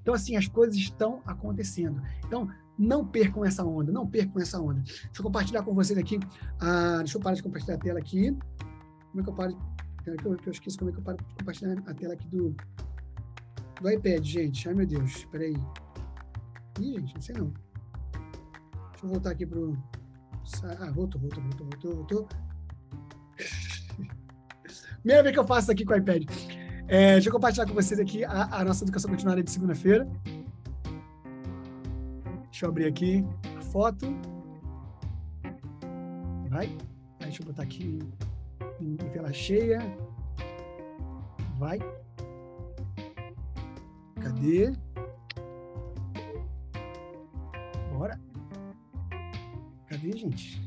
Então 0.00 0.14
assim, 0.14 0.36
as 0.36 0.46
coisas 0.46 0.76
estão 0.76 1.20
acontecendo. 1.26 2.00
Então 2.24 2.48
não 2.78 3.04
percam 3.04 3.44
essa 3.44 3.64
onda, 3.64 3.90
não 3.90 4.06
percam 4.06 4.40
essa 4.40 4.60
onda. 4.60 4.80
Deixa 4.82 5.10
eu 5.18 5.22
compartilhar 5.22 5.62
com 5.62 5.74
vocês 5.74 5.98
aqui. 5.98 6.20
Ah, 6.60 6.98
deixa 6.98 7.16
eu 7.16 7.22
parar 7.22 7.34
de 7.34 7.42
compartilhar 7.42 7.76
a 7.76 7.78
tela 7.78 7.98
aqui. 7.98 8.36
Como 9.10 9.20
é 9.20 9.22
que 9.22 9.30
eu 9.30 9.34
paro? 9.34 9.58
Que 10.04 10.10
eu, 10.10 10.36
que 10.36 10.48
eu 10.48 10.52
esqueci 10.52 10.78
como 10.78 10.90
é 10.90 10.92
que 10.92 11.00
eu 11.00 11.02
paro 11.02 11.16
de 11.16 11.24
compartilhar 11.34 11.82
a 11.86 11.94
tela 11.94 12.14
aqui 12.14 12.28
do, 12.28 12.54
do 13.80 13.90
iPad, 13.90 14.24
gente. 14.24 14.68
Ai, 14.68 14.74
meu 14.74 14.86
Deus, 14.86 15.24
peraí. 15.26 15.56
Ih, 16.80 17.00
gente, 17.00 17.14
não 17.14 17.20
sei 17.20 17.34
não. 17.36 17.52
Deixa 18.90 19.04
eu 19.04 19.08
voltar 19.08 19.30
aqui 19.30 19.46
pro... 19.46 19.76
Ah, 20.62 20.90
voltou, 20.92 21.20
voltou, 21.20 21.42
voltou, 21.42 21.66
voltou, 21.66 21.94
voltou. 21.96 22.28
Primeira 25.00 25.22
vez 25.22 25.34
que 25.34 25.40
eu 25.40 25.46
faço 25.46 25.70
aqui 25.70 25.84
com 25.84 25.92
o 25.92 25.96
iPad. 25.96 26.24
É, 26.88 27.14
deixa 27.14 27.28
eu 27.28 27.32
compartilhar 27.32 27.66
com 27.66 27.74
vocês 27.74 27.98
aqui 27.98 28.24
a, 28.24 28.60
a 28.60 28.64
nossa 28.64 28.84
educação 28.84 29.10
continuada 29.10 29.42
de 29.42 29.50
segunda-feira. 29.50 30.08
Deixa 32.44 32.64
eu 32.64 32.70
abrir 32.70 32.86
aqui 32.86 33.24
a 33.58 33.60
foto. 33.60 34.06
Vai. 36.48 36.66
Aí, 36.66 36.78
deixa 37.20 37.42
eu 37.42 37.46
botar 37.46 37.64
aqui 37.64 37.98
em, 38.80 38.92
em 38.92 38.96
tela 38.96 39.32
cheia. 39.32 39.80
Vai. 41.58 41.78
Cadê? 44.26 44.72
Bora. 47.92 48.20
Cadê, 49.86 50.12
gente? 50.16 50.60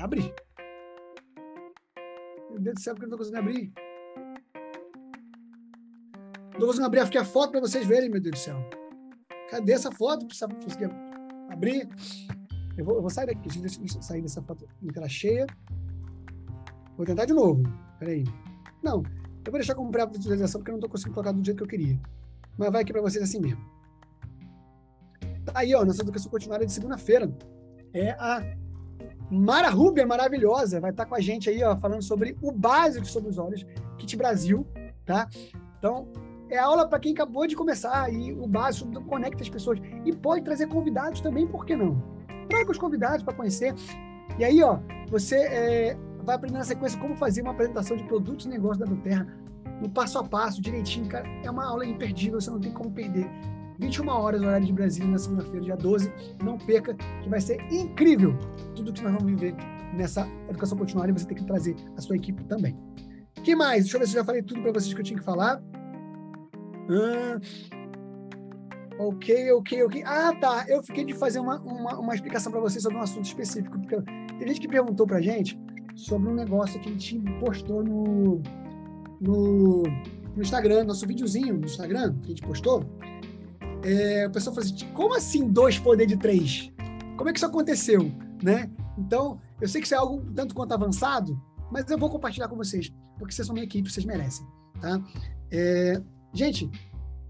Abre. 0.00 0.34
Meu 2.48 2.58
Deus 2.58 2.76
do 2.76 2.80
céu, 2.80 2.94
por 2.94 3.00
que 3.00 3.04
eu 3.04 3.10
não 3.10 3.18
tô 3.18 3.18
conseguindo 3.18 3.38
abrir? 3.38 3.72
Não 6.52 6.60
tô 6.60 6.66
conseguindo 6.66 6.86
abrir 6.86 7.00
aqui 7.00 7.18
a 7.18 7.24
foto 7.24 7.50
para 7.50 7.60
vocês 7.60 7.86
verem, 7.86 8.08
meu 8.08 8.18
Deus 8.18 8.34
do 8.34 8.38
céu. 8.38 8.56
Cadê 9.50 9.72
essa 9.72 9.92
foto? 9.92 10.24
Precisa 10.24 10.48
conseguir 10.48 10.90
abrir. 11.50 11.86
Eu 12.78 12.84
vou, 12.86 12.94
eu 12.94 13.02
vou 13.02 13.10
sair 13.10 13.26
daqui, 13.26 13.58
deixa 13.58 13.78
eu 13.78 14.02
sair 14.02 14.22
dessa 14.22 14.40
foto 14.40 14.66
tela 14.94 15.08
cheia. 15.10 15.46
Vou 16.96 17.04
tentar 17.04 17.26
de 17.26 17.34
novo. 17.34 17.62
Peraí. 17.98 18.24
Não, 18.82 19.02
eu 19.44 19.52
vou 19.52 19.58
deixar 19.60 19.74
como 19.74 19.90
pré-visualização 19.90 20.62
porque 20.62 20.70
eu 20.70 20.72
não 20.72 20.78
estou 20.78 20.88
conseguindo 20.88 21.14
colocar 21.14 21.32
do 21.32 21.44
jeito 21.44 21.58
que 21.58 21.64
eu 21.64 21.68
queria 21.68 22.00
mas 22.56 22.70
vai 22.70 22.82
aqui 22.82 22.92
para 22.92 23.02
vocês 23.02 23.22
assim 23.22 23.40
mesmo. 23.40 23.60
Tá 25.44 25.52
aí, 25.54 25.74
ó, 25.74 25.84
nossa 25.84 26.02
educação 26.02 26.30
continuada 26.30 26.64
de 26.64 26.72
segunda-feira. 26.72 27.30
É 27.92 28.10
a 28.12 28.42
Mara 29.30 29.70
Rubia, 29.70 30.06
maravilhosa, 30.06 30.80
vai 30.80 30.90
estar 30.90 31.04
tá 31.04 31.08
com 31.08 31.14
a 31.14 31.20
gente 31.20 31.48
aí, 31.48 31.62
ó, 31.64 31.76
falando 31.76 32.02
sobre 32.02 32.36
o 32.42 32.52
básico 32.52 33.06
sobre 33.06 33.30
os 33.30 33.38
olhos, 33.38 33.66
Kit 33.98 34.16
Brasil, 34.16 34.66
tá? 35.04 35.28
Então, 35.78 36.08
é 36.50 36.58
aula 36.58 36.86
para 36.86 36.98
quem 36.98 37.12
acabou 37.12 37.46
de 37.46 37.56
começar 37.56 38.12
e 38.12 38.32
o 38.32 38.46
básico 38.46 38.90
conecta 39.04 39.42
as 39.42 39.48
pessoas. 39.48 39.80
E 40.04 40.14
pode 40.14 40.44
trazer 40.44 40.66
convidados 40.66 41.20
também, 41.20 41.46
por 41.46 41.64
que 41.64 41.74
não? 41.74 42.00
Traga 42.48 42.70
os 42.70 42.78
convidados 42.78 43.22
para 43.22 43.32
conhecer. 43.32 43.74
E 44.38 44.44
aí, 44.44 44.62
ó, 44.62 44.78
você 45.08 45.36
é, 45.36 45.96
vai 46.22 46.36
aprender 46.36 46.58
na 46.58 46.64
sequência 46.64 47.00
como 47.00 47.16
fazer 47.16 47.40
uma 47.40 47.52
apresentação 47.52 47.96
de 47.96 48.04
produtos 48.04 48.44
e 48.44 48.48
negócios 48.50 48.86
da 48.86 48.96
Terra 48.96 49.26
no 49.80 49.88
passo 49.88 50.18
a 50.18 50.24
passo, 50.24 50.60
direitinho, 50.60 51.06
cara. 51.08 51.28
É 51.44 51.50
uma 51.50 51.66
aula 51.66 51.84
imperdível, 51.84 52.40
você 52.40 52.50
não 52.50 52.60
tem 52.60 52.72
como 52.72 52.90
perder. 52.90 53.28
21 53.78 54.08
horas, 54.08 54.40
horário 54.40 54.66
de 54.66 54.72
Brasília, 54.72 55.10
na 55.10 55.18
segunda-feira, 55.18 55.60
dia 55.60 55.76
12. 55.76 56.12
Não 56.42 56.56
perca, 56.56 56.94
que 56.94 57.28
vai 57.28 57.40
ser 57.40 57.60
incrível 57.72 58.38
tudo 58.74 58.92
que 58.92 59.02
nós 59.02 59.12
vamos 59.12 59.26
viver 59.26 59.54
nessa 59.94 60.26
educação 60.48 60.78
continuada 60.78 61.10
e 61.10 61.12
você 61.12 61.26
tem 61.26 61.36
que 61.36 61.44
trazer 61.44 61.74
a 61.96 62.00
sua 62.00 62.16
equipe 62.16 62.44
também. 62.44 62.76
que 63.42 63.56
mais? 63.56 63.84
Deixa 63.84 63.96
eu 63.96 64.00
ver 64.00 64.06
se 64.06 64.12
eu 64.14 64.20
já 64.20 64.24
falei 64.24 64.42
tudo 64.42 64.62
para 64.62 64.72
vocês 64.72 64.94
que 64.94 65.00
eu 65.00 65.04
tinha 65.04 65.18
que 65.18 65.24
falar. 65.24 65.60
Ah, 66.88 67.40
ok, 68.98 69.52
ok, 69.52 69.82
ok. 69.82 70.02
Ah, 70.06 70.32
tá. 70.40 70.64
Eu 70.68 70.82
fiquei 70.82 71.04
de 71.04 71.14
fazer 71.14 71.40
uma, 71.40 71.58
uma, 71.60 71.98
uma 71.98 72.14
explicação 72.14 72.52
para 72.52 72.60
vocês 72.60 72.82
sobre 72.82 72.98
um 72.98 73.02
assunto 73.02 73.24
específico. 73.24 73.78
Porque 73.78 74.00
tem 74.38 74.48
gente 74.48 74.60
que 74.60 74.68
perguntou 74.68 75.06
para 75.06 75.20
gente 75.20 75.58
sobre 75.94 76.28
um 76.28 76.34
negócio 76.34 76.80
que 76.80 76.88
a 76.88 76.92
gente 76.92 77.18
postou 77.40 77.82
no, 77.82 78.40
no, 79.22 79.84
no 80.34 80.42
Instagram, 80.42 80.84
nosso 80.84 81.06
videozinho 81.06 81.54
no 81.56 81.64
Instagram, 81.64 82.14
que 82.18 82.26
a 82.26 82.28
gente 82.30 82.42
postou. 82.42 82.84
É, 83.84 84.26
o 84.26 84.30
pessoal 84.30 84.54
falou 84.54 84.68
assim: 84.68 84.86
como 84.92 85.14
assim 85.14 85.48
dois 85.48 85.78
poder 85.78 86.06
de 86.06 86.16
três? 86.16 86.70
Como 87.16 87.30
é 87.30 87.32
que 87.32 87.38
isso 87.38 87.46
aconteceu? 87.46 88.10
Né? 88.42 88.68
Então, 88.98 89.40
eu 89.60 89.68
sei 89.68 89.80
que 89.80 89.86
isso 89.86 89.94
é 89.94 89.98
algo 89.98 90.20
tanto 90.34 90.54
quanto 90.54 90.72
avançado, 90.72 91.40
mas 91.70 91.88
eu 91.88 91.96
vou 91.96 92.10
compartilhar 92.10 92.48
com 92.48 92.56
vocês, 92.56 92.92
porque 93.18 93.32
vocês 93.32 93.46
são 93.46 93.54
minha 93.54 93.64
equipe, 93.64 93.90
vocês 93.90 94.04
merecem. 94.04 94.44
Tá? 94.80 95.00
É, 95.50 96.02
gente, 96.32 96.68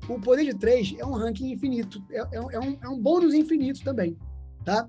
o 0.09 0.19
poder 0.19 0.45
de 0.45 0.55
três 0.55 0.95
é 0.99 1.05
um 1.05 1.13
ranking 1.13 1.53
infinito, 1.53 2.03
é, 2.11 2.21
é, 2.21 2.29
é, 2.33 2.61
um, 2.61 2.79
é 2.83 2.89
um 2.89 2.99
bônus 2.99 3.35
infinito 3.35 3.85
também. 3.85 4.17
Tá? 4.65 4.89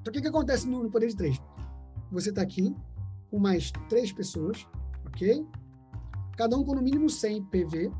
Então, 0.00 0.10
o 0.10 0.12
que, 0.12 0.20
que 0.20 0.28
acontece 0.28 0.66
no, 0.66 0.82
no 0.82 0.90
poder 0.90 1.08
de 1.08 1.16
três? 1.16 1.40
Você 2.10 2.30
está 2.30 2.42
aqui 2.42 2.74
com 3.30 3.38
mais 3.38 3.70
três 3.88 4.12
pessoas, 4.12 4.66
ok? 5.06 5.46
Cada 6.40 6.56
um 6.56 6.64
com 6.64 6.74
no 6.74 6.80
mínimo 6.80 7.10
100 7.10 7.42
PV 7.50 7.92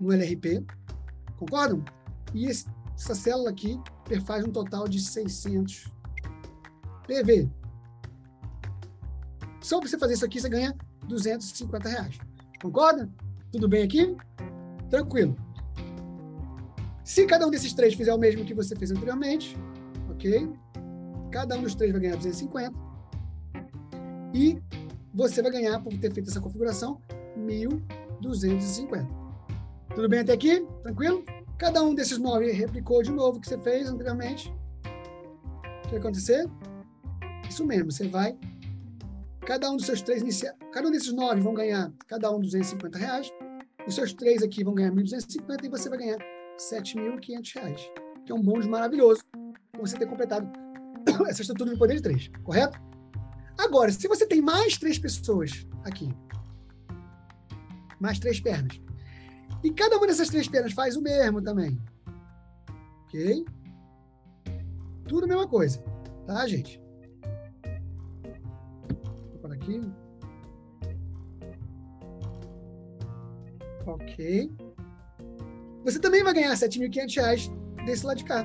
no 0.00 0.12
LRP, 0.12 0.66
concordam? 1.36 1.84
E 2.34 2.44
essa 2.48 3.14
célula 3.14 3.50
aqui 3.50 3.80
faz 4.26 4.44
um 4.44 4.50
total 4.50 4.88
de 4.88 5.00
600 5.00 5.92
PV. 7.06 7.48
Só 9.60 9.78
para 9.78 9.88
você 9.88 9.96
fazer 9.96 10.14
isso 10.14 10.24
aqui, 10.24 10.40
você 10.40 10.48
ganha 10.48 10.76
250 11.06 11.88
reais. 11.88 12.18
Concorda? 12.60 13.08
Tudo 13.52 13.68
bem 13.68 13.84
aqui? 13.84 14.16
Tranquilo. 14.90 15.36
Se 17.04 17.26
cada 17.26 17.46
um 17.46 17.50
desses 17.50 17.72
três 17.72 17.94
fizer 17.94 18.12
o 18.12 18.18
mesmo 18.18 18.44
que 18.44 18.54
você 18.54 18.74
fez 18.74 18.90
anteriormente, 18.90 19.56
ok? 20.10 20.52
Cada 21.30 21.56
um 21.56 21.62
dos 21.62 21.76
três 21.76 21.92
vai 21.92 22.00
ganhar 22.00 22.16
250. 22.16 22.76
E 24.34 24.60
você 25.18 25.42
vai 25.42 25.50
ganhar, 25.50 25.80
por 25.80 25.92
ter 25.98 26.14
feito 26.14 26.30
essa 26.30 26.40
configuração, 26.40 27.02
1.250. 27.36 29.04
Tudo 29.92 30.08
bem 30.08 30.20
até 30.20 30.32
aqui? 30.32 30.64
Tranquilo? 30.84 31.24
Cada 31.58 31.82
um 31.82 31.92
desses 31.92 32.18
nove 32.18 32.52
replicou 32.52 33.02
de 33.02 33.10
novo 33.10 33.38
o 33.38 33.40
que 33.40 33.48
você 33.48 33.58
fez 33.58 33.88
anteriormente. 33.88 34.54
O 34.84 35.82
que 35.82 35.90
vai 35.90 35.98
acontecer? 35.98 36.48
Isso 37.50 37.66
mesmo, 37.66 37.90
você 37.90 38.06
vai. 38.06 38.38
Cada 39.40 39.68
um 39.72 39.76
dos 39.76 39.86
seus 39.86 40.00
três 40.02 40.22
iniciais, 40.22 40.54
cada 40.72 40.86
um 40.86 40.92
desses 40.92 41.12
nove 41.12 41.40
vão 41.40 41.52
ganhar 41.52 41.92
cada 42.06 42.30
um 42.30 42.38
250 42.38 42.96
reais. 42.96 43.32
Os 43.88 43.96
seus 43.96 44.12
três 44.12 44.40
aqui 44.44 44.62
vão 44.62 44.74
ganhar 44.74 44.92
1.250 44.92 45.64
e 45.64 45.68
você 45.68 45.88
vai 45.88 45.98
ganhar 45.98 46.18
7.500 46.56 47.54
reais. 47.56 47.90
Que 48.24 48.30
é 48.30 48.34
um 48.36 48.42
bônus 48.42 48.68
maravilhoso 48.68 49.22
por 49.72 49.80
você 49.80 49.96
ter 49.98 50.06
completado 50.06 50.48
essa 51.26 51.40
estrutura 51.40 51.72
de 51.72 51.76
poder 51.76 51.96
de 51.96 52.02
três, 52.02 52.30
correto? 52.44 52.87
Agora, 53.58 53.90
se 53.90 54.06
você 54.06 54.24
tem 54.24 54.40
mais 54.40 54.78
três 54.78 54.98
pessoas 54.98 55.66
aqui, 55.84 56.08
mais 58.00 58.20
três 58.20 58.38
pernas, 58.38 58.80
e 59.64 59.72
cada 59.72 59.96
uma 59.96 60.06
dessas 60.06 60.28
três 60.28 60.46
pernas 60.46 60.72
faz 60.72 60.96
o 60.96 61.02
mesmo 61.02 61.42
também, 61.42 61.76
ok? 63.04 63.44
Tudo 65.08 65.24
a 65.24 65.28
mesma 65.28 65.48
coisa, 65.48 65.82
tá, 66.24 66.46
gente? 66.46 66.80
Vou 69.32 69.38
parar 69.42 69.54
aqui. 69.54 69.80
Ok. 73.86 74.52
Você 75.84 75.98
também 75.98 76.22
vai 76.22 76.34
ganhar 76.34 76.50
R$ 76.50 76.56
7.500 76.56 77.84
desse 77.86 78.06
lado 78.06 78.18
de 78.18 78.24
cá. 78.24 78.44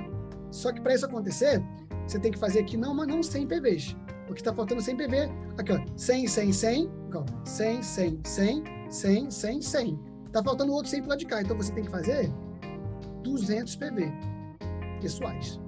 Só 0.49 0.71
que 0.71 0.79
para 0.79 0.95
isso 0.95 1.05
acontecer, 1.05 1.61
você 2.07 2.17
tem 2.17 2.31
que 2.31 2.39
fazer 2.39 2.59
aqui 2.59 2.77
não, 2.77 2.95
não 2.95 3.21
100 3.21 3.47
PVs. 3.47 3.95
Porque 4.25 4.41
está 4.41 4.53
faltando 4.53 4.81
100 4.81 4.97
PV. 4.97 5.29
Aqui, 5.57 5.73
ó. 5.73 5.79
100, 5.95 6.27
100, 6.27 6.53
100. 6.53 6.91
Ó, 7.13 7.25
100, 7.45 7.83
100, 7.83 8.21
100, 8.23 8.63
100, 8.89 9.31
100, 9.31 9.61
100. 9.61 9.99
Está 10.27 10.43
faltando 10.43 10.73
outro 10.73 10.89
100 10.89 11.01
para 11.01 11.09
lá 11.09 11.15
de 11.15 11.25
cá. 11.25 11.41
Então, 11.41 11.57
você 11.57 11.71
tem 11.73 11.83
que 11.83 11.91
fazer 11.91 12.31
200 13.23 13.75
PV 13.75 14.11
pessoais. 15.01 15.59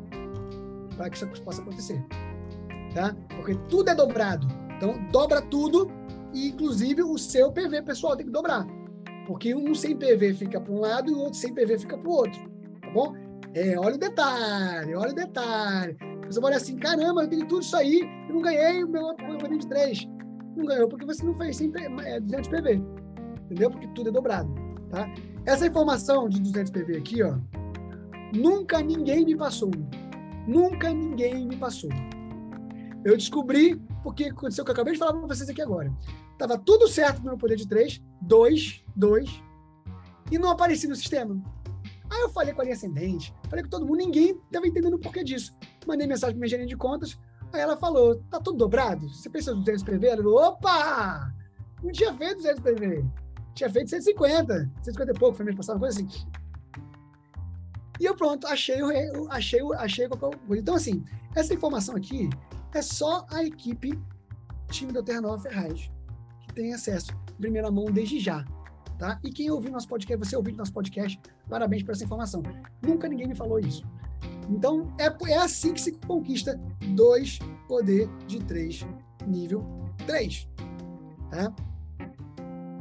Para 0.95 1.09
que 1.09 1.17
isso 1.17 1.27
possa 1.43 1.61
acontecer. 1.61 2.03
Tá? 2.93 3.15
Porque 3.35 3.55
tudo 3.69 3.89
é 3.89 3.95
dobrado. 3.95 4.47
Então, 4.77 4.97
dobra 5.11 5.41
tudo. 5.41 5.91
E, 6.33 6.49
inclusive, 6.49 7.03
o 7.03 7.17
seu 7.17 7.51
PV 7.51 7.81
pessoal 7.83 8.15
tem 8.15 8.25
que 8.25 8.31
dobrar. 8.31 8.65
Porque 9.25 9.55
um 9.55 9.73
100 9.73 9.97
PV 9.97 10.33
fica 10.35 10.61
para 10.61 10.71
um 10.71 10.79
lado 10.79 11.09
e 11.09 11.13
o 11.13 11.19
outro 11.19 11.39
100 11.39 11.53
PV 11.53 11.79
fica 11.79 11.97
para 11.97 12.09
o 12.09 12.13
outro. 12.13 12.39
Tá 12.81 12.89
bom? 12.91 13.13
É, 13.53 13.79
olha 13.79 13.95
o 13.95 13.97
detalhe, 13.97 14.95
olha 14.95 15.11
o 15.11 15.15
detalhe. 15.15 15.97
Você 16.25 16.39
vai 16.39 16.51
olhar 16.51 16.57
assim, 16.57 16.75
caramba, 16.77 17.23
eu 17.23 17.29
tenho 17.29 17.47
tudo 17.47 17.61
isso 17.61 17.75
aí 17.75 18.01
e 18.01 18.33
não 18.33 18.41
ganhei 18.41 18.83
o 18.83 18.87
meu 18.87 19.15
poder 19.15 19.57
de 19.57 19.67
3. 19.67 20.07
Não 20.55 20.65
ganhou 20.65 20.87
porque 20.87 21.05
você 21.05 21.23
não 21.25 21.35
fez 21.35 21.57
100, 21.57 21.73
é, 22.03 22.19
200 22.19 22.47
PV. 22.47 22.81
Entendeu? 23.45 23.69
Porque 23.69 23.87
tudo 23.89 24.09
é 24.09 24.11
dobrado. 24.11 24.53
Tá? 24.89 25.07
Essa 25.45 25.67
informação 25.67 26.27
de 26.27 26.41
200 26.41 26.71
PV 26.71 26.97
aqui, 26.97 27.23
ó, 27.23 27.37
nunca 28.35 28.81
ninguém 28.81 29.25
me 29.25 29.35
passou. 29.35 29.71
Nunca 30.47 30.91
ninguém 30.91 31.47
me 31.47 31.57
passou. 31.57 31.89
Eu 33.03 33.15
descobri 33.15 33.79
porque 34.03 34.25
aconteceu 34.25 34.63
o 34.63 34.65
que 34.65 34.71
eu 34.71 34.73
acabei 34.73 34.93
de 34.93 34.99
falar 34.99 35.13
para 35.13 35.27
vocês 35.27 35.49
aqui 35.49 35.61
agora. 35.61 35.91
Tava 36.37 36.57
tudo 36.57 36.87
certo 36.87 37.19
no 37.19 37.25
meu 37.25 37.37
poder 37.37 37.55
de 37.55 37.67
3, 37.67 38.01
2, 38.21 38.83
2, 38.95 39.43
e 40.31 40.37
não 40.37 40.49
aparecia 40.49 40.89
no 40.89 40.95
sistema. 40.95 41.41
Aí 42.09 42.21
eu 42.21 42.29
falei 42.29 42.53
com 42.53 42.61
a 42.61 42.63
linha 42.63 42.75
ascendente, 42.75 43.33
falei 43.49 43.63
com 43.63 43.69
todo 43.69 43.85
mundo, 43.85 43.97
ninguém 43.97 44.31
estava 44.31 44.67
entendendo 44.67 44.95
o 44.95 44.99
porquê 44.99 45.23
disso. 45.23 45.55
Mandei 45.87 46.07
mensagem 46.07 46.35
para 46.35 46.39
minha 46.39 46.49
gerente 46.49 46.69
de 46.69 46.77
contas, 46.77 47.17
aí 47.51 47.61
ela 47.61 47.75
falou, 47.77 48.21
tá 48.29 48.39
tudo 48.39 48.57
dobrado? 48.57 49.07
Você 49.09 49.29
pensa 49.29 49.51
em 49.51 49.55
200 49.55 49.83
PV? 49.83 50.07
Ela 50.07 50.23
falou, 50.23 50.43
opa! 50.43 51.33
Não 51.83 51.91
tinha 51.91 52.13
feito 52.13 52.37
200 52.37 52.61
PV. 52.61 53.05
Tinha 53.53 53.69
feito 53.69 53.89
150, 53.89 54.71
150 54.83 55.11
e 55.11 55.19
pouco, 55.19 55.35
foi 55.35 55.45
mês 55.45 55.57
passado, 55.57 55.79
coisa 55.79 55.99
assim. 55.99 56.07
E 57.99 58.05
eu 58.05 58.15
pronto, 58.15 58.45
achei 58.47 58.81
o 58.81 59.31
achei 59.31 59.61
achei 59.77 60.07
qualquer. 60.07 60.37
Então 60.51 60.75
assim, 60.75 61.03
essa 61.33 61.53
informação 61.53 61.95
aqui 61.95 62.29
é 62.73 62.81
só 62.81 63.25
a 63.31 63.43
equipe 63.43 63.97
time 64.69 64.91
da 64.91 65.01
Terra 65.01 65.21
Nova 65.21 65.41
Ferraz 65.41 65.89
que 66.41 66.53
tem 66.53 66.73
acesso 66.73 67.15
primeira 67.37 67.71
mão 67.71 67.85
desde 67.85 68.19
já 68.19 68.45
tá? 68.97 69.19
E 69.23 69.31
quem 69.31 69.49
ouviu 69.51 69.71
nosso 69.71 69.87
podcast, 69.87 70.25
você 70.25 70.35
ouviu 70.35 70.55
nosso 70.55 70.73
podcast, 70.73 71.19
parabéns 71.49 71.83
por 71.83 71.91
essa 71.91 72.03
informação. 72.03 72.41
Nunca 72.81 73.07
ninguém 73.07 73.27
me 73.27 73.35
falou 73.35 73.59
isso. 73.59 73.85
Então, 74.49 74.93
é, 74.99 75.31
é 75.31 75.37
assim 75.37 75.73
que 75.73 75.81
se 75.81 75.91
conquista 75.93 76.59
dois 76.95 77.39
poder 77.67 78.07
de 78.27 78.39
três, 78.39 78.85
nível 79.25 79.65
3. 80.05 80.47
Tá? 81.31 81.53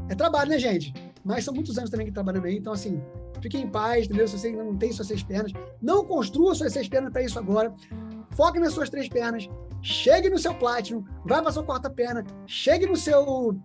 É 0.08 0.14
trabalho, 0.14 0.50
né, 0.50 0.58
gente? 0.58 0.92
Mas 1.24 1.44
são 1.44 1.54
muitos 1.54 1.78
anos 1.78 1.90
também 1.90 2.06
que 2.06 2.12
trabalhando 2.12 2.44
aí, 2.44 2.56
então, 2.56 2.72
assim, 2.72 3.02
fiquem 3.40 3.62
em 3.62 3.68
paz, 3.68 4.04
entendeu? 4.06 4.28
Se 4.28 4.38
você 4.38 4.48
ainda 4.48 4.64
não 4.64 4.76
tem 4.76 4.92
suas 4.92 5.08
seis 5.08 5.22
pernas, 5.22 5.52
não 5.80 6.04
construa 6.04 6.54
suas 6.54 6.72
seis 6.72 6.88
pernas 6.88 7.12
para 7.12 7.22
isso 7.22 7.38
agora. 7.38 7.74
Foque 8.32 8.58
nas 8.58 8.74
suas 8.74 8.90
três 8.90 9.08
pernas, 9.08 9.48
chegue 9.80 10.28
no 10.28 10.38
seu 10.38 10.54
Platinum, 10.54 11.04
vai 11.24 11.40
para 11.40 11.52
sua 11.52 11.62
quarta 11.62 11.88
perna, 11.88 12.24
chegue 12.46 12.84
no 12.86 12.96
seu 12.96 13.56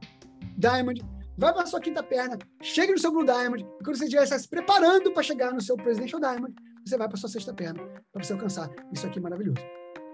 Diamond, 0.57 1.01
vai 1.39 1.53
para 1.53 1.65
sua 1.65 1.79
quinta 1.79 2.03
perna, 2.03 2.37
chegue 2.61 2.91
no 2.91 2.99
seu 2.99 3.11
Blue 3.11 3.23
Diamond, 3.23 3.63
e 3.63 3.83
quando 3.83 3.97
você 3.97 4.03
estiver 4.03 4.25
se 4.25 4.47
preparando 4.47 5.11
para 5.13 5.23
chegar 5.23 5.53
no 5.53 5.61
seu 5.61 5.77
Presidential 5.77 6.19
Diamond, 6.19 6.53
você 6.85 6.97
vai 6.97 7.07
para 7.07 7.17
sua 7.17 7.29
sexta 7.29 7.53
perna, 7.53 7.81
para 8.11 8.21
você 8.21 8.33
alcançar 8.33 8.69
isso 8.91 9.07
aqui 9.07 9.21
maravilhoso. 9.21 9.61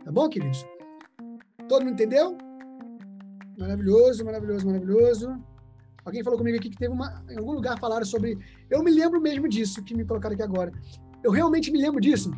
Tá 0.03 0.11
bom, 0.11 0.29
queridos? 0.29 0.63
Todo 1.67 1.83
mundo 1.83 1.93
entendeu? 1.93 2.38
Maravilhoso, 3.57 4.23
maravilhoso, 4.23 4.67
maravilhoso. 4.67 5.43
Alguém 6.06 6.23
falou 6.23 6.37
comigo 6.37 6.58
aqui 6.58 6.69
que 6.69 6.77
teve 6.77 6.93
uma. 6.93 7.25
Em 7.27 7.39
algum 7.39 7.54
lugar 7.54 7.79
falaram 7.79 8.06
sobre. 8.06 8.37
Eu 8.69 8.83
me 8.83 8.91
lembro 8.91 9.19
mesmo 9.19 9.50
disso 9.50 9.83
que 9.83 9.95
me 9.95 10.06
colocaram 10.06 10.35
aqui 10.35 10.43
agora. 10.43 10.71
Eu 11.23 11.31
realmente 11.31 11.71
me 11.71 11.81
lembro 11.81 12.00
disso. 12.00 12.29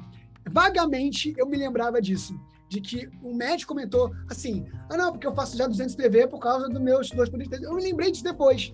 Vagamente 0.49 1.33
eu 1.37 1.45
me 1.45 1.57
lembrava 1.57 2.01
disso 2.01 2.39
de 2.69 2.81
que 2.81 3.09
o 3.23 3.33
médico 3.33 3.73
comentou 3.73 4.11
assim: 4.29 4.65
ah, 4.89 4.97
não, 4.97 5.11
porque 5.11 5.27
eu 5.27 5.33
faço 5.33 5.57
já 5.57 5.67
200 5.67 5.95
PV 5.95 6.27
por 6.27 6.39
causa 6.39 6.67
dos 6.67 6.81
meus 6.81 7.09
dois 7.11 7.29
poderes. 7.29 7.61
Eu 7.61 7.75
me 7.75 7.81
lembrei 7.81 8.11
disso 8.11 8.23
depois, 8.23 8.73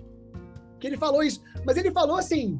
que 0.79 0.87
ele 0.87 0.97
falou 0.97 1.23
isso. 1.23 1.41
Mas 1.65 1.77
ele 1.77 1.91
falou 1.91 2.17
assim, 2.17 2.59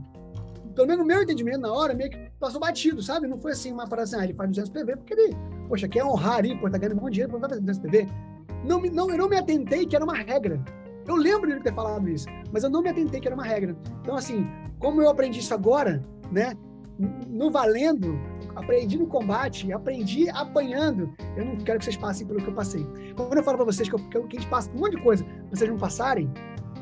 pelo 0.75 0.87
menos 0.87 1.01
no 1.01 1.07
meu 1.07 1.23
entendimento 1.23 1.59
na 1.59 1.71
hora, 1.71 1.93
meio 1.93 2.09
que 2.09 2.31
passou 2.39 2.59
batido, 2.59 3.01
sabe? 3.01 3.27
Não 3.27 3.39
foi 3.39 3.51
assim 3.51 3.71
uma 3.71 3.87
parada 3.87 4.03
assim, 4.03 4.15
ah, 4.17 4.23
ele 4.23 4.33
faz 4.33 4.49
200 4.49 4.69
PV 4.71 4.97
porque 4.97 5.13
ele, 5.13 5.35
poxa, 5.67 5.87
quer 5.87 6.03
honrar 6.03 6.43
aí, 6.43 6.57
pô, 6.57 6.69
tá 6.69 6.77
ganhando 6.77 6.97
um 6.97 7.01
monte 7.01 7.13
dinheiro, 7.13 7.39
fazer 7.39 7.59
200 7.59 7.79
PV. 7.79 8.07
Não, 8.65 8.79
não, 8.81 9.11
eu 9.11 9.17
não 9.17 9.29
me 9.29 9.37
atentei 9.37 9.85
que 9.85 9.95
era 9.95 10.05
uma 10.05 10.15
regra. 10.15 10.63
Eu 11.07 11.15
lembro 11.15 11.47
de 11.47 11.53
ele 11.53 11.63
ter 11.63 11.73
falado 11.73 12.07
isso, 12.09 12.27
mas 12.51 12.63
eu 12.63 12.69
não 12.69 12.81
me 12.81 12.89
atentei 12.89 13.19
que 13.19 13.27
era 13.27 13.35
uma 13.35 13.43
regra. 13.43 13.75
Então, 14.01 14.15
assim, 14.15 14.47
como 14.79 15.01
eu 15.01 15.09
aprendi 15.09 15.39
isso 15.39 15.53
agora, 15.53 16.01
né, 16.31 16.55
no 17.27 17.51
valendo, 17.51 18.17
aprendi 18.55 18.97
no 18.97 19.07
combate, 19.07 19.71
aprendi 19.71 20.29
apanhando. 20.29 21.13
Eu 21.35 21.45
não 21.45 21.57
quero 21.57 21.79
que 21.79 21.85
vocês 21.85 21.97
passem 21.97 22.25
pelo 22.25 22.41
que 22.41 22.47
eu 22.47 22.53
passei. 22.53 22.85
Quando 23.15 23.37
eu 23.37 23.43
falo 23.43 23.57
para 23.57 23.65
vocês 23.65 23.89
que, 23.89 23.95
eu, 23.95 24.27
que, 24.27 24.37
a 24.37 24.39
gente 24.39 24.49
passa 24.49 24.71
um 24.71 24.79
monte 24.79 24.95
de 24.95 25.03
coisa, 25.03 25.25
vocês 25.49 25.69
não 25.69 25.77
passarem, 25.77 26.31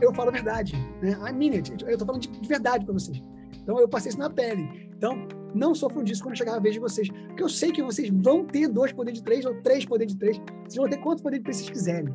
eu 0.02 0.14
falo 0.14 0.30
a 0.30 0.32
verdade. 0.32 0.76
Né? 1.02 1.12
I 1.12 1.34
mean 1.34 1.54
it. 1.54 1.74
Eu 1.86 1.98
tô 1.98 2.06
falando 2.06 2.22
de, 2.22 2.30
de 2.30 2.48
verdade 2.48 2.86
para 2.86 2.94
vocês. 2.94 3.22
Então, 3.62 3.80
eu 3.80 3.88
passei 3.88 4.10
isso 4.10 4.20
na 4.20 4.30
pele. 4.30 4.90
Então, 4.96 5.28
não 5.54 5.76
sofram 5.76 6.04
disso 6.04 6.24
quando 6.24 6.38
chegar 6.38 6.56
a 6.56 6.60
vez 6.60 6.74
de 6.74 6.80
vocês. 6.80 7.10
Porque 7.10 7.44
eu 7.44 7.50
sei 7.50 7.72
que 7.72 7.84
vocês 7.84 8.10
vão 8.10 8.46
ter 8.46 8.68
dois 8.68 8.92
poderes 8.92 9.20
de 9.20 9.24
três 9.24 9.46
ou 9.46 9.62
três 9.62 9.86
poderes 9.86 10.14
de 10.14 10.20
três. 10.20 10.42
Vocês 10.64 10.76
vão 10.76 10.90
ter 10.90 10.98
quantos 10.98 11.22
poderes 11.22 11.42
de 11.42 11.44
três 11.44 11.58
vocês 11.58 11.70
quiserem. 11.70 12.14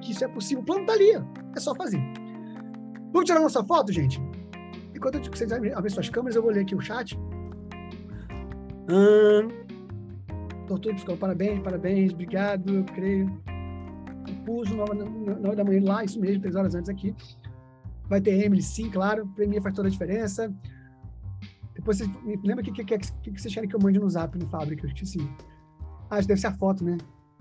Que 0.00 0.12
isso 0.12 0.24
é 0.24 0.28
possível. 0.28 0.62
O 0.62 0.66
plano 0.66 0.84
tá 0.84 0.92
ali. 0.92 1.12
É 1.56 1.60
só 1.60 1.74
fazer. 1.74 2.00
Vamos 3.12 3.26
tirar 3.26 3.40
nossa 3.40 3.62
foto, 3.64 3.92
gente? 3.92 4.20
Enquanto 4.94 5.30
vocês 5.30 5.50
abrem 5.50 5.90
suas 5.90 6.08
câmeras, 6.08 6.36
eu 6.36 6.42
vou 6.42 6.50
ler 6.50 6.60
aqui 6.60 6.74
o 6.74 6.80
chat. 6.80 7.18
Hum, 8.92 9.48
Tortura 10.66 10.94
Psicólogo, 10.94 11.20
parabéns, 11.20 11.62
parabéns, 11.62 12.12
obrigado, 12.12 12.74
eu 12.74 12.84
creio. 12.84 13.42
Puso 14.44 14.76
na 14.76 14.82
hora 14.82 15.56
da 15.56 15.64
manhã 15.64 15.82
lá, 15.82 16.04
isso 16.04 16.20
mesmo, 16.20 16.42
três 16.42 16.54
horas 16.54 16.74
antes 16.74 16.90
aqui. 16.90 17.14
Vai 18.06 18.20
ter 18.20 18.44
Emily, 18.44 18.60
sim, 18.60 18.90
claro. 18.90 19.26
Para 19.34 19.46
mim 19.46 19.60
faz 19.62 19.74
toda 19.74 19.88
a 19.88 19.90
diferença. 19.90 20.52
Depois 21.74 21.96
vocês 21.96 22.10
lembra 22.44 22.60
o 22.60 22.64
que, 22.64 22.84
que, 22.84 22.84
que, 22.84 22.98
que, 22.98 23.40
vocês 23.40 23.54
querem 23.54 23.68
que 23.68 23.74
eu 23.74 23.80
mande 23.80 23.98
no 23.98 24.10
zap 24.10 24.36
no 24.38 24.46
fábrica? 24.48 24.84
Eu 24.84 24.88
esqueci. 24.88 25.18
Ah, 26.10 26.20
deve 26.20 26.36
ser 26.36 26.48
a 26.48 26.52
foto, 26.52 26.84
né? 26.84 26.98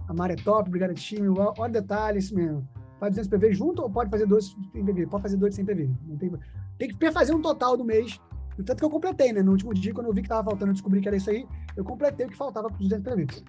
A 0.07 0.13
Mara 0.13 0.33
é 0.33 0.37
top, 0.37 0.69
obrigado, 0.69 0.93
time. 0.93 1.27
Olha 1.57 1.73
detalhes, 1.73 2.25
isso 2.25 2.35
mesmo. 2.35 2.65
Faz 2.97 3.15
200 3.15 3.29
PV 3.29 3.53
junto 3.53 3.81
ou 3.81 3.89
pode 3.89 4.09
fazer 4.09 4.25
dois 4.25 4.55
sem 4.71 4.85
PV? 4.85 5.07
Pode 5.07 5.23
fazer 5.23 5.37
dois 5.37 5.53
sem 5.53 5.65
PV. 5.65 5.89
Não 6.07 6.17
tem, 6.17 6.31
tem 6.77 6.89
que 6.89 7.11
fazer 7.11 7.33
um 7.33 7.41
total 7.41 7.75
do 7.75 7.83
mês. 7.83 8.19
Tanto 8.63 8.79
que 8.79 8.85
eu 8.85 8.89
completei, 8.89 9.33
né? 9.33 9.41
No 9.41 9.51
último 9.51 9.73
dia, 9.73 9.93
quando 9.93 10.07
eu 10.07 10.13
vi 10.13 10.21
que 10.21 10.29
tava 10.29 10.43
faltando, 10.43 10.71
eu 10.71 10.73
descobri 10.73 11.01
que 11.01 11.07
era 11.07 11.17
isso 11.17 11.29
aí, 11.29 11.47
eu 11.75 11.83
completei 11.83 12.25
o 12.25 12.29
que 12.29 12.37
faltava 12.37 12.67
para 12.67 12.77
os 12.77 12.87
200 12.87 13.13
PV. 13.13 13.43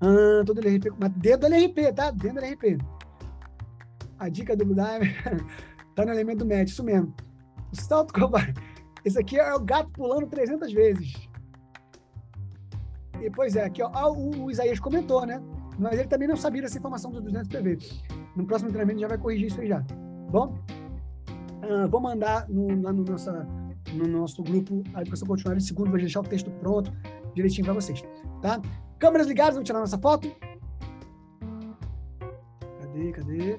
Ah, 0.00 0.42
todo 0.44 0.60
LRP, 0.60 0.92
mas 0.98 1.10
dentro 1.12 1.40
do 1.40 1.46
LRP, 1.46 1.92
tá? 1.92 2.10
Dentro 2.10 2.34
do 2.34 2.38
LRP. 2.38 2.78
A 4.18 4.28
dica 4.28 4.56
do 4.56 4.64
Budaime 4.64 5.14
tá 5.94 6.04
no 6.04 6.12
elemento 6.12 6.46
match, 6.46 6.68
isso 6.68 6.84
mesmo. 6.84 7.14
O 7.72 7.76
salto 7.76 8.12
covarde. 8.12 8.54
Esse 9.04 9.18
aqui 9.18 9.38
é 9.38 9.54
o 9.54 9.60
gato 9.60 9.90
pulando 9.90 10.26
300 10.26 10.72
vezes. 10.72 11.28
E, 13.22 13.30
pois 13.30 13.56
é, 13.56 13.64
aqui 13.64 13.82
ó, 13.82 13.90
ah, 13.94 14.10
o, 14.10 14.44
o, 14.44 14.50
Isaías 14.50 14.80
comentou, 14.80 15.24
né? 15.24 15.40
Mas 15.78 15.98
ele 15.98 16.08
também 16.08 16.28
não 16.28 16.36
sabia 16.36 16.62
dessa 16.62 16.78
informação 16.78 17.10
dos 17.10 17.22
200 17.22 17.48
PV. 17.48 17.78
No 18.34 18.46
próximo 18.46 18.70
treinamento 18.70 19.00
já 19.00 19.08
vai 19.08 19.18
corrigir 19.18 19.46
isso 19.46 19.60
aí 19.60 19.68
já. 19.68 19.80
Bom, 20.30 20.58
uh, 21.62 21.88
vou 21.88 22.00
mandar 22.00 22.48
no, 22.48 22.82
lá 22.82 22.92
no, 22.92 23.04
nossa, 23.04 23.46
no 23.92 24.06
nosso 24.06 24.42
grupo 24.42 24.82
a 24.94 25.02
educação 25.02 25.26
continuada 25.26 25.60
de 25.60 25.72
vou 25.72 25.88
deixar 25.88 26.20
o 26.20 26.24
texto 26.24 26.50
pronto, 26.50 26.92
direitinho 27.34 27.64
para 27.64 27.74
vocês, 27.74 28.02
tá? 28.42 28.60
Câmeras 28.98 29.26
ligadas, 29.26 29.54
vamos 29.54 29.66
tirar 29.66 29.80
nossa 29.80 29.98
foto. 29.98 30.34
Cadê, 32.80 33.12
cadê? 33.12 33.58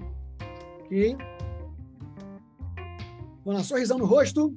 Ok. 0.82 1.18
Vamos 3.46 3.62
lá, 3.62 3.64
sorrisão 3.64 3.98
no 3.98 4.06
rosto. 4.06 4.54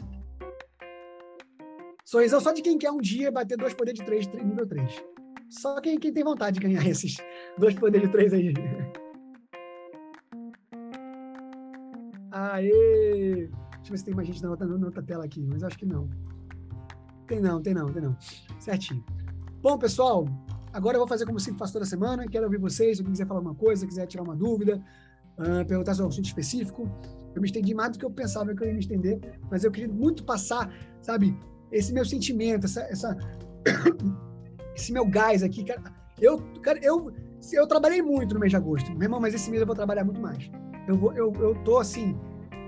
Sorrisão 2.04 2.40
só 2.40 2.52
de 2.52 2.62
quem 2.62 2.76
quer 2.76 2.90
um 2.90 3.00
dia 3.00 3.30
bater 3.30 3.56
dois 3.56 3.74
poderes 3.74 4.00
de 4.00 4.06
três, 4.06 4.26
nível 4.26 4.66
3. 4.66 5.04
Só 5.48 5.80
quem, 5.80 5.98
quem 5.98 6.12
tem 6.12 6.24
vontade 6.24 6.58
de 6.58 6.66
ganhar 6.66 6.84
esses 6.88 7.18
dois 7.58 7.74
poderes 7.74 8.08
de 8.08 8.12
três 8.12 8.32
aí. 8.32 8.52
Aê! 12.32 13.50
Deixa 13.90 13.94
eu 13.94 13.96
ver 13.96 13.98
se 13.98 14.04
tem 14.04 14.14
mais 14.14 14.28
gente 14.28 14.42
na 14.42 14.50
outra, 14.50 14.66
na 14.66 14.86
outra 14.86 15.02
tela 15.02 15.24
aqui, 15.24 15.44
mas 15.44 15.64
acho 15.64 15.76
que 15.76 15.84
não. 15.84 16.08
Tem 17.26 17.40
não, 17.40 17.60
tem 17.60 17.74
não, 17.74 17.86
tem 17.86 18.02
não. 18.02 18.16
Certinho. 18.60 19.04
Bom, 19.60 19.76
pessoal, 19.78 20.26
agora 20.72 20.96
eu 20.96 21.00
vou 21.00 21.08
fazer 21.08 21.26
como 21.26 21.40
sempre 21.40 21.58
faço 21.58 21.72
toda 21.72 21.84
semana. 21.84 22.26
Quero 22.28 22.44
ouvir 22.44 22.58
vocês, 22.58 22.98
se 22.98 23.04
quiser 23.04 23.26
falar 23.26 23.40
uma 23.40 23.54
coisa, 23.54 23.84
quiser 23.86 24.06
tirar 24.06 24.22
uma 24.22 24.36
dúvida, 24.36 24.80
uh, 25.38 25.66
perguntar 25.66 25.94
sobre 25.94 26.06
um 26.06 26.08
assunto 26.08 26.26
específico. 26.26 26.88
Eu 27.34 27.40
me 27.42 27.48
estendi 27.48 27.74
mais 27.74 27.92
do 27.92 27.98
que 27.98 28.04
eu 28.04 28.10
pensava 28.10 28.54
que 28.54 28.62
eu 28.62 28.68
ia 28.68 28.74
me 28.74 28.78
estender, 28.78 29.18
mas 29.50 29.64
eu 29.64 29.72
queria 29.72 29.92
muito 29.92 30.24
passar, 30.24 30.72
sabe, 31.02 31.36
esse 31.72 31.92
meu 31.92 32.04
sentimento, 32.04 32.66
essa, 32.66 32.82
essa 32.82 33.16
esse 34.74 34.92
meu 34.92 35.04
gás 35.04 35.42
aqui, 35.42 35.64
cara. 35.64 35.82
Eu, 36.20 36.38
cara, 36.62 36.78
eu, 36.80 37.12
eu 37.52 37.66
trabalhei 37.66 38.02
muito 38.02 38.34
no 38.34 38.40
mês 38.40 38.52
de 38.52 38.56
agosto, 38.56 38.92
meu 38.92 39.02
irmão, 39.02 39.20
mas 39.20 39.34
esse 39.34 39.50
mês 39.50 39.60
eu 39.60 39.66
vou 39.66 39.74
trabalhar 39.74 40.04
muito 40.04 40.20
mais. 40.20 40.48
Eu, 40.86 40.96
vou, 40.96 41.12
eu, 41.12 41.32
eu 41.40 41.54
tô 41.64 41.78
assim, 41.78 42.16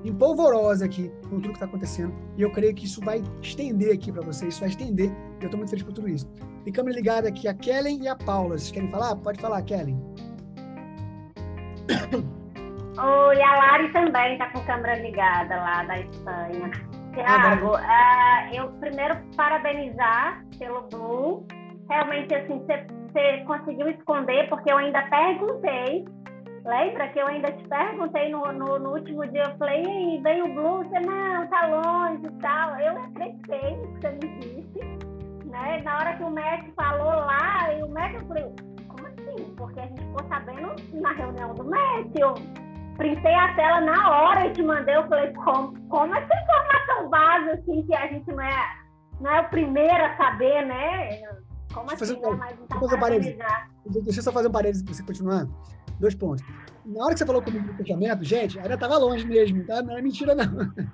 empolvorosa 0.05 0.84
aqui 0.84 1.11
com 1.28 1.40
tudo 1.40 1.48
que 1.48 1.55
está 1.55 1.66
acontecendo. 1.66 2.14
E 2.36 2.42
eu 2.42 2.50
creio 2.50 2.74
que 2.74 2.84
isso 2.84 3.00
vai 3.00 3.22
estender 3.40 3.94
aqui 3.94 4.11
para 4.12 4.22
vocês, 4.22 4.55
isso 4.55 4.61
vai 4.61 4.68
estender. 4.68 5.11
E 5.11 5.42
eu 5.42 5.46
estou 5.46 5.59
muito 5.59 5.70
feliz 5.70 5.84
por 5.84 5.92
tudo 5.92 6.09
isso. 6.09 6.30
E 6.66 6.72
câmera 6.72 6.96
ligada 6.96 7.28
aqui 7.28 7.48
a 7.48 7.55
Kellen 7.55 8.03
e 8.03 8.09
a 8.09 8.16
Paula. 8.16 8.59
Vocês 8.59 8.70
querem 8.70 8.90
falar? 8.90 9.16
Pode 9.16 9.40
falar, 9.40 9.62
Kellen. 9.62 10.00
Oi, 12.98 13.42
a 13.42 13.57
Lari 13.57 13.92
também 13.92 14.34
está 14.34 14.50
com 14.50 14.61
câmera 14.64 14.98
ligada 14.98 15.57
lá 15.57 15.82
da 15.84 15.98
Espanha. 15.98 16.70
Tiago, 17.14 17.76
uh, 17.76 18.55
eu 18.55 18.68
primeiro 18.80 19.16
parabenizar 19.36 20.44
pelo 20.59 20.82
Blue. 20.82 21.46
Realmente, 21.88 22.34
assim, 22.34 22.59
você 22.59 23.44
conseguiu 23.44 23.88
esconder, 23.88 24.48
porque 24.48 24.72
eu 24.72 24.78
ainda 24.78 25.03
perguntei. 25.03 26.05
Lembra 26.65 27.09
que 27.09 27.19
eu 27.19 27.27
ainda 27.27 27.51
te 27.51 27.69
perguntei 27.69 28.31
no, 28.31 28.53
no, 28.53 28.79
no 28.79 28.91
último 28.95 29.27
dia? 29.27 29.43
Eu 29.43 29.57
falei, 29.57 29.83
e 29.83 30.21
veio 30.23 30.45
o 30.45 30.55
Blue? 30.55 30.85
Você, 30.85 31.01
não, 31.01 31.47
tá 31.49 31.67
longe 31.67 32.25
e 32.25 32.41
tal. 32.41 32.79
Eu 32.79 33.03
acreditei 33.03 33.77
no 33.77 33.95
que 33.95 34.01
você 34.01 34.11
me 34.11 34.39
disse. 34.39 34.79
Né? 35.47 35.83
Na 35.83 35.99
hora 35.99 36.17
que 36.17 36.23
o 36.23 36.31
Mac 36.31 36.65
falou 36.77 37.15
lá, 37.27 37.75
e 37.75 37.83
o 37.83 37.87
eu 37.87 38.27
falei, 38.27 38.45
como 38.89 39.07
assim? 39.09 39.55
Porque 39.57 39.81
a 39.81 39.87
gente 39.87 40.03
ficou 40.03 40.29
sabendo 40.29 41.01
na 41.01 41.13
reunião 41.13 41.53
do. 41.55 41.65
Eu, 42.17 42.35
printei 42.97 43.35
a 43.35 43.55
tela 43.55 43.81
na 43.81 44.11
hora 44.11 44.47
e 44.47 44.53
te 44.53 44.63
mandei. 44.63 44.97
Eu 44.97 45.09
falei, 45.09 45.33
como, 45.33 45.79
como 45.89 46.15
essa 46.15 46.33
informação 46.33 47.11
base, 47.11 47.51
assim, 47.51 47.83
que 47.83 47.95
a 47.95 48.07
gente 48.07 48.31
não 48.31 48.41
é, 48.41 48.77
não 49.21 49.31
é 49.31 49.41
o 49.41 49.49
primeiro 49.51 50.05
a 50.05 50.17
saber, 50.17 50.65
né? 50.67 51.21
Como 51.75 51.87
assim, 51.87 51.97
fazer, 51.99 52.21
né? 52.21 52.37
Mas 52.39 52.81
fazer 52.81 52.95
um 52.95 53.01
parênteses. 53.01 53.39
Deixa 54.05 54.21
eu 54.21 54.23
só 54.23 54.33
fazer 54.33 54.49
um 54.49 54.53
parênteses 54.53 54.83
para 54.83 54.95
você 54.95 55.03
continuar. 55.03 55.47
Dois 56.03 56.16
pontos. 56.16 56.44
Na 56.84 57.05
hora 57.05 57.12
que 57.12 57.20
você 57.20 57.24
falou 57.24 57.40
comigo 57.40 57.64
do 57.64 57.74
fechamento, 57.74 58.24
gente, 58.24 58.59
ainda 58.59 58.74
estava 58.74 58.98
longe 58.98 59.24
mesmo, 59.24 59.64
tá? 59.64 59.80
Não 59.80 59.96
é 59.96 60.03
mentira, 60.03 60.34
não. 60.34 60.44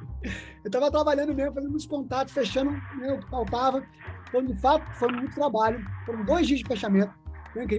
Eu 0.62 0.66
estava 0.66 0.90
trabalhando 0.90 1.34
mesmo, 1.34 1.54
fazendo 1.54 1.70
muitos 1.70 1.86
contatos, 1.86 2.34
fechando 2.34 2.70
né, 2.70 3.14
o 3.14 3.18
que 3.18 3.30
faltava. 3.30 3.82
Então, 4.28 4.44
de 4.44 4.54
fato, 4.56 4.84
foi 4.98 5.10
muito 5.10 5.34
trabalho. 5.34 5.82
Foram 6.04 6.26
dois 6.26 6.46
dias 6.46 6.60
de 6.60 6.66
fechamento. 6.66 7.10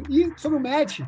E 0.10 0.34
sobre 0.38 0.58
o 0.58 0.60
match, 0.60 1.02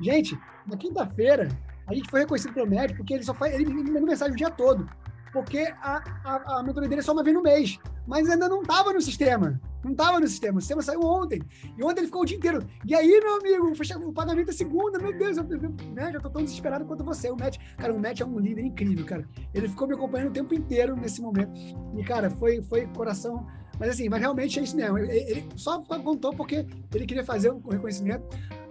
gente, 0.00 0.38
na 0.64 0.76
quinta-feira, 0.76 1.48
a 1.88 1.92
gente 1.94 2.08
foi 2.08 2.20
reconhecido 2.20 2.54
pelo 2.54 2.70
médico 2.70 2.98
porque 2.98 3.14
ele 3.14 3.24
só 3.24 3.34
faz, 3.34 3.52
ele 3.52 3.64
me 3.64 3.82
mandou 3.82 4.06
mensagem 4.06 4.32
o 4.32 4.36
dia 4.36 4.50
todo. 4.50 4.88
Porque 5.34 5.58
a, 5.82 6.02
a, 6.24 6.60
a 6.60 6.62
mentoria 6.62 6.88
dele 6.88 7.02
só 7.02 7.12
uma 7.12 7.24
vez 7.24 7.34
no 7.34 7.42
mês. 7.42 7.78
Mas 8.06 8.30
ainda 8.30 8.48
não 8.48 8.62
estava 8.62 8.92
no 8.92 9.00
sistema. 9.02 9.60
Não 9.82 9.90
estava 9.90 10.20
no 10.20 10.28
sistema. 10.28 10.58
O 10.58 10.60
sistema 10.60 10.80
saiu 10.80 11.00
ontem. 11.02 11.42
E 11.76 11.82
ontem 11.82 12.00
ele 12.00 12.06
ficou 12.06 12.22
o 12.22 12.24
dia 12.24 12.36
inteiro. 12.36 12.64
E 12.86 12.94
aí, 12.94 13.20
meu 13.20 13.38
amigo, 13.38 13.72
o 14.08 14.12
pagamento 14.12 14.50
é 14.50 14.52
segunda. 14.52 14.96
Meu 14.96 15.12
Deus, 15.12 15.36
eu, 15.36 15.44
né, 15.92 16.12
já 16.12 16.20
tô 16.20 16.30
tão 16.30 16.44
desesperado 16.44 16.84
quanto 16.84 17.02
você. 17.02 17.30
O 17.30 17.36
Matt, 17.36 17.58
cara, 17.76 17.92
o 17.92 17.98
Matt 17.98 18.20
é 18.20 18.24
um 18.24 18.38
líder 18.38 18.62
incrível, 18.62 19.04
cara. 19.04 19.28
Ele 19.52 19.68
ficou 19.68 19.88
me 19.88 19.94
acompanhando 19.94 20.28
o 20.28 20.32
tempo 20.32 20.54
inteiro 20.54 20.94
nesse 20.94 21.20
momento. 21.20 21.52
E, 21.98 22.04
cara, 22.04 22.30
foi, 22.30 22.62
foi 22.62 22.86
coração. 22.86 23.44
Mas 23.80 23.90
assim, 23.90 24.08
mas 24.08 24.20
realmente 24.20 24.60
é 24.60 24.62
isso 24.62 24.76
mesmo. 24.76 24.96
Ele, 24.98 25.10
ele 25.10 25.48
só 25.56 25.82
contou 25.82 26.32
porque 26.32 26.64
ele 26.94 27.06
queria 27.06 27.24
fazer 27.24 27.50
um 27.50 27.60
reconhecimento. 27.68 28.24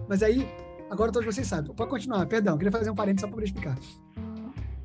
Mas 0.08 0.24
aí 0.24 0.48
Agora 0.94 1.12
todos 1.12 1.26
vocês 1.26 1.48
sabem. 1.48 1.74
Pode 1.74 1.90
continuar, 1.90 2.24
perdão, 2.28 2.56
queria 2.56 2.72
fazer 2.72 2.92
um 2.92 2.94
parênteses 2.94 3.28
só 3.28 3.36
para 3.36 3.44
explicar. 3.44 3.76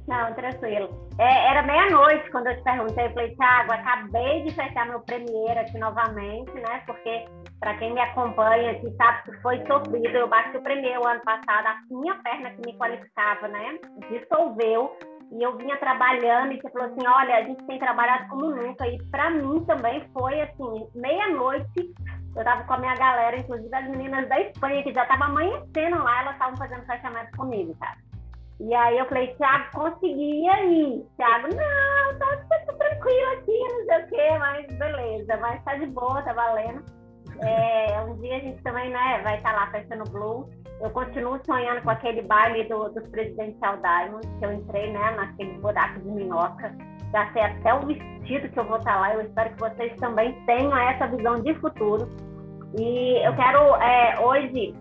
Não, 0.08 0.32
tranquilo. 0.32 0.88
É, 1.18 1.50
era 1.50 1.62
meia-noite 1.64 2.30
quando 2.30 2.46
eu 2.46 2.56
te 2.56 2.62
perguntei. 2.62 3.06
Eu 3.06 3.12
falei, 3.12 3.36
Thiago, 3.36 3.72
acabei 3.72 4.42
de 4.42 4.54
fechar 4.54 4.86
meu 4.86 5.00
Premiere 5.00 5.58
aqui 5.58 5.76
novamente, 5.76 6.50
né? 6.54 6.82
Porque, 6.86 7.26
para 7.60 7.76
quem 7.76 7.92
me 7.92 8.00
acompanha 8.00 8.72
aqui, 8.72 8.90
sabe 8.96 9.22
que 9.24 9.42
foi 9.42 9.58
sofrido. 9.66 10.16
Eu 10.16 10.26
bati 10.26 10.56
o 10.56 10.62
Premiere 10.62 10.98
o 10.98 11.06
ano 11.06 11.20
passado, 11.20 11.66
a 11.66 11.76
minha 11.90 12.14
perna 12.22 12.50
que 12.52 12.62
me 12.66 12.78
qualificava, 12.78 13.48
né? 13.48 13.78
Dissolveu. 14.10 14.96
E 15.30 15.42
eu 15.42 15.58
vinha 15.58 15.76
trabalhando 15.76 16.52
e 16.52 16.60
você 16.60 16.70
falou 16.70 16.88
assim: 16.88 17.06
olha, 17.06 17.36
a 17.36 17.42
gente 17.42 17.62
tem 17.66 17.78
trabalhado 17.78 18.28
como 18.28 18.50
nunca. 18.50 18.88
E 18.88 18.96
para 19.10 19.28
mim 19.28 19.62
também 19.66 20.08
foi 20.14 20.40
assim: 20.40 20.88
meia-noite 20.94 21.94
eu 22.34 22.44
tava 22.44 22.64
com 22.64 22.74
a 22.74 22.78
minha 22.78 22.94
galera, 22.94 23.36
inclusive 23.36 23.74
as 23.74 23.88
meninas 23.90 24.26
da 24.26 24.40
Espanha, 24.40 24.82
que 24.82 24.94
já 24.94 25.04
tava 25.04 25.24
amanhecendo 25.24 26.02
lá, 26.02 26.22
elas 26.22 26.32
estavam 26.34 26.56
fazendo 26.56 26.86
fechamento 26.86 27.36
comigo, 27.36 27.76
cara. 27.78 28.07
E 28.60 28.74
aí 28.74 28.98
eu 28.98 29.06
falei, 29.06 29.28
Thiago, 29.36 29.70
consegui 29.72 30.48
aí. 30.48 31.06
Thiago, 31.16 31.48
não, 31.48 32.18
tá, 32.18 32.36
tá 32.48 32.72
tranquilo 32.72 33.32
aqui, 33.38 33.58
não 33.58 33.84
sei 33.84 34.04
o 34.04 34.08
quê, 34.08 34.38
mas 34.38 34.66
beleza, 34.78 35.36
mas 35.36 35.62
tá 35.64 35.76
de 35.76 35.86
boa, 35.86 36.22
tá 36.22 36.32
valendo. 36.32 36.82
É, 37.40 38.00
um 38.00 38.16
dia 38.16 38.36
a 38.36 38.40
gente 38.40 38.60
também, 38.62 38.90
né, 38.90 39.20
vai 39.22 39.36
estar 39.36 39.52
tá 39.52 39.60
lá 39.60 39.70
festando 39.70 40.10
Blue. 40.10 40.50
Eu 40.80 40.90
continuo 40.90 41.40
sonhando 41.44 41.82
com 41.82 41.90
aquele 41.90 42.22
baile 42.22 42.64
do, 42.64 42.88
dos 42.88 43.08
Presidencial 43.08 43.76
Diamond, 43.76 44.26
que 44.38 44.44
eu 44.44 44.52
entrei, 44.52 44.92
né, 44.92 45.10
naquele 45.12 45.58
buraco 45.58 46.00
de 46.00 46.08
minhoca. 46.08 46.74
já 47.12 47.32
sei 47.32 47.42
até 47.42 47.74
o 47.74 47.86
vestido 47.86 48.48
que 48.48 48.58
eu 48.58 48.64
vou 48.64 48.78
estar 48.78 48.98
lá. 49.00 49.14
Eu 49.14 49.22
espero 49.22 49.50
que 49.50 49.60
vocês 49.60 49.94
também 50.00 50.32
tenham 50.46 50.76
essa 50.76 51.06
visão 51.06 51.36
de 51.42 51.54
futuro. 51.54 52.08
E 52.76 53.24
eu 53.24 53.34
quero, 53.36 53.76
é, 53.76 54.20
hoje, 54.20 54.74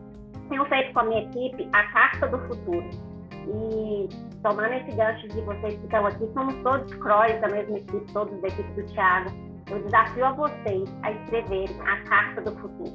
tenho 0.49 0.65
feito 0.65 0.93
com 0.93 0.99
a 0.99 1.03
minha 1.03 1.21
equipe 1.23 1.69
a 1.73 1.83
Carta 1.91 2.27
do 2.27 2.39
Futuro. 2.47 3.06
E 3.47 4.09
tomando 4.43 4.73
esse 4.73 4.95
gancho 4.95 5.27
de 5.27 5.41
vocês 5.41 5.75
que 5.75 5.83
estão 5.85 6.05
aqui, 6.05 6.27
somos 6.33 6.55
todos 6.63 6.93
cross 6.95 7.39
da 7.41 7.47
mesma 7.49 7.77
equipe, 7.77 8.13
todos 8.13 8.39
da 8.41 8.47
equipe 8.47 8.81
do 8.81 8.85
Thiago. 8.93 9.29
Eu 9.69 9.83
desafio 9.83 10.25
a 10.25 10.31
vocês 10.33 10.95
a 11.03 11.11
escreverem 11.11 11.81
a 11.81 12.01
Carta 12.09 12.41
do 12.41 12.51
Futuro. 12.59 12.91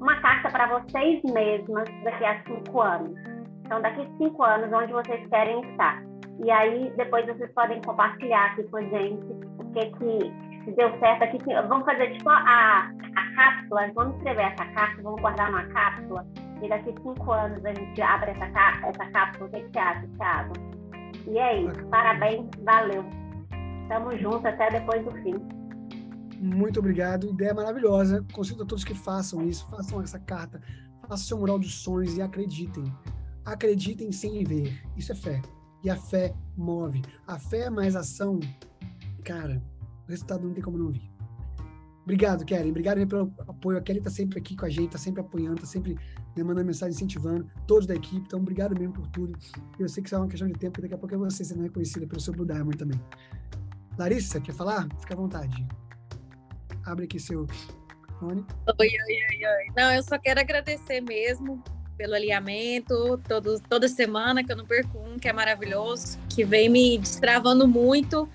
Uma 0.00 0.20
carta 0.20 0.48
para 0.50 0.66
vocês 0.66 1.22
mesmas 1.24 1.88
daqui 2.04 2.24
a 2.24 2.42
cinco 2.44 2.80
anos. 2.80 3.14
Então, 3.64 3.82
daqui 3.82 4.00
a 4.00 4.16
cinco 4.16 4.42
anos, 4.42 4.72
onde 4.72 4.92
vocês 4.92 5.28
querem 5.28 5.60
estar. 5.70 6.02
E 6.42 6.50
aí, 6.50 6.92
depois 6.96 7.26
vocês 7.26 7.52
podem 7.52 7.80
compartilhar 7.82 8.46
aqui 8.46 8.64
com 8.64 8.78
a 8.78 8.82
gente 8.82 9.26
o 9.58 9.72
que 9.72 9.90
que 9.90 10.70
deu 10.72 10.98
certo 10.98 11.24
aqui. 11.24 11.38
Vamos 11.68 11.84
fazer 11.84 12.10
tipo 12.12 12.28
a, 12.28 12.90
a 13.16 13.34
cápsula, 13.34 13.90
vamos 13.94 14.16
escrever 14.16 14.52
essa 14.52 14.64
carta, 14.72 15.02
vamos 15.02 15.20
guardar 15.20 15.50
numa 15.50 15.64
cápsula. 15.64 16.26
E 16.62 16.68
daqui 16.68 16.94
cinco 17.02 17.32
anos 17.32 17.64
a 17.64 17.72
gente 17.72 18.02
abre 18.02 18.30
essa, 18.32 18.44
essa 18.86 19.10
cápsula. 19.12 19.46
O 19.46 19.50
que, 19.50 19.62
você 19.62 19.78
acha, 19.78 20.06
Thiago? 20.16 20.52
E 21.26 21.38
é 21.38 21.62
isso. 21.62 21.84
Parabéns, 21.86 22.48
valeu. 22.62 23.04
Tamo 23.88 24.16
junto 24.18 24.46
até 24.46 24.70
depois 24.70 25.04
do 25.04 25.10
fim. 25.22 25.34
Muito 26.40 26.80
obrigado. 26.80 27.28
Ideia 27.28 27.54
maravilhosa. 27.54 28.24
Conselho 28.32 28.62
a 28.62 28.66
todos 28.66 28.84
que 28.84 28.94
façam 28.94 29.46
isso, 29.46 29.68
façam 29.70 30.00
essa 30.00 30.18
carta, 30.18 30.60
façam 31.02 31.18
seu 31.18 31.38
mural 31.38 31.58
dos 31.58 31.82
sonhos 31.82 32.16
e 32.16 32.22
acreditem. 32.22 32.84
Acreditem 33.44 34.12
sem 34.12 34.44
ver. 34.44 34.82
Isso 34.96 35.12
é 35.12 35.14
fé. 35.14 35.42
E 35.82 35.90
a 35.90 35.96
fé 35.96 36.34
move. 36.56 37.02
A 37.26 37.38
fé 37.38 37.70
mais 37.70 37.96
ação, 37.96 38.38
cara, 39.24 39.62
o 40.06 40.10
resultado 40.10 40.46
não 40.46 40.52
tem 40.52 40.62
como 40.62 40.78
não 40.78 40.90
vir. 40.90 41.10
Obrigado, 42.02 42.44
Kelly. 42.44 42.70
Obrigado 42.70 43.06
pelo 43.06 43.32
apoio. 43.46 43.78
A 43.78 43.80
Kelly 43.80 43.98
está 43.98 44.10
sempre 44.10 44.38
aqui 44.38 44.56
com 44.56 44.66
a 44.66 44.68
gente, 44.68 44.86
está 44.86 44.98
sempre 44.98 45.20
apoiando, 45.20 45.56
está 45.56 45.66
sempre 45.66 45.96
né, 46.36 46.42
mandando 46.42 46.66
mensagem, 46.66 46.94
incentivando. 46.94 47.50
Todos 47.66 47.86
da 47.86 47.94
equipe. 47.94 48.24
Então, 48.26 48.40
obrigado 48.40 48.78
mesmo 48.78 48.94
por 48.94 49.06
tudo. 49.08 49.38
Eu 49.78 49.88
sei 49.88 50.02
que 50.02 50.08
isso 50.08 50.14
é 50.14 50.18
uma 50.18 50.28
questão 50.28 50.48
de 50.48 50.54
tempo, 50.54 50.80
daqui 50.80 50.94
a 50.94 50.98
pouco 50.98 51.14
é 51.14 51.18
você 51.18 51.44
sendo 51.44 51.62
reconhecida 51.62 52.06
pelo 52.06 52.20
seu 52.20 52.32
Blue 52.32 52.46
Diamond 52.46 52.76
também. 52.76 53.00
Larissa, 53.98 54.40
quer 54.40 54.54
falar? 54.54 54.88
Fica 55.00 55.14
à 55.14 55.16
vontade. 55.16 55.66
Abre 56.86 57.04
aqui 57.04 57.18
seu 57.18 57.46
fone. 58.18 58.44
Oi, 58.66 58.88
oi, 58.88 58.88
oi, 58.88 59.46
oi. 59.46 59.72
Não, 59.76 59.92
eu 59.92 60.02
só 60.02 60.18
quero 60.18 60.40
agradecer 60.40 61.00
mesmo 61.00 61.62
pelo 61.96 62.14
alinhamento, 62.14 63.20
todo, 63.28 63.60
toda 63.68 63.86
semana 63.86 64.42
que 64.42 64.50
eu 64.50 64.56
não 64.56 64.64
perco 64.64 64.98
um, 64.98 65.18
que 65.18 65.28
é 65.28 65.32
maravilhoso, 65.34 66.18
que 66.30 66.44
vem 66.44 66.68
me 66.70 66.96
destravando 66.96 67.68
muito 67.68 68.26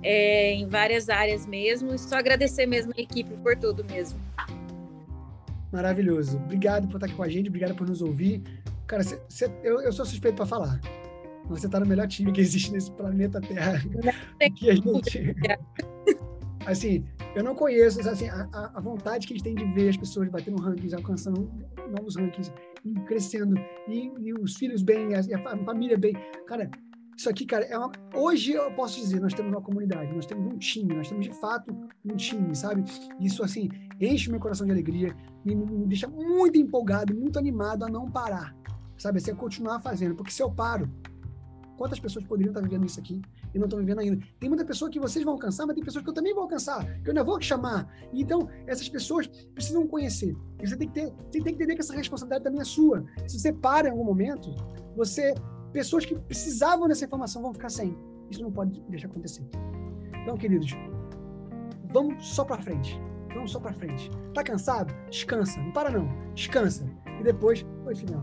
é, 0.00 0.52
em 0.52 0.68
várias 0.68 1.08
áreas 1.08 1.44
mesmo. 1.46 1.92
E 1.92 1.98
só 1.98 2.16
agradecer 2.16 2.66
mesmo 2.66 2.92
a 2.96 3.00
equipe 3.00 3.36
por 3.38 3.56
tudo 3.56 3.84
mesmo. 3.84 4.20
Maravilhoso. 5.72 6.36
Obrigado 6.38 6.88
por 6.88 6.96
estar 6.96 7.06
aqui 7.06 7.14
com 7.14 7.22
a 7.22 7.28
gente, 7.28 7.48
obrigado 7.48 7.74
por 7.74 7.86
nos 7.86 8.02
ouvir. 8.02 8.42
Cara, 8.86 9.02
cê, 9.02 9.20
cê, 9.28 9.50
eu, 9.62 9.80
eu 9.80 9.92
sou 9.92 10.04
suspeito 10.04 10.36
para 10.36 10.46
falar. 10.46 10.80
Você 11.48 11.66
está 11.66 11.80
no 11.80 11.86
melhor 11.86 12.06
time 12.06 12.32
que 12.32 12.40
existe 12.40 12.72
nesse 12.72 12.90
planeta 12.92 13.40
Terra. 13.40 13.80
que 14.56 14.70
a 14.70 14.74
gente... 14.74 15.36
assim, 16.66 17.04
eu 17.34 17.44
não 17.44 17.54
conheço, 17.54 18.00
assim, 18.08 18.28
a, 18.28 18.48
a, 18.74 18.80
vontade 18.80 19.26
que 19.26 19.32
a 19.32 19.36
gente 19.36 19.44
tem 19.44 19.54
de 19.54 19.64
ver 19.72 19.90
as 19.90 19.96
pessoas 19.96 20.28
batendo 20.28 20.60
rankings, 20.60 20.94
alcançando 20.94 21.50
novos 21.96 22.16
rankings, 22.16 22.52
crescendo, 23.06 23.56
e, 23.88 24.12
e 24.18 24.32
os 24.34 24.56
filhos 24.56 24.82
bem, 24.82 25.14
a, 25.14 25.20
a, 25.20 25.56
família 25.64 25.96
bem. 25.96 26.14
Cara, 26.46 26.70
isso 27.20 27.28
aqui, 27.28 27.44
cara, 27.44 27.66
é 27.66 27.76
uma... 27.76 27.92
hoje 28.14 28.52
eu 28.52 28.72
posso 28.72 28.98
dizer, 28.98 29.20
nós 29.20 29.34
temos 29.34 29.52
uma 29.52 29.60
comunidade, 29.60 30.10
nós 30.14 30.24
temos 30.24 30.50
um 30.50 30.56
time, 30.56 30.94
nós 30.94 31.06
temos 31.06 31.26
de 31.26 31.34
fato 31.38 31.70
um 32.02 32.16
time, 32.16 32.56
sabe? 32.56 32.82
Isso, 33.20 33.44
assim, 33.44 33.68
enche 34.00 34.30
meu 34.30 34.40
coração 34.40 34.66
de 34.66 34.72
alegria, 34.72 35.14
me, 35.44 35.54
me 35.54 35.86
deixa 35.86 36.08
muito 36.08 36.56
empolgado, 36.56 37.14
muito 37.14 37.38
animado 37.38 37.84
a 37.84 37.90
não 37.90 38.10
parar, 38.10 38.56
sabe? 38.96 39.18
Assim, 39.18 39.32
a 39.32 39.36
continuar 39.36 39.82
fazendo, 39.82 40.14
porque 40.14 40.32
se 40.32 40.42
eu 40.42 40.50
paro, 40.50 40.90
quantas 41.76 42.00
pessoas 42.00 42.24
poderiam 42.24 42.52
estar 42.52 42.62
vivendo 42.62 42.86
isso 42.86 42.98
aqui? 42.98 43.20
e 43.54 43.58
não 43.58 43.66
estão 43.66 43.78
vivendo 43.78 43.98
ainda. 43.98 44.24
Tem 44.38 44.48
muita 44.48 44.64
pessoa 44.64 44.88
que 44.88 45.00
vocês 45.00 45.24
vão 45.24 45.34
alcançar, 45.34 45.66
mas 45.66 45.74
tem 45.74 45.84
pessoas 45.84 46.04
que 46.04 46.10
eu 46.10 46.14
também 46.14 46.32
vou 46.32 46.44
alcançar, 46.44 46.84
que 47.02 47.08
eu 47.08 47.10
ainda 47.10 47.24
vou 47.24 47.40
chamar. 47.40 47.92
Então, 48.12 48.48
essas 48.64 48.88
pessoas 48.88 49.26
precisam 49.26 49.88
conhecer. 49.88 50.36
E 50.62 50.68
você 50.68 50.76
tem 50.76 50.86
que 50.86 50.94
ter, 50.94 51.06
você 51.06 51.30
tem 51.30 51.42
que 51.42 51.50
entender 51.50 51.74
que 51.74 51.80
essa 51.80 51.92
responsabilidade 51.92 52.44
também 52.44 52.60
é 52.60 52.64
sua. 52.64 53.04
Se 53.26 53.40
você 53.40 53.52
para 53.52 53.88
em 53.88 53.90
algum 53.90 54.04
momento, 54.04 54.54
você 54.96 55.34
pessoas 55.72 56.04
que 56.04 56.14
precisavam 56.14 56.88
dessa 56.88 57.04
informação 57.04 57.42
vão 57.42 57.52
ficar 57.52 57.70
sem. 57.70 57.96
Isso 58.30 58.42
não 58.42 58.52
pode 58.52 58.80
deixar 58.88 59.08
acontecer. 59.08 59.44
Então, 60.22 60.36
queridos, 60.36 60.70
vamos 61.92 62.26
só 62.26 62.44
para 62.44 62.62
frente. 62.62 63.00
Vamos 63.34 63.52
só 63.52 63.60
para 63.60 63.72
frente. 63.72 64.10
Tá 64.34 64.42
cansado? 64.42 64.94
Descansa. 65.08 65.60
Não 65.60 65.72
para 65.72 65.90
não. 65.90 66.08
Descansa. 66.34 66.84
E 67.20 67.22
depois, 67.22 67.64
oi 67.86 67.94
final. 67.94 68.22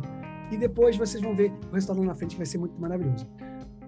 E 0.52 0.58
depois 0.58 0.95
vocês 0.95 1.22
vão 1.22 1.36
ver 1.36 1.52
o 1.70 1.74
resultado 1.74 2.00
lá 2.00 2.08
na 2.08 2.16
frente 2.16 2.32
que 2.32 2.38
vai 2.38 2.45
ser 2.45 2.58
muito 2.58 2.80
maravilhoso. 2.80 3.28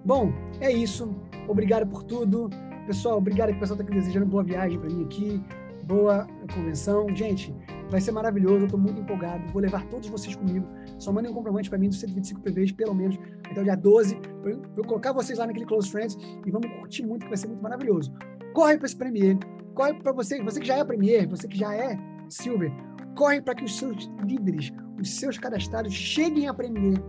Bom, 0.04 0.32
é 0.60 0.70
isso. 0.70 1.14
Obrigado 1.48 1.86
por 1.86 2.02
tudo. 2.02 2.50
Pessoal, 2.86 3.18
obrigado 3.18 3.50
que 3.50 3.56
o 3.56 3.60
pessoal 3.60 3.78
está 3.80 3.94
desejando 3.94 4.26
boa 4.26 4.42
viagem 4.42 4.78
para 4.78 4.90
mim 4.90 5.04
aqui, 5.04 5.42
boa 5.84 6.26
convenção. 6.52 7.14
Gente, 7.14 7.54
vai 7.90 8.00
ser 8.00 8.12
maravilhoso, 8.12 8.60
eu 8.60 8.64
estou 8.64 8.78
muito 8.78 9.00
empolgado. 9.00 9.52
Vou 9.52 9.60
levar 9.60 9.84
todos 9.88 10.08
vocês 10.08 10.34
comigo. 10.36 10.66
Só 10.98 11.12
mandem 11.12 11.30
um 11.30 11.34
comprovante 11.34 11.68
para 11.68 11.78
mim 11.78 11.88
dos 11.88 12.00
125 12.00 12.40
PVs, 12.40 12.72
pelo 12.72 12.94
menos, 12.94 13.18
até 13.50 13.60
o 13.60 13.64
dia 13.64 13.76
12, 13.76 14.16
para 14.16 14.52
eu 14.52 14.84
colocar 14.84 15.12
vocês 15.12 15.38
lá 15.38 15.46
naquele 15.46 15.66
Close 15.66 15.90
Friends 15.90 16.16
e 16.46 16.50
vamos 16.50 16.70
curtir 16.78 17.04
muito, 17.04 17.24
que 17.24 17.28
vai 17.28 17.36
ser 17.36 17.48
muito 17.48 17.62
maravilhoso. 17.62 18.12
Corre 18.54 18.76
para 18.76 18.86
esse 18.86 18.96
Premier, 18.96 19.36
corre 19.74 19.94
para 19.94 20.12
você, 20.12 20.42
você 20.42 20.60
que 20.60 20.66
já 20.66 20.76
é 20.76 20.84
Premier, 20.84 21.28
você 21.28 21.46
que 21.46 21.58
já 21.58 21.74
é 21.74 21.98
Silver, 22.28 22.72
corre 23.16 23.40
para 23.40 23.54
que 23.54 23.64
os 23.64 23.76
seus 23.76 24.10
líderes, 24.24 24.72
os 25.00 25.10
seus 25.10 25.38
cadastrados 25.38 25.92
cheguem 25.92 26.48
a 26.48 26.54
Premier 26.54 27.00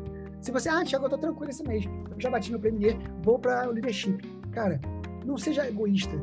se 0.42 0.52
você, 0.52 0.70
ah, 0.70 0.84
Thiago, 0.84 1.06
eu 1.06 1.10
tô 1.12 1.18
tranquilo 1.20 1.52
esse 1.52 1.64
mês, 1.64 1.86
eu 1.86 2.20
já 2.20 2.30
bati 2.30 2.50
meu 2.50 2.60
Premier, 2.60 2.98
vou 3.24 3.38
para 3.38 3.70
o 3.70 3.72
leadership. 3.72 4.18
Cara, 4.52 4.82
não 5.24 5.38
seja 5.38 5.68
egoísta. 5.68 6.20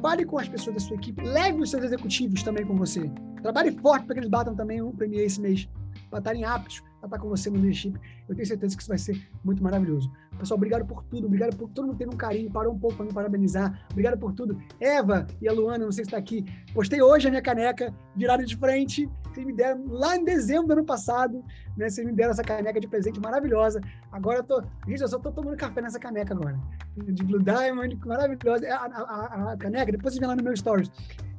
Fale 0.00 0.24
com 0.24 0.38
as 0.38 0.48
pessoas 0.48 0.74
da 0.74 0.80
sua 0.80 0.94
equipe, 0.94 1.20
leve 1.24 1.60
os 1.60 1.70
seus 1.70 1.82
executivos 1.82 2.44
também 2.44 2.64
com 2.64 2.76
você. 2.76 3.10
Trabalhe 3.42 3.72
forte 3.72 4.06
para 4.06 4.14
que 4.14 4.20
eles 4.20 4.30
batam 4.30 4.54
também 4.54 4.80
o 4.82 4.92
Premier 4.92 5.24
esse 5.24 5.40
mês, 5.40 5.68
para 6.10 6.18
estarem 6.18 6.44
aptos 6.44 6.82
a 7.02 7.06
estar 7.06 7.18
com 7.18 7.28
você 7.28 7.48
no 7.50 7.56
leadership. 7.56 7.94
Eu 8.28 8.34
tenho 8.34 8.46
certeza 8.46 8.76
que 8.76 8.82
isso 8.82 8.88
vai 8.88 8.98
ser 8.98 9.28
muito 9.44 9.62
maravilhoso. 9.62 10.10
Pessoal, 10.38 10.56
obrigado 10.56 10.84
por 10.86 11.02
tudo, 11.04 11.26
obrigado 11.26 11.56
por 11.56 11.68
todo 11.70 11.86
mundo 11.86 11.98
ter 11.98 12.08
um 12.08 12.16
carinho, 12.16 12.50
parou 12.50 12.72
um 12.72 12.78
pouco 12.78 12.96
para 12.96 13.06
me 13.06 13.12
parabenizar. 13.12 13.86
Obrigado 13.90 14.18
por 14.18 14.32
tudo. 14.32 14.60
Eva 14.80 15.26
e 15.40 15.48
a 15.48 15.52
Luana, 15.52 15.84
não 15.84 15.92
sei 15.92 16.04
se 16.04 16.08
está 16.08 16.16
aqui. 16.16 16.44
Postei 16.72 17.00
hoje 17.00 17.26
a 17.26 17.30
minha 17.30 17.42
caneca 17.42 17.94
virada 18.16 18.44
de 18.44 18.56
frente. 18.56 19.08
Vocês 19.24 19.46
me 19.46 19.52
deram 19.52 19.84
lá 19.88 20.16
em 20.16 20.24
dezembro 20.24 20.66
do 20.68 20.72
ano 20.74 20.84
passado, 20.84 21.44
né? 21.76 21.88
Vocês 21.88 22.06
me 22.06 22.12
deram 22.12 22.32
essa 22.32 22.42
caneca 22.42 22.80
de 22.80 22.88
presente 22.88 23.20
maravilhosa. 23.20 23.80
Agora 24.10 24.38
eu 24.38 24.44
tô. 24.44 24.62
Gente, 24.86 25.00
eu 25.00 25.08
só 25.08 25.18
tô 25.18 25.30
tomando 25.30 25.56
café 25.56 25.80
nessa 25.80 25.98
caneca 25.98 26.34
agora. 26.34 26.58
De 26.96 27.24
Blue 27.24 27.42
Diamond, 27.42 27.96
maravilhosa. 28.04 28.66
A, 28.68 28.86
a, 28.86 29.02
a, 29.02 29.52
a 29.52 29.56
caneca, 29.56 29.92
depois 29.92 30.14
vocês 30.14 30.20
vê 30.20 30.26
lá 30.26 30.34
no 30.34 30.42
meu 30.42 30.56
stories. 30.56 30.90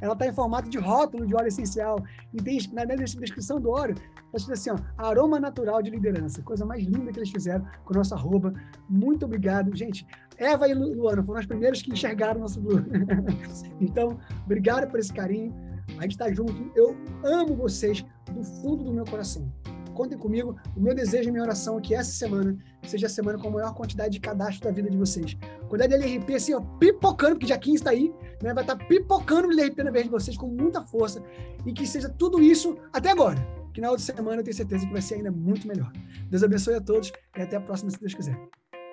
Ela 0.02 0.16
tá 0.16 0.28
em 0.28 0.34
formato 0.34 0.70
de 0.70 0.78
rótulo 0.78 1.26
de 1.26 1.36
óleo 1.36 1.48
essencial. 1.48 2.04
E 2.34 2.38
tem 2.38 2.60
na 2.74 2.86
descrição 2.86 3.60
do 3.60 3.70
óleo, 3.70 3.96
tá 3.96 4.38
escrito 4.38 4.54
assim, 4.54 4.70
ó, 4.72 4.78
aroma 4.98 5.40
natural 5.40 5.82
de 5.82 5.90
liderança. 5.90 6.42
Coisa 6.42 6.66
mais 6.66 6.84
linda 6.84 7.12
que 7.12 7.20
eles 7.20 7.30
fizeram 7.30 7.66
com 7.84 7.94
o 7.94 7.98
nosso 7.98 8.14
arroba. 8.14 8.54
Muito 8.90 9.26
obrigado. 9.26 9.76
Gente, 9.76 10.06
Eva 10.38 10.68
e 10.68 10.74
Luana 10.74 11.24
foram 11.24 11.40
as 11.40 11.46
primeiras 11.46 11.82
que 11.82 11.92
enxergaram 11.92 12.40
o 12.40 12.42
nosso 12.42 12.62
Blue. 12.62 12.84
então, 13.80 14.18
obrigado 14.46 14.90
por 14.90 15.00
esse 15.00 15.14
carinho. 15.14 15.54
A 15.98 16.04
gente 16.04 16.12
está 16.12 16.32
junto. 16.32 16.72
Eu 16.76 16.96
amo 17.24 17.56
vocês 17.56 18.06
do 18.32 18.44
fundo 18.44 18.84
do 18.84 18.94
meu 18.94 19.06
coração. 19.06 19.52
Contem 20.00 20.18
comigo. 20.18 20.56
O 20.78 20.80
meu 20.80 20.96
desejo 20.96 21.28
e 21.28 21.32
minha 21.34 21.44
oração 21.44 21.78
é 21.78 21.82
que 21.82 21.94
essa 21.94 22.10
semana 22.10 22.58
seja 22.84 23.08
a 23.08 23.10
semana 23.10 23.38
com 23.38 23.50
a 23.50 23.52
maior 23.52 23.74
quantidade 23.74 24.14
de 24.14 24.20
cadastro 24.22 24.64
da 24.64 24.72
vida 24.72 24.90
de 24.90 24.96
vocês. 24.96 25.36
Quantidade 25.68 25.90
de 25.90 25.96
LRP, 25.96 26.36
assim, 26.36 26.54
ó, 26.54 26.62
pipocando, 26.62 27.34
porque 27.34 27.48
já 27.48 27.58
15 27.58 27.76
está 27.76 27.90
aí, 27.90 28.10
né? 28.42 28.54
Vai 28.54 28.64
estar 28.64 28.78
tá 28.78 28.86
pipocando 28.86 29.50
o 29.50 29.52
LRP 29.52 29.84
na 29.84 29.92
vez 29.92 30.06
de 30.06 30.10
vocês 30.10 30.38
com 30.38 30.48
muita 30.48 30.86
força. 30.86 31.22
E 31.66 31.74
que 31.74 31.86
seja 31.86 32.08
tudo 32.08 32.42
isso 32.42 32.78
até 32.94 33.12
agora. 33.12 33.46
Que 33.74 33.82
na 33.82 33.90
outra 33.90 34.06
semana 34.06 34.38
eu 34.38 34.44
tenho 34.44 34.56
certeza 34.56 34.88
que 34.88 34.94
vai 34.94 35.02
ser 35.02 35.16
ainda 35.16 35.32
muito 35.32 35.68
melhor. 35.68 35.92
Deus 36.30 36.44
abençoe 36.44 36.76
a 36.76 36.82
todos 36.82 37.12
e 37.38 37.42
até 37.42 37.58
a 37.58 37.62
próxima, 37.62 37.92
se 37.92 38.00
Deus 38.00 38.14
quiser. 38.14 38.40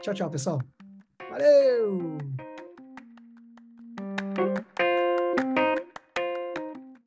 Tchau, 0.03 0.13
tchau, 0.13 0.29
pessoal. 0.29 0.61
Valeu! 1.31 2.19